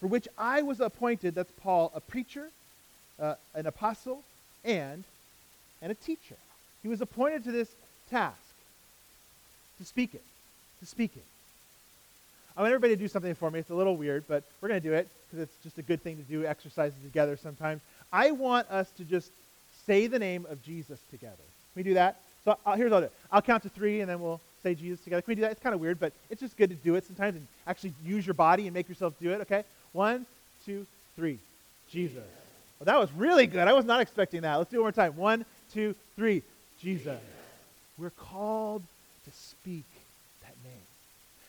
For 0.00 0.06
which 0.06 0.26
I 0.38 0.62
was 0.62 0.80
appointed, 0.80 1.34
that's 1.34 1.52
Paul, 1.60 1.92
a 1.94 2.00
preacher, 2.00 2.48
uh, 3.20 3.34
an 3.54 3.66
apostle, 3.66 4.22
and, 4.64 5.04
and 5.82 5.92
a 5.92 5.94
teacher. 5.94 6.36
He 6.82 6.88
was 6.88 7.00
appointed 7.00 7.44
to 7.44 7.52
this 7.52 7.68
task 8.10 8.38
to 9.78 9.84
speak 9.84 10.14
it, 10.14 10.22
to 10.80 10.86
speak 10.86 11.12
it. 11.16 11.24
I 12.56 12.60
want 12.60 12.72
everybody 12.72 12.94
to 12.94 13.00
do 13.00 13.08
something 13.08 13.34
for 13.34 13.50
me. 13.50 13.60
It's 13.60 13.70
a 13.70 13.74
little 13.74 13.96
weird, 13.96 14.24
but 14.28 14.44
we're 14.60 14.68
going 14.68 14.80
to 14.80 14.88
do 14.88 14.94
it 14.94 15.08
because 15.26 15.42
it's 15.42 15.62
just 15.62 15.78
a 15.78 15.82
good 15.82 16.02
thing 16.02 16.16
to 16.16 16.22
do 16.22 16.44
exercises 16.44 16.98
together 17.02 17.36
sometimes. 17.36 17.80
I 18.12 18.30
want 18.32 18.70
us 18.70 18.90
to 18.98 19.04
just 19.04 19.30
say 19.86 20.06
the 20.06 20.18
name 20.18 20.46
of 20.50 20.62
Jesus 20.62 21.00
together. 21.10 21.34
Can 21.36 21.76
we 21.76 21.82
do 21.82 21.94
that? 21.94 22.20
So 22.44 22.58
I'll, 22.66 22.76
here's 22.76 22.90
what 22.90 23.02
I'll 23.02 23.08
do. 23.08 23.14
I'll 23.30 23.42
count 23.42 23.62
to 23.62 23.68
three, 23.68 24.00
and 24.00 24.10
then 24.10 24.20
we'll 24.20 24.40
say 24.62 24.74
Jesus 24.74 25.02
together. 25.02 25.22
Can 25.22 25.30
we 25.30 25.34
do 25.36 25.42
that? 25.42 25.52
It's 25.52 25.62
kind 25.62 25.74
of 25.74 25.80
weird, 25.80 25.98
but 25.98 26.12
it's 26.28 26.40
just 26.40 26.56
good 26.56 26.70
to 26.70 26.76
do 26.76 26.94
it 26.96 27.06
sometimes 27.06 27.36
and 27.36 27.46
actually 27.66 27.94
use 28.04 28.26
your 28.26 28.34
body 28.34 28.66
and 28.66 28.74
make 28.74 28.88
yourself 28.88 29.14
do 29.20 29.30
it, 29.30 29.40
okay? 29.42 29.64
One, 29.92 30.26
two, 30.66 30.86
three. 31.16 31.38
Jesus. 31.90 32.24
Well, 32.78 32.86
that 32.86 32.98
was 32.98 33.12
really 33.12 33.46
good. 33.46 33.68
I 33.68 33.72
was 33.72 33.84
not 33.84 34.00
expecting 34.00 34.42
that. 34.42 34.56
Let's 34.56 34.70
do 34.70 34.78
it 34.78 34.80
one 34.80 34.86
more 34.86 34.92
time. 34.92 35.16
One, 35.16 35.44
two, 35.72 35.94
three. 36.16 36.42
Jesus. 36.80 37.20
We're 37.96 38.10
called 38.10 38.82
to 39.24 39.30
speak. 39.30 39.84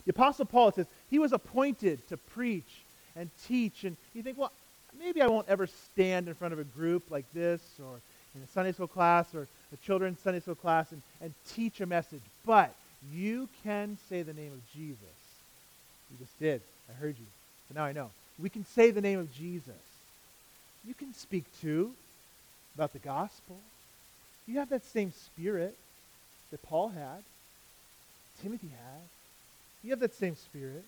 The 0.05 0.11
Apostle 0.11 0.45
Paul 0.45 0.71
says 0.71 0.85
he 1.09 1.19
was 1.19 1.33
appointed 1.33 2.07
to 2.09 2.17
preach 2.17 2.83
and 3.15 3.29
teach. 3.45 3.83
And 3.83 3.95
you 4.13 4.23
think, 4.23 4.37
well, 4.37 4.51
maybe 4.99 5.21
I 5.21 5.27
won't 5.27 5.47
ever 5.49 5.67
stand 5.67 6.27
in 6.27 6.35
front 6.35 6.53
of 6.53 6.59
a 6.59 6.63
group 6.63 7.09
like 7.09 7.25
this 7.33 7.61
or 7.79 7.99
in 8.35 8.41
a 8.41 8.47
Sunday 8.47 8.71
school 8.71 8.87
class 8.87 9.33
or 9.33 9.47
a 9.73 9.77
children's 9.85 10.19
Sunday 10.19 10.39
school 10.39 10.55
class 10.55 10.91
and, 10.91 11.01
and 11.21 11.33
teach 11.49 11.81
a 11.81 11.85
message. 11.85 12.21
But 12.45 12.73
you 13.11 13.49
can 13.63 13.97
say 14.09 14.23
the 14.23 14.33
name 14.33 14.51
of 14.53 14.73
Jesus. 14.73 14.97
You 16.11 16.17
just 16.19 16.37
did. 16.39 16.61
I 16.89 16.93
heard 16.93 17.15
you. 17.19 17.25
So 17.69 17.75
now 17.75 17.85
I 17.85 17.93
know. 17.93 18.09
We 18.39 18.49
can 18.49 18.65
say 18.65 18.91
the 18.91 19.01
name 19.01 19.19
of 19.19 19.33
Jesus. 19.33 19.73
You 20.85 20.93
can 20.93 21.13
speak 21.13 21.45
too 21.61 21.93
about 22.75 22.93
the 22.93 22.99
gospel. 22.99 23.57
You 24.47 24.59
have 24.59 24.69
that 24.69 24.83
same 24.83 25.13
spirit 25.13 25.77
that 26.51 26.61
Paul 26.63 26.89
had, 26.89 27.23
Timothy 28.41 28.67
had. 28.67 29.01
You 29.83 29.91
have 29.91 29.99
that 29.99 30.15
same 30.15 30.35
spirit. 30.35 30.83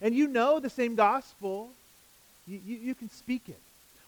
And 0.00 0.14
you 0.14 0.28
know 0.28 0.60
the 0.60 0.70
same 0.70 0.94
gospel. 0.94 1.70
You, 2.46 2.60
you, 2.64 2.76
you 2.76 2.94
can 2.94 3.10
speak 3.10 3.42
it. 3.48 3.58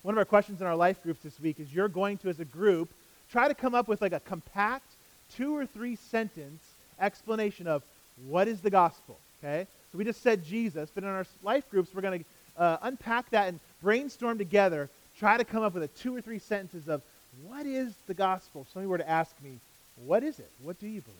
One 0.02 0.14
of 0.14 0.18
our 0.18 0.24
questions 0.24 0.60
in 0.60 0.66
our 0.66 0.76
life 0.76 1.02
groups 1.02 1.22
this 1.22 1.40
week 1.40 1.58
is 1.58 1.72
you're 1.72 1.88
going 1.88 2.18
to, 2.18 2.28
as 2.28 2.38
a 2.38 2.44
group, 2.44 2.90
try 3.30 3.48
to 3.48 3.54
come 3.54 3.74
up 3.74 3.88
with 3.88 4.00
like 4.00 4.12
a 4.12 4.20
compact 4.20 4.86
two 5.34 5.56
or 5.56 5.66
three 5.66 5.96
sentence 5.96 6.62
explanation 7.00 7.66
of 7.66 7.82
what 8.28 8.46
is 8.48 8.60
the 8.60 8.70
gospel. 8.70 9.18
Okay? 9.42 9.66
So 9.90 9.98
we 9.98 10.04
just 10.04 10.22
said 10.22 10.44
Jesus, 10.44 10.90
but 10.94 11.04
in 11.04 11.10
our 11.10 11.26
life 11.42 11.68
groups, 11.70 11.94
we're 11.94 12.02
going 12.02 12.20
to 12.20 12.62
uh, 12.62 12.76
unpack 12.82 13.30
that 13.30 13.48
and 13.48 13.60
brainstorm 13.82 14.38
together, 14.38 14.88
try 15.18 15.36
to 15.36 15.44
come 15.44 15.62
up 15.62 15.74
with 15.74 15.82
a 15.82 15.88
two 15.88 16.14
or 16.14 16.20
three 16.20 16.38
sentences 16.38 16.88
of 16.88 17.02
what 17.46 17.66
is 17.66 17.92
the 18.06 18.14
gospel. 18.14 18.62
If 18.62 18.72
somebody 18.72 18.88
were 18.88 18.98
to 18.98 19.08
ask 19.08 19.32
me, 19.42 19.58
what 20.04 20.22
is 20.22 20.38
it? 20.38 20.50
What 20.62 20.78
do 20.78 20.86
you 20.86 21.00
believe? 21.00 21.16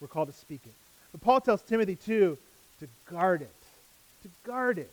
We're 0.00 0.08
called 0.08 0.28
to 0.28 0.34
speak 0.34 0.60
it. 0.64 0.72
But 1.12 1.20
Paul 1.20 1.40
tells 1.40 1.62
Timothy, 1.62 1.96
too, 1.96 2.38
to 2.80 2.88
guard 3.10 3.42
it. 3.42 3.50
To 4.22 4.28
guard 4.44 4.78
it. 4.78 4.90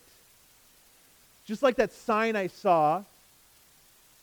Just 1.45 1.62
like 1.62 1.75
that 1.75 1.91
sign 1.91 2.36
I 2.36 2.47
saw 2.47 3.04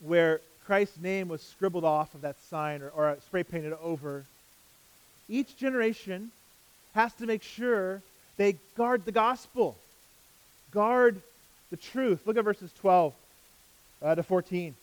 where 0.00 0.40
Christ's 0.66 0.98
name 0.98 1.28
was 1.28 1.42
scribbled 1.42 1.84
off 1.84 2.14
of 2.14 2.22
that 2.22 2.36
sign 2.48 2.82
or, 2.82 2.90
or 2.90 3.16
spray 3.26 3.44
painted 3.44 3.74
over, 3.82 4.24
each 5.28 5.56
generation 5.56 6.30
has 6.94 7.12
to 7.14 7.26
make 7.26 7.42
sure 7.42 8.02
they 8.36 8.56
guard 8.76 9.04
the 9.04 9.12
gospel, 9.12 9.76
guard 10.72 11.20
the 11.70 11.76
truth. 11.76 12.26
Look 12.26 12.36
at 12.36 12.44
verses 12.44 12.70
12 12.80 13.12
uh, 14.02 14.14
to 14.14 14.22
14. 14.22 14.74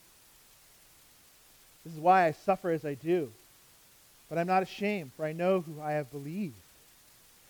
This 1.83 1.93
is 1.93 1.99
why 1.99 2.25
I 2.25 2.31
suffer 2.31 2.71
as 2.71 2.85
I 2.85 2.93
do. 2.93 3.31
But 4.29 4.37
I'm 4.37 4.47
not 4.47 4.63
ashamed, 4.63 5.11
for 5.15 5.25
I 5.25 5.33
know 5.33 5.61
who 5.61 5.81
I 5.81 5.93
have 5.93 6.11
believed. 6.11 6.53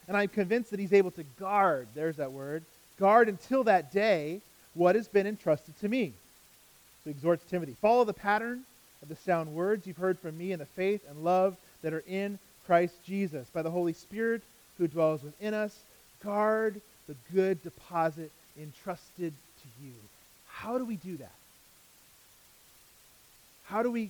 And 0.10 0.18
I'm 0.18 0.28
convinced 0.28 0.72
that 0.72 0.80
he's 0.80 0.91
able 0.91 1.12
to 1.12 1.24
guard, 1.39 1.88
there's 1.95 2.18
that 2.18 2.34
word, 2.34 2.64
guard 2.99 3.30
until 3.30 3.64
that 3.64 3.93
day 3.93 4.41
what 4.74 4.95
has 4.95 5.07
been 5.07 5.26
entrusted 5.26 5.80
to 5.80 5.88
me. 5.88 6.07
So 7.03 7.05
he 7.05 7.12
exhorts 7.12 7.45
Timothy 7.49 7.78
follow 7.82 8.03
the 8.03 8.12
pattern 8.12 8.64
of 9.01 9.07
the 9.07 9.16
sound 9.16 9.53
words 9.53 9.88
you've 9.88 9.95
heard 9.95 10.20
from 10.20 10.38
me 10.38 10.51
in 10.51 10.60
the 10.60 10.66
faith 10.66 11.01
and 11.10 11.24
love 11.24 11.55
that 11.84 11.93
are 11.93 12.03
in 12.05 12.38
Christ 12.66 12.95
Jesus. 13.05 13.47
By 13.53 13.62
the 13.62 13.72
Holy 13.72 13.93
Spirit 13.93 14.41
who 14.78 14.88
dwells 14.89 15.24
within 15.24 15.53
us, 15.53 15.78
guard 16.22 16.82
the 17.07 17.16
good 17.34 17.64
deposit 17.64 18.32
entrusted 18.60 19.32
to 19.62 19.86
you. 19.86 19.93
How 20.49 20.78
do 20.78 20.84
we 20.84 20.97
do 20.97 21.16
that? 21.18 21.32
How 23.64 23.82
do 23.82 23.91
we 23.91 24.10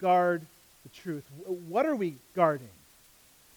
guard 0.00 0.46
the 0.82 0.88
truth. 1.00 1.24
What 1.68 1.86
are 1.86 1.96
we 1.96 2.14
guarding? 2.34 2.68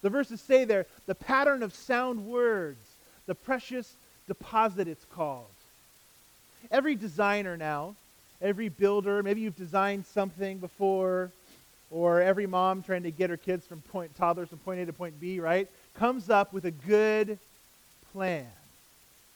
The 0.04 0.10
verses 0.10 0.42
say 0.42 0.66
there 0.66 0.84
the 1.06 1.14
pattern 1.14 1.62
of 1.62 1.74
sound 1.74 2.26
words, 2.26 2.86
the 3.24 3.34
precious 3.34 3.90
deposit, 4.28 4.86
it's 4.86 5.06
called. 5.06 5.46
Every 6.70 6.94
designer 6.94 7.56
now, 7.56 7.94
every 8.42 8.68
builder, 8.68 9.22
maybe 9.22 9.40
you've 9.40 9.56
designed 9.56 10.04
something 10.04 10.58
before, 10.58 11.30
or 11.90 12.20
every 12.20 12.46
mom 12.46 12.82
trying 12.82 13.04
to 13.04 13.10
get 13.10 13.30
her 13.30 13.38
kids 13.38 13.66
from 13.66 13.80
point, 13.80 14.14
toddlers 14.14 14.50
from 14.50 14.58
point 14.58 14.80
A 14.80 14.84
to 14.84 14.92
point 14.92 15.18
B, 15.18 15.40
right, 15.40 15.68
comes 15.94 16.28
up 16.28 16.52
with 16.52 16.66
a 16.66 16.70
good 16.70 17.38
plan, 18.12 18.46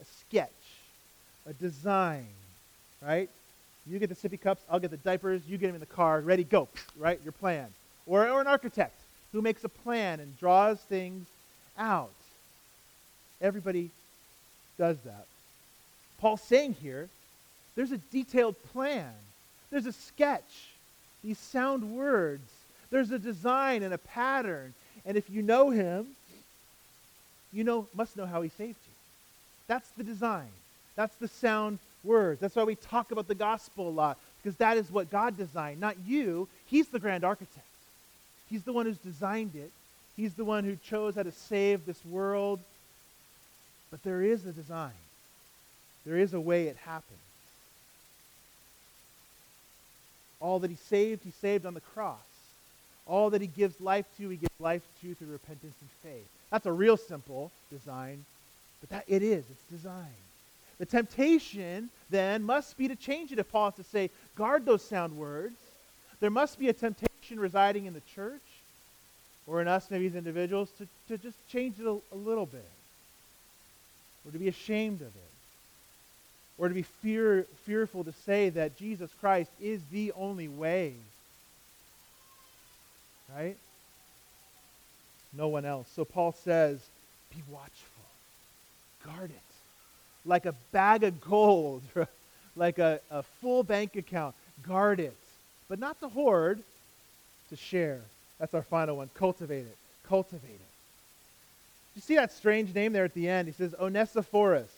a 0.03 0.05
sketch, 0.05 0.51
a 1.47 1.55
design, 1.55 2.29
right? 3.01 3.31
You 3.87 3.99
get 3.99 4.11
the 4.11 4.29
sippy 4.29 4.39
cups, 4.39 4.61
I'll 4.71 4.81
get 4.81 4.91
the 4.91 4.99
diapers, 4.99 5.41
you 5.49 5.57
get 5.57 5.69
them 5.69 5.77
in 5.77 5.81
the 5.81 5.87
car, 5.87 6.21
ready, 6.21 6.45
go, 6.45 6.69
right? 6.99 7.19
Your 7.25 7.33
plan. 7.33 7.69
Or, 8.07 8.29
or 8.29 8.43
an 8.43 8.47
architect 8.47 8.98
who 9.33 9.43
makes 9.43 9.65
a 9.65 9.69
plan 9.69 10.21
and 10.21 10.39
draws 10.39 10.79
things 10.81 11.27
out. 11.79 12.11
Everybody 13.41 13.91
does 14.79 14.97
that. 15.05 15.27
Paul's 16.21 16.43
saying 16.43 16.75
here 16.81 17.09
there's 17.77 17.93
a 17.93 17.99
detailed 17.99 18.61
plan, 18.73 19.13
there's 19.71 19.87
a 19.87 19.93
sketch, 19.93 20.71
these 21.23 21.39
sound 21.39 21.97
words, 21.97 22.51
there's 22.91 23.11
a 23.11 23.19
design 23.19 23.83
and 23.83 23.95
a 23.95 23.99
pattern. 23.99 24.75
And 25.05 25.17
if 25.17 25.31
you 25.31 25.43
know 25.43 25.71
him, 25.71 26.07
you 27.53 27.65
know 27.65 27.87
must 27.95 28.17
know 28.17 28.27
how 28.27 28.43
he 28.43 28.49
saved 28.49 28.79
you. 28.87 28.95
That's 29.69 29.89
the 29.91 30.05
design. 30.05 30.49
That's 30.97 31.15
the 31.17 31.29
sound 31.29 31.79
words. 32.03 32.41
That's 32.41 32.57
why 32.57 32.65
we 32.65 32.75
talk 32.75 33.13
about 33.13 33.29
the 33.29 33.35
gospel 33.35 33.89
a 33.89 33.91
lot, 33.91 34.19
because 34.43 34.57
that 34.57 34.77
is 34.77 34.91
what 34.91 35.11
God 35.11 35.37
designed, 35.37 35.81
not 35.81 35.97
you. 36.07 36.49
He's 36.67 36.89
the 36.89 36.99
grand 36.99 37.25
architect. 37.25 37.65
He's 38.51 38.63
the 38.63 38.73
one 38.73 38.87
who's 38.87 38.99
designed 38.99 39.55
it. 39.55 39.71
He's 40.17 40.35
the 40.35 40.45
one 40.45 40.65
who 40.65 40.77
chose 40.77 41.15
how 41.15 41.23
to 41.23 41.33
save 41.33 41.87
this 41.87 42.05
world. 42.05 42.61
But 43.91 44.03
there 44.03 44.23
is 44.23 44.45
a 44.47 44.53
design. 44.53 44.91
There 46.05 46.17
is 46.17 46.35
a 46.35 46.41
way 46.41 46.67
it 46.67 46.77
happens. 46.77 47.19
All 50.41 50.59
that 50.61 50.71
he 50.71 50.77
saved, 50.77 51.25
he 51.25 51.33
saved 51.41 51.67
on 51.67 51.75
the 51.75 51.81
cross. 51.81 52.19
All 53.07 53.31
that 53.31 53.41
he 53.41 53.47
gives 53.47 53.81
life 53.81 54.07
to, 54.19 54.29
he 54.29 54.37
gives 54.37 54.61
life 54.61 54.83
to 55.01 55.15
through 55.15 55.33
repentance 55.33 55.75
and 55.81 55.91
faith. 56.03 56.27
That's 56.51 56.67
a 56.67 56.73
real 56.73 56.97
simple 56.97 57.51
design, 57.71 58.25
but 58.81 58.91
that 58.91 59.05
it 59.09 59.23
is. 59.23 59.45
It's 59.51 59.83
design. 59.83 60.15
The 60.79 60.87
temptation 60.87 61.91
then 62.11 62.45
must 62.45 62.77
be 62.77 62.89
to 62.89 62.97
change 62.97 63.33
it 63.33 63.39
if 63.39 63.51
Paul 63.51 63.71
has 63.71 63.85
to 63.85 63.91
say, 63.91 64.11
guard 64.37 64.65
those 64.65 64.83
sound 64.83 65.17
words. 65.17 65.57
There 66.21 66.31
must 66.31 66.59
be 66.59 66.69
a 66.69 66.73
temptation 66.73 67.08
residing 67.37 67.87
in 67.87 67.95
the 67.95 68.03
church 68.15 68.41
or 69.47 69.61
in 69.61 69.69
us, 69.69 69.91
maybe 69.91 70.07
as 70.07 70.15
individuals, 70.15 70.71
to, 70.79 70.87
to 71.09 71.19
just 71.19 71.37
change 71.49 71.79
it 71.79 71.87
a, 71.87 71.99
a 72.15 72.17
little 72.17 72.47
bit 72.47 72.69
or 74.27 74.33
to 74.33 74.39
be 74.39 74.49
ashamed 74.49 75.01
of 75.01 75.09
it 75.09 75.33
or 76.59 76.69
to 76.69 76.75
be 76.75 76.83
fear, 76.83 77.47
fearful 77.65 78.05
to 78.05 78.13
say 78.25 78.49
that 78.51 78.77
Jesus 78.77 79.11
Christ 79.21 79.51
is 79.61 79.81
the 79.91 80.13
only 80.13 80.49
way. 80.49 80.95
Right? 83.37 83.57
No 85.33 85.49
one 85.49 85.65
else. 85.65 85.87
So 85.95 86.05
Paul 86.05 86.33
says, 86.33 86.81
be 87.31 87.43
watchful, 87.51 88.05
guard 89.05 89.31
it 89.31 89.49
like 90.29 90.47
a 90.47 90.55
bag 90.71 91.03
of 91.03 91.21
gold, 91.21 91.83
like 92.57 92.79
a, 92.79 93.01
a 93.11 93.23
full 93.41 93.65
bank 93.65 93.97
account. 93.97 94.35
Guard 94.63 95.01
it, 95.01 95.17
but 95.69 95.79
not 95.79 95.99
to 96.01 96.09
hoard, 96.09 96.63
to 97.51 97.57
share. 97.57 98.01
That's 98.39 98.55
our 98.55 98.63
final 98.63 98.97
one. 98.97 99.11
Cultivate 99.15 99.61
it. 99.61 99.77
Cultivate 100.09 100.49
it. 100.49 100.61
You 101.95 102.03
see 102.03 102.15
that 102.15 102.33
strange 102.33 102.75
name 102.75 102.93
there 102.93 103.05
at 103.05 103.15
the 103.15 103.29
end? 103.29 103.49
He 103.49 103.53
says 103.53 103.75
Onesiphorus. 103.79 104.71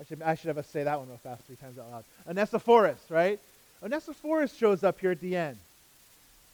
I 0.00 0.04
should, 0.04 0.22
I 0.22 0.34
should 0.34 0.48
have 0.48 0.58
us 0.58 0.66
say 0.66 0.82
that 0.82 0.98
one 0.98 1.08
real 1.08 1.18
fast 1.18 1.44
three 1.44 1.56
times 1.56 1.78
out 1.78 1.90
loud. 1.90 2.04
Onesiphorus, 2.26 2.98
right? 3.08 3.38
Onesiphorus 3.82 4.54
shows 4.54 4.82
up 4.82 4.98
here 4.98 5.12
at 5.12 5.20
the 5.20 5.36
end. 5.36 5.56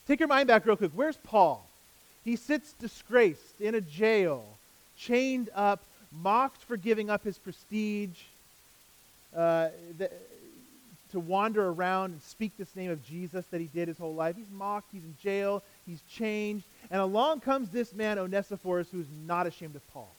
Take 0.07 0.21
your 0.21 0.29
mind 0.29 0.49
back 0.49 0.67
real 0.67 0.77
quick. 0.77 0.93
Where's 0.95 1.17
Paul? 1.17 1.65
He 2.25 2.37
sits 2.37 2.73
disgraced 2.75 3.61
in 3.61 3.75
a 3.75 3.81
jail, 3.81 4.45
chained 4.99 5.49
up, 5.55 5.81
mocked 6.13 6.63
for 6.63 6.77
giving 6.77 7.09
up 7.09 7.25
his 7.25 7.39
prestige, 7.39 8.19
uh, 9.37 9.69
the, 9.97 10.11
to 11.13 11.21
wander 11.21 11.69
around 11.69 12.13
and 12.13 12.23
speak 12.23 12.53
this 12.57 12.75
name 12.77 12.91
of 12.91 13.05
Jesus 13.07 13.45
that 13.47 13.61
he 13.61 13.69
did 13.69 13.89
his 13.89 13.99
whole 13.99 14.15
life. 14.15 14.37
He's 14.37 14.51
mocked, 14.53 14.89
he's 14.93 15.05
in 15.05 15.17
jail, 15.23 15.63
he's 15.87 16.01
changed. 16.11 16.65
And 16.91 17.01
along 17.01 17.41
comes 17.41 17.71
this 17.71 17.95
man, 17.95 18.19
Onesiphorus, 18.19 18.89
who's 18.91 19.07
not 19.27 19.47
ashamed 19.47 19.77
of 19.77 19.93
Paul. 19.93 20.11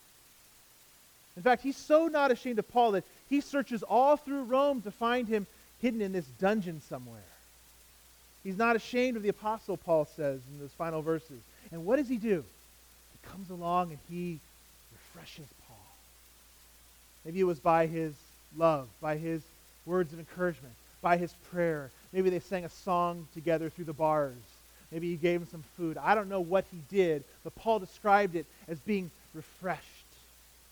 In 1.37 1.43
fact, 1.43 1.61
he's 1.61 1.77
so 1.77 2.07
not 2.07 2.31
ashamed 2.31 2.59
of 2.59 2.69
Paul 2.69 2.91
that 2.91 3.05
he 3.29 3.41
searches 3.41 3.83
all 3.83 4.17
through 4.17 4.43
Rome 4.43 4.81
to 4.81 4.91
find 4.91 5.27
him 5.27 5.47
hidden 5.81 6.01
in 6.01 6.11
this 6.11 6.25
dungeon 6.39 6.81
somewhere. 6.81 7.21
He's 8.43 8.57
not 8.57 8.75
ashamed 8.75 9.17
of 9.17 9.23
the 9.23 9.29
apostle, 9.29 9.77
Paul 9.77 10.05
says 10.15 10.39
in 10.51 10.59
those 10.59 10.71
final 10.71 11.01
verses. 11.01 11.39
And 11.71 11.85
what 11.85 11.97
does 11.97 12.09
he 12.09 12.17
do? 12.17 12.43
He 13.11 13.29
comes 13.29 13.49
along 13.49 13.91
and 13.91 13.99
he 14.09 14.39
refreshes 14.91 15.47
Paul. 15.67 15.77
Maybe 17.25 17.39
it 17.39 17.45
was 17.45 17.59
by 17.59 17.85
his 17.85 18.13
love, 18.57 18.87
by 19.01 19.17
his 19.17 19.41
words 19.85 20.13
of 20.13 20.19
encouragement, 20.19 20.73
by 21.01 21.17
his 21.17 21.33
prayer. 21.51 21.91
Maybe 22.11 22.29
they 22.29 22.39
sang 22.39 22.65
a 22.65 22.69
song 22.69 23.27
together 23.33 23.69
through 23.69 23.85
the 23.85 23.93
bars. 23.93 24.35
Maybe 24.91 25.09
he 25.09 25.17
gave 25.17 25.41
him 25.41 25.47
some 25.47 25.63
food. 25.77 25.97
I 25.97 26.15
don't 26.15 26.29
know 26.29 26.41
what 26.41 26.65
he 26.71 26.79
did, 26.89 27.23
but 27.43 27.55
Paul 27.55 27.79
described 27.79 28.35
it 28.35 28.45
as 28.67 28.79
being 28.79 29.11
refreshed. 29.33 29.85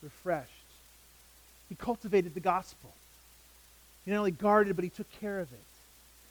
Refreshed. 0.02 0.52
He 1.70 1.76
cultivated 1.76 2.34
the 2.34 2.40
gospel. 2.40 2.92
He 4.06 4.12
not 4.12 4.20
only 4.20 4.32
guarded, 4.32 4.76
but 4.76 4.84
he 4.84 4.90
took 4.90 5.12
care 5.20 5.40
of 5.40 5.52
it. 5.52 5.60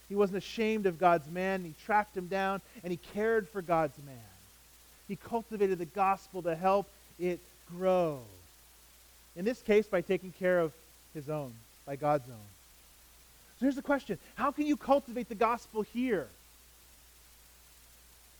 He 0.09 0.15
wasn't 0.15 0.39
ashamed 0.39 0.87
of 0.87 0.99
God's 0.99 1.29
man. 1.29 1.65
He 1.65 1.75
tracked 1.85 2.17
him 2.17 2.27
down, 2.29 2.61
and 2.83 2.91
he 2.91 2.99
cared 3.15 3.49
for 3.49 3.61
God's 3.61 3.99
man. 4.05 4.17
He 5.09 5.17
cultivated 5.17 5.79
the 5.79 5.85
gospel 5.85 6.43
to 6.43 6.55
help 6.55 6.89
it 7.19 7.41
grow. 7.77 8.21
In 9.37 9.45
this 9.45 9.61
case, 9.63 9.87
by 9.87 10.01
taking 10.01 10.33
care 10.33 10.61
of 10.61 10.73
his 11.13 11.29
own, 11.29 11.53
by 11.85 11.97
God's 11.97 12.29
own. 12.29 12.56
So 13.59 13.67
here's 13.67 13.77
the 13.77 13.83
question 13.83 14.19
How 14.35 14.51
can 14.51 14.67
you 14.67 14.77
cultivate 14.77 15.29
the 15.29 15.35
gospel 15.35 15.83
here? 15.83 16.29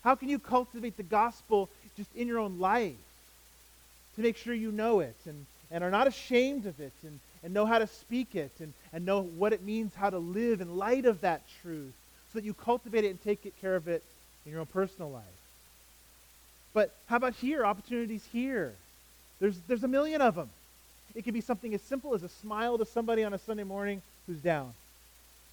How 0.03 0.15
can 0.15 0.29
you 0.29 0.39
cultivate 0.39 0.97
the 0.97 1.03
gospel 1.03 1.69
just 1.97 2.15
in 2.15 2.29
your 2.29 2.39
own 2.39 2.59
life 2.61 2.95
to 4.15 4.23
make 4.23 4.37
sure 4.37 4.55
you 4.55 4.71
know 4.71 5.01
it 5.01 5.17
and, 5.27 5.47
and 5.71 5.83
are 5.83 5.91
not 5.91 6.07
ashamed 6.07 6.67
of 6.67 6.79
it 6.79 6.93
and, 7.03 7.19
and 7.43 7.53
know 7.53 7.67
how 7.67 7.79
to 7.79 7.87
speak 7.89 8.37
it 8.37 8.53
and, 8.61 8.73
and 8.93 9.05
know 9.05 9.23
what 9.23 9.53
it 9.53 9.63
means, 9.63 9.95
how 9.95 10.11
to 10.11 10.19
live 10.19 10.61
in 10.61 10.77
light 10.77 11.07
of 11.07 11.23
that 11.23 11.43
truth 11.61 11.93
so 12.33 12.39
that 12.39 12.45
you 12.45 12.55
cultivate 12.55 13.05
it 13.05 13.09
and 13.09 13.23
take 13.25 13.53
care 13.61 13.75
of 13.75 13.89
it 13.89 14.03
in 14.45 14.53
your 14.53 14.61
own 14.61 14.67
personal 14.67 15.11
life? 15.11 15.25
But 16.73 16.95
how 17.07 17.17
about 17.17 17.35
here? 17.35 17.65
Opportunities 17.65 18.25
here. 18.33 18.75
There's, 19.41 19.59
there's 19.67 19.83
a 19.83 19.89
million 19.89 20.21
of 20.21 20.35
them. 20.35 20.51
It 21.15 21.25
could 21.25 21.35
be 21.35 21.41
something 21.41 21.73
as 21.75 21.83
simple 21.83 22.15
as 22.15 22.23
a 22.23 22.29
smile 22.29 22.79
to 22.79 22.85
somebody 22.85 23.25
on 23.25 23.33
a 23.33 23.39
Sunday 23.39 23.65
morning 23.65 24.03
who's 24.27 24.39
down, 24.39 24.75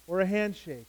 or 0.06 0.20
a 0.20 0.26
handshake, 0.26 0.86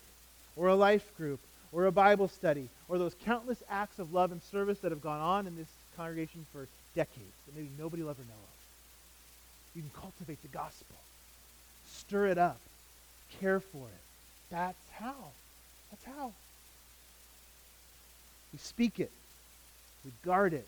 or 0.56 0.68
a 0.68 0.76
life 0.76 1.06
group, 1.18 1.40
or 1.72 1.86
a 1.86 1.92
Bible 1.92 2.28
study, 2.28 2.70
or 2.88 2.98
those 2.98 3.16
countless 3.26 3.62
acts 3.70 4.00
of 4.00 4.14
love 4.14 4.32
and 4.32 4.42
service 4.44 4.80
that 4.80 4.92
have 4.92 5.02
gone 5.02 5.20
on 5.20 5.48
in 5.48 5.56
this 5.56 5.68
congregation 5.98 6.46
for 6.52 6.68
decades 6.96 7.34
that 7.46 7.56
maybe 7.56 7.70
nobody 7.78 8.04
will 8.04 8.12
ever 8.12 8.22
know 8.22 8.34
of. 8.34 9.76
You 9.76 9.82
can 9.82 9.92
cultivate 10.02 10.42
the 10.42 10.48
gospel, 10.48 10.96
stir 11.88 12.28
it 12.28 12.38
up, 12.38 12.60
care 13.40 13.60
for 13.60 13.88
it. 13.88 14.02
That's 14.50 14.90
how. 14.94 15.32
That's 15.92 16.04
how. 16.06 16.32
We 18.54 18.60
speak 18.60 19.00
it, 19.00 19.12
we 20.06 20.12
guard 20.24 20.54
it, 20.54 20.68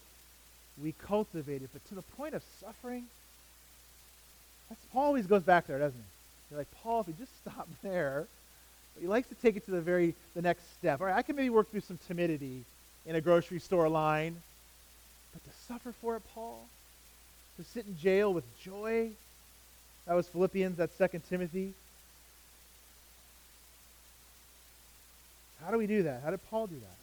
we 0.82 0.94
cultivate 1.06 1.62
it, 1.62 1.70
but 1.72 1.88
to 1.88 1.96
the 1.96 2.02
point 2.02 2.34
of 2.34 2.44
suffering, 2.60 3.06
that's, 4.68 4.82
always 4.94 5.26
goes 5.28 5.44
back 5.44 5.68
there, 5.68 5.80
doesn't 5.80 5.98
he? 5.98 6.17
You're 6.50 6.60
like, 6.60 6.72
Paul, 6.84 7.02
if 7.02 7.08
you 7.08 7.14
just 7.18 7.36
stop 7.42 7.68
there, 7.84 8.28
but 8.94 9.02
he 9.02 9.08
likes 9.08 9.30
to 9.30 9.36
take 9.36 9.56
it 9.56 9.66
to 9.66 9.72
the 9.72 9.82
very 9.82 10.16
the 10.36 10.42
next 10.42 10.64
step. 10.78 11.02
All 11.02 11.08
right, 11.08 11.16
I 11.16 11.22
can 11.22 11.36
maybe 11.36 11.50
work 11.50 11.72
through 11.72 11.82
some 11.82 12.00
timidity 12.08 12.64
in 13.06 13.16
a 13.16 13.22
grocery 13.22 13.60
store 13.60 13.88
line, 13.90 14.36
but 15.34 15.44
to 15.44 15.50
suffer 15.68 15.92
for 16.02 16.16
it, 16.16 16.24
Paul, 16.34 16.68
to 17.58 17.64
sit 17.64 17.86
in 17.86 17.98
jail 17.98 18.34
with 18.34 18.44
joy, 18.60 19.10
that 20.06 20.14
was 20.14 20.28
Philippians, 20.28 20.78
that's 20.78 20.96
Second 20.96 21.22
Timothy. 21.30 21.74
How 25.64 25.72
do 25.72 25.78
we 25.78 25.88
do 25.88 26.04
that? 26.04 26.22
How 26.24 26.32
did 26.32 26.40
Paul 26.50 26.68
do 26.68 26.76
that? 26.76 26.98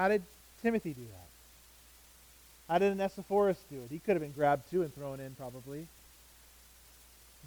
How 0.00 0.08
did 0.08 0.22
Timothy 0.62 0.94
do 0.94 1.02
that? 1.02 2.72
How 2.72 2.78
did 2.78 2.92
Onesiphorus 2.92 3.58
do 3.70 3.76
it? 3.76 3.88
He 3.90 3.98
could 3.98 4.14
have 4.14 4.22
been 4.22 4.32
grabbed 4.32 4.70
too 4.70 4.82
and 4.82 4.94
thrown 4.94 5.20
in, 5.20 5.34
probably. 5.34 5.86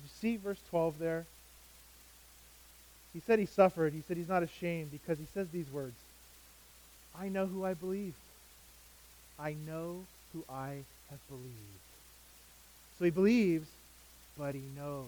You 0.03 0.09
see 0.19 0.37
verse 0.37 0.59
12 0.69 0.99
there? 0.99 1.25
He 3.13 3.19
said 3.19 3.39
he 3.39 3.45
suffered. 3.45 3.93
He 3.93 4.03
said 4.07 4.17
he's 4.17 4.29
not 4.29 4.43
ashamed 4.43 4.91
because 4.91 5.17
he 5.17 5.27
says 5.33 5.47
these 5.49 5.71
words 5.71 5.95
I 7.19 7.27
know 7.27 7.45
who 7.45 7.65
I 7.65 7.73
believe. 7.73 8.13
I 9.37 9.55
know 9.65 10.05
who 10.33 10.43
I 10.49 10.83
have 11.09 11.27
believed. 11.27 11.79
So 12.97 13.05
he 13.05 13.11
believes, 13.11 13.67
but 14.37 14.55
he 14.55 14.61
knows. 14.75 15.05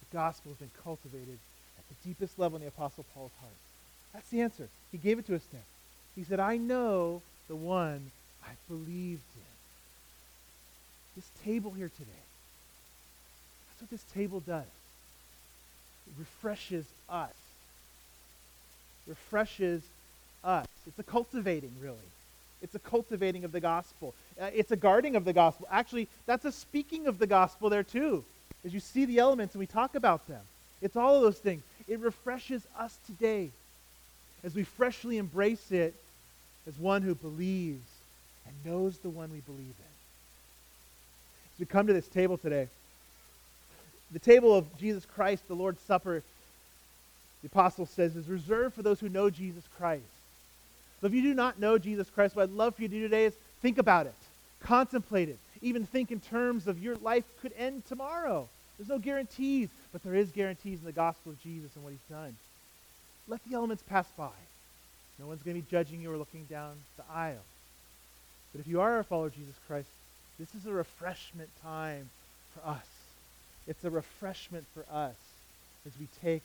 The 0.00 0.16
gospel 0.16 0.52
has 0.52 0.58
been 0.58 0.70
cultivated 0.82 1.38
at 1.78 1.84
the 1.88 2.08
deepest 2.08 2.38
level 2.38 2.56
in 2.56 2.62
the 2.62 2.68
Apostle 2.68 3.04
Paul's 3.14 3.32
heart. 3.40 3.52
That's 4.12 4.28
the 4.28 4.42
answer. 4.42 4.68
He 4.92 4.98
gave 4.98 5.18
it 5.18 5.26
to 5.26 5.34
us 5.34 5.44
there. 5.52 5.62
He 6.14 6.24
said, 6.24 6.40
I 6.40 6.56
know 6.56 7.22
the 7.48 7.56
one 7.56 8.10
I 8.44 8.50
believed 8.68 9.22
in. 9.34 9.42
This 11.14 11.30
table 11.44 11.72
here 11.72 11.90
today, 11.90 12.24
that's 13.76 13.90
what 13.90 13.90
this 13.90 14.14
table 14.14 14.40
does. 14.40 14.64
It 14.64 16.14
refreshes 16.18 16.86
us. 17.10 17.34
Refreshes 19.06 19.82
us. 20.42 20.66
It's 20.86 20.98
a 20.98 21.02
cultivating, 21.02 21.72
really. 21.82 21.96
It's 22.62 22.74
a 22.74 22.78
cultivating 22.78 23.44
of 23.44 23.52
the 23.52 23.60
gospel. 23.60 24.14
Uh, 24.40 24.48
it's 24.54 24.70
a 24.70 24.76
guarding 24.76 25.14
of 25.14 25.26
the 25.26 25.34
gospel. 25.34 25.68
Actually, 25.70 26.08
that's 26.24 26.46
a 26.46 26.52
speaking 26.52 27.06
of 27.06 27.18
the 27.18 27.26
gospel 27.26 27.68
there 27.68 27.82
too. 27.82 28.24
As 28.64 28.72
you 28.72 28.80
see 28.80 29.04
the 29.04 29.18
elements 29.18 29.54
and 29.54 29.60
we 29.60 29.66
talk 29.66 29.94
about 29.94 30.26
them. 30.26 30.40
It's 30.80 30.96
all 30.96 31.16
of 31.16 31.22
those 31.22 31.38
things. 31.38 31.62
It 31.86 32.00
refreshes 32.00 32.62
us 32.78 32.96
today 33.06 33.50
as 34.42 34.54
we 34.54 34.64
freshly 34.64 35.18
embrace 35.18 35.70
it 35.70 35.94
as 36.66 36.78
one 36.78 37.02
who 37.02 37.14
believes 37.14 37.86
and 38.46 38.72
knows 38.72 38.96
the 38.98 39.10
one 39.10 39.30
we 39.30 39.40
believe 39.40 39.60
in. 39.60 39.92
As 41.54 41.60
we 41.60 41.66
come 41.66 41.86
to 41.86 41.92
this 41.92 42.08
table 42.08 42.38
today, 42.38 42.68
the 44.12 44.18
table 44.18 44.54
of 44.54 44.76
Jesus 44.78 45.04
Christ, 45.04 45.48
the 45.48 45.54
Lord's 45.54 45.80
Supper, 45.82 46.22
the 47.42 47.46
apostle 47.48 47.86
says, 47.86 48.16
is 48.16 48.28
reserved 48.28 48.74
for 48.74 48.82
those 48.82 49.00
who 49.00 49.08
know 49.08 49.30
Jesus 49.30 49.64
Christ. 49.76 50.04
So 51.00 51.06
if 51.06 51.12
you 51.12 51.22
do 51.22 51.34
not 51.34 51.58
know 51.58 51.78
Jesus 51.78 52.08
Christ, 52.08 52.34
what 52.34 52.44
I'd 52.44 52.50
love 52.50 52.74
for 52.74 52.82
you 52.82 52.88
to 52.88 52.94
do 52.94 53.02
today 53.02 53.26
is 53.26 53.34
think 53.60 53.78
about 53.78 54.06
it, 54.06 54.14
contemplate 54.60 55.28
it, 55.28 55.38
even 55.60 55.84
think 55.84 56.10
in 56.10 56.20
terms 56.20 56.66
of 56.66 56.82
your 56.82 56.96
life 56.96 57.24
could 57.42 57.52
end 57.58 57.84
tomorrow. 57.86 58.48
There's 58.78 58.88
no 58.88 58.98
guarantees, 58.98 59.68
but 59.92 60.02
there 60.02 60.14
is 60.14 60.30
guarantees 60.30 60.80
in 60.80 60.84
the 60.84 60.92
gospel 60.92 61.32
of 61.32 61.42
Jesus 61.42 61.70
and 61.74 61.84
what 61.84 61.92
he's 61.92 62.16
done. 62.16 62.36
Let 63.28 63.40
the 63.44 63.54
elements 63.54 63.82
pass 63.88 64.06
by. 64.16 64.30
No 65.18 65.26
one's 65.26 65.42
going 65.42 65.56
to 65.56 65.62
be 65.62 65.70
judging 65.70 66.02
you 66.02 66.12
or 66.12 66.16
looking 66.16 66.44
down 66.44 66.74
the 66.96 67.04
aisle. 67.12 67.44
But 68.52 68.60
if 68.60 68.68
you 68.68 68.80
are 68.80 68.98
a 68.98 69.04
follower 69.04 69.26
of 69.26 69.34
Jesus 69.34 69.54
Christ, 69.66 69.88
this 70.38 70.54
is 70.54 70.66
a 70.66 70.72
refreshment 70.72 71.48
time 71.62 72.10
for 72.54 72.68
us. 72.68 72.86
It's 73.66 73.84
a 73.84 73.90
refreshment 73.90 74.64
for 74.74 74.84
us 74.92 75.14
as 75.86 75.92
we 75.98 76.08
take 76.22 76.42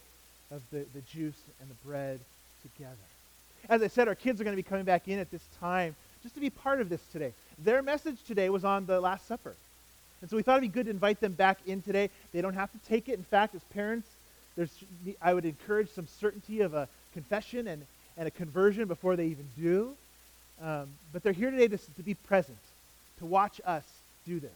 of 0.51 0.61
the, 0.72 0.86
the 0.93 1.01
juice 1.11 1.39
and 1.59 1.69
the 1.69 1.88
bread 1.88 2.19
together. 2.63 2.95
As 3.69 3.82
I 3.82 3.88
said, 3.88 4.07
our 4.07 4.15
kids 4.15 4.41
are 4.41 4.43
going 4.43 4.55
to 4.55 4.61
be 4.61 4.67
coming 4.67 4.86
back 4.86 5.07
in 5.07 5.19
at 5.19 5.32
this 5.32 5.43
time 5.59 5.95
just 6.24 6.36
to 6.36 6.41
be 6.41 6.49
part 6.49 6.82
of 6.82 6.89
this 6.89 7.01
today. 7.11 7.34
Their 7.63 7.82
message 7.82 8.17
today 8.28 8.49
was 8.49 8.65
on 8.65 8.86
the 8.86 8.99
Last 8.99 9.28
Supper. 9.28 9.55
And 10.22 10.30
so 10.30 10.36
we 10.36 10.43
thought 10.43 10.57
it'd 10.57 10.72
be 10.72 10.74
good 10.74 10.86
to 10.86 10.91
invite 10.91 11.19
them 11.19 11.34
back 11.34 11.57
in 11.65 11.82
today. 11.82 12.09
They 12.32 12.41
don't 12.41 12.53
have 12.53 12.72
to 12.72 12.78
take 12.88 13.09
it. 13.09 13.17
In 13.17 13.24
fact, 13.24 13.55
as 13.55 13.61
parents, 13.74 14.07
there's, 14.55 14.72
I 15.22 15.34
would 15.34 15.45
encourage 15.45 15.89
some 15.89 16.07
certainty 16.07 16.61
of 16.61 16.74
a 16.74 16.88
confession 17.13 17.67
and, 17.67 17.86
and 18.17 18.28
a 18.28 18.32
conversion 18.32 18.88
before 18.88 19.15
they 19.15 19.28
even 19.28 19.47
do. 19.59 19.93
Um, 20.61 20.89
but 21.11 21.24
they're 21.24 21.34
here 21.34 21.49
today 21.49 21.67
to, 21.69 21.78
to 21.78 22.03
be 22.03 22.13
present, 22.13 22.57
to 23.17 23.26
watch 23.26 23.59
us 23.65 23.84
do 24.28 24.39
this, 24.39 24.51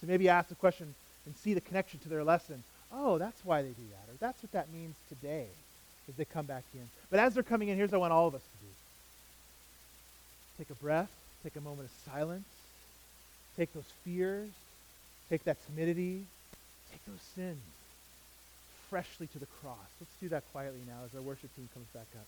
to 0.00 0.06
maybe 0.06 0.28
ask 0.28 0.48
the 0.48 0.54
question 0.54 0.94
and 1.26 1.36
see 1.36 1.54
the 1.54 1.60
connection 1.60 2.00
to 2.00 2.08
their 2.08 2.24
lesson. 2.24 2.62
Oh, 2.92 3.18
that's 3.18 3.44
why 3.44 3.62
they 3.62 3.68
do 3.68 3.86
that, 3.90 4.12
or 4.12 4.16
that's 4.20 4.42
what 4.42 4.52
that 4.52 4.72
means 4.72 4.94
today 5.08 5.46
as 6.08 6.14
they 6.16 6.24
come 6.24 6.46
back 6.46 6.64
in. 6.74 6.88
But 7.10 7.20
as 7.20 7.34
they're 7.34 7.42
coming 7.42 7.68
in, 7.68 7.76
here's 7.76 7.90
what 7.90 7.98
I 7.98 8.00
want 8.00 8.12
all 8.12 8.28
of 8.28 8.34
us 8.34 8.42
to 8.42 8.66
do 8.66 8.72
take 10.58 10.70
a 10.70 10.74
breath, 10.74 11.10
take 11.42 11.56
a 11.56 11.60
moment 11.60 11.88
of 11.88 12.12
silence, 12.12 12.46
take 13.56 13.72
those 13.74 13.90
fears, 14.04 14.50
take 15.28 15.42
that 15.44 15.56
timidity, 15.66 16.24
take 16.92 17.04
those 17.06 17.22
sins 17.34 17.60
freshly 18.88 19.26
to 19.28 19.38
the 19.40 19.46
cross. 19.60 19.76
Let's 20.00 20.14
do 20.20 20.28
that 20.28 20.44
quietly 20.52 20.80
now 20.86 20.98
as 21.04 21.14
our 21.16 21.22
worship 21.22 21.54
team 21.56 21.68
comes 21.74 21.86
back 21.92 22.06
up. 22.14 22.26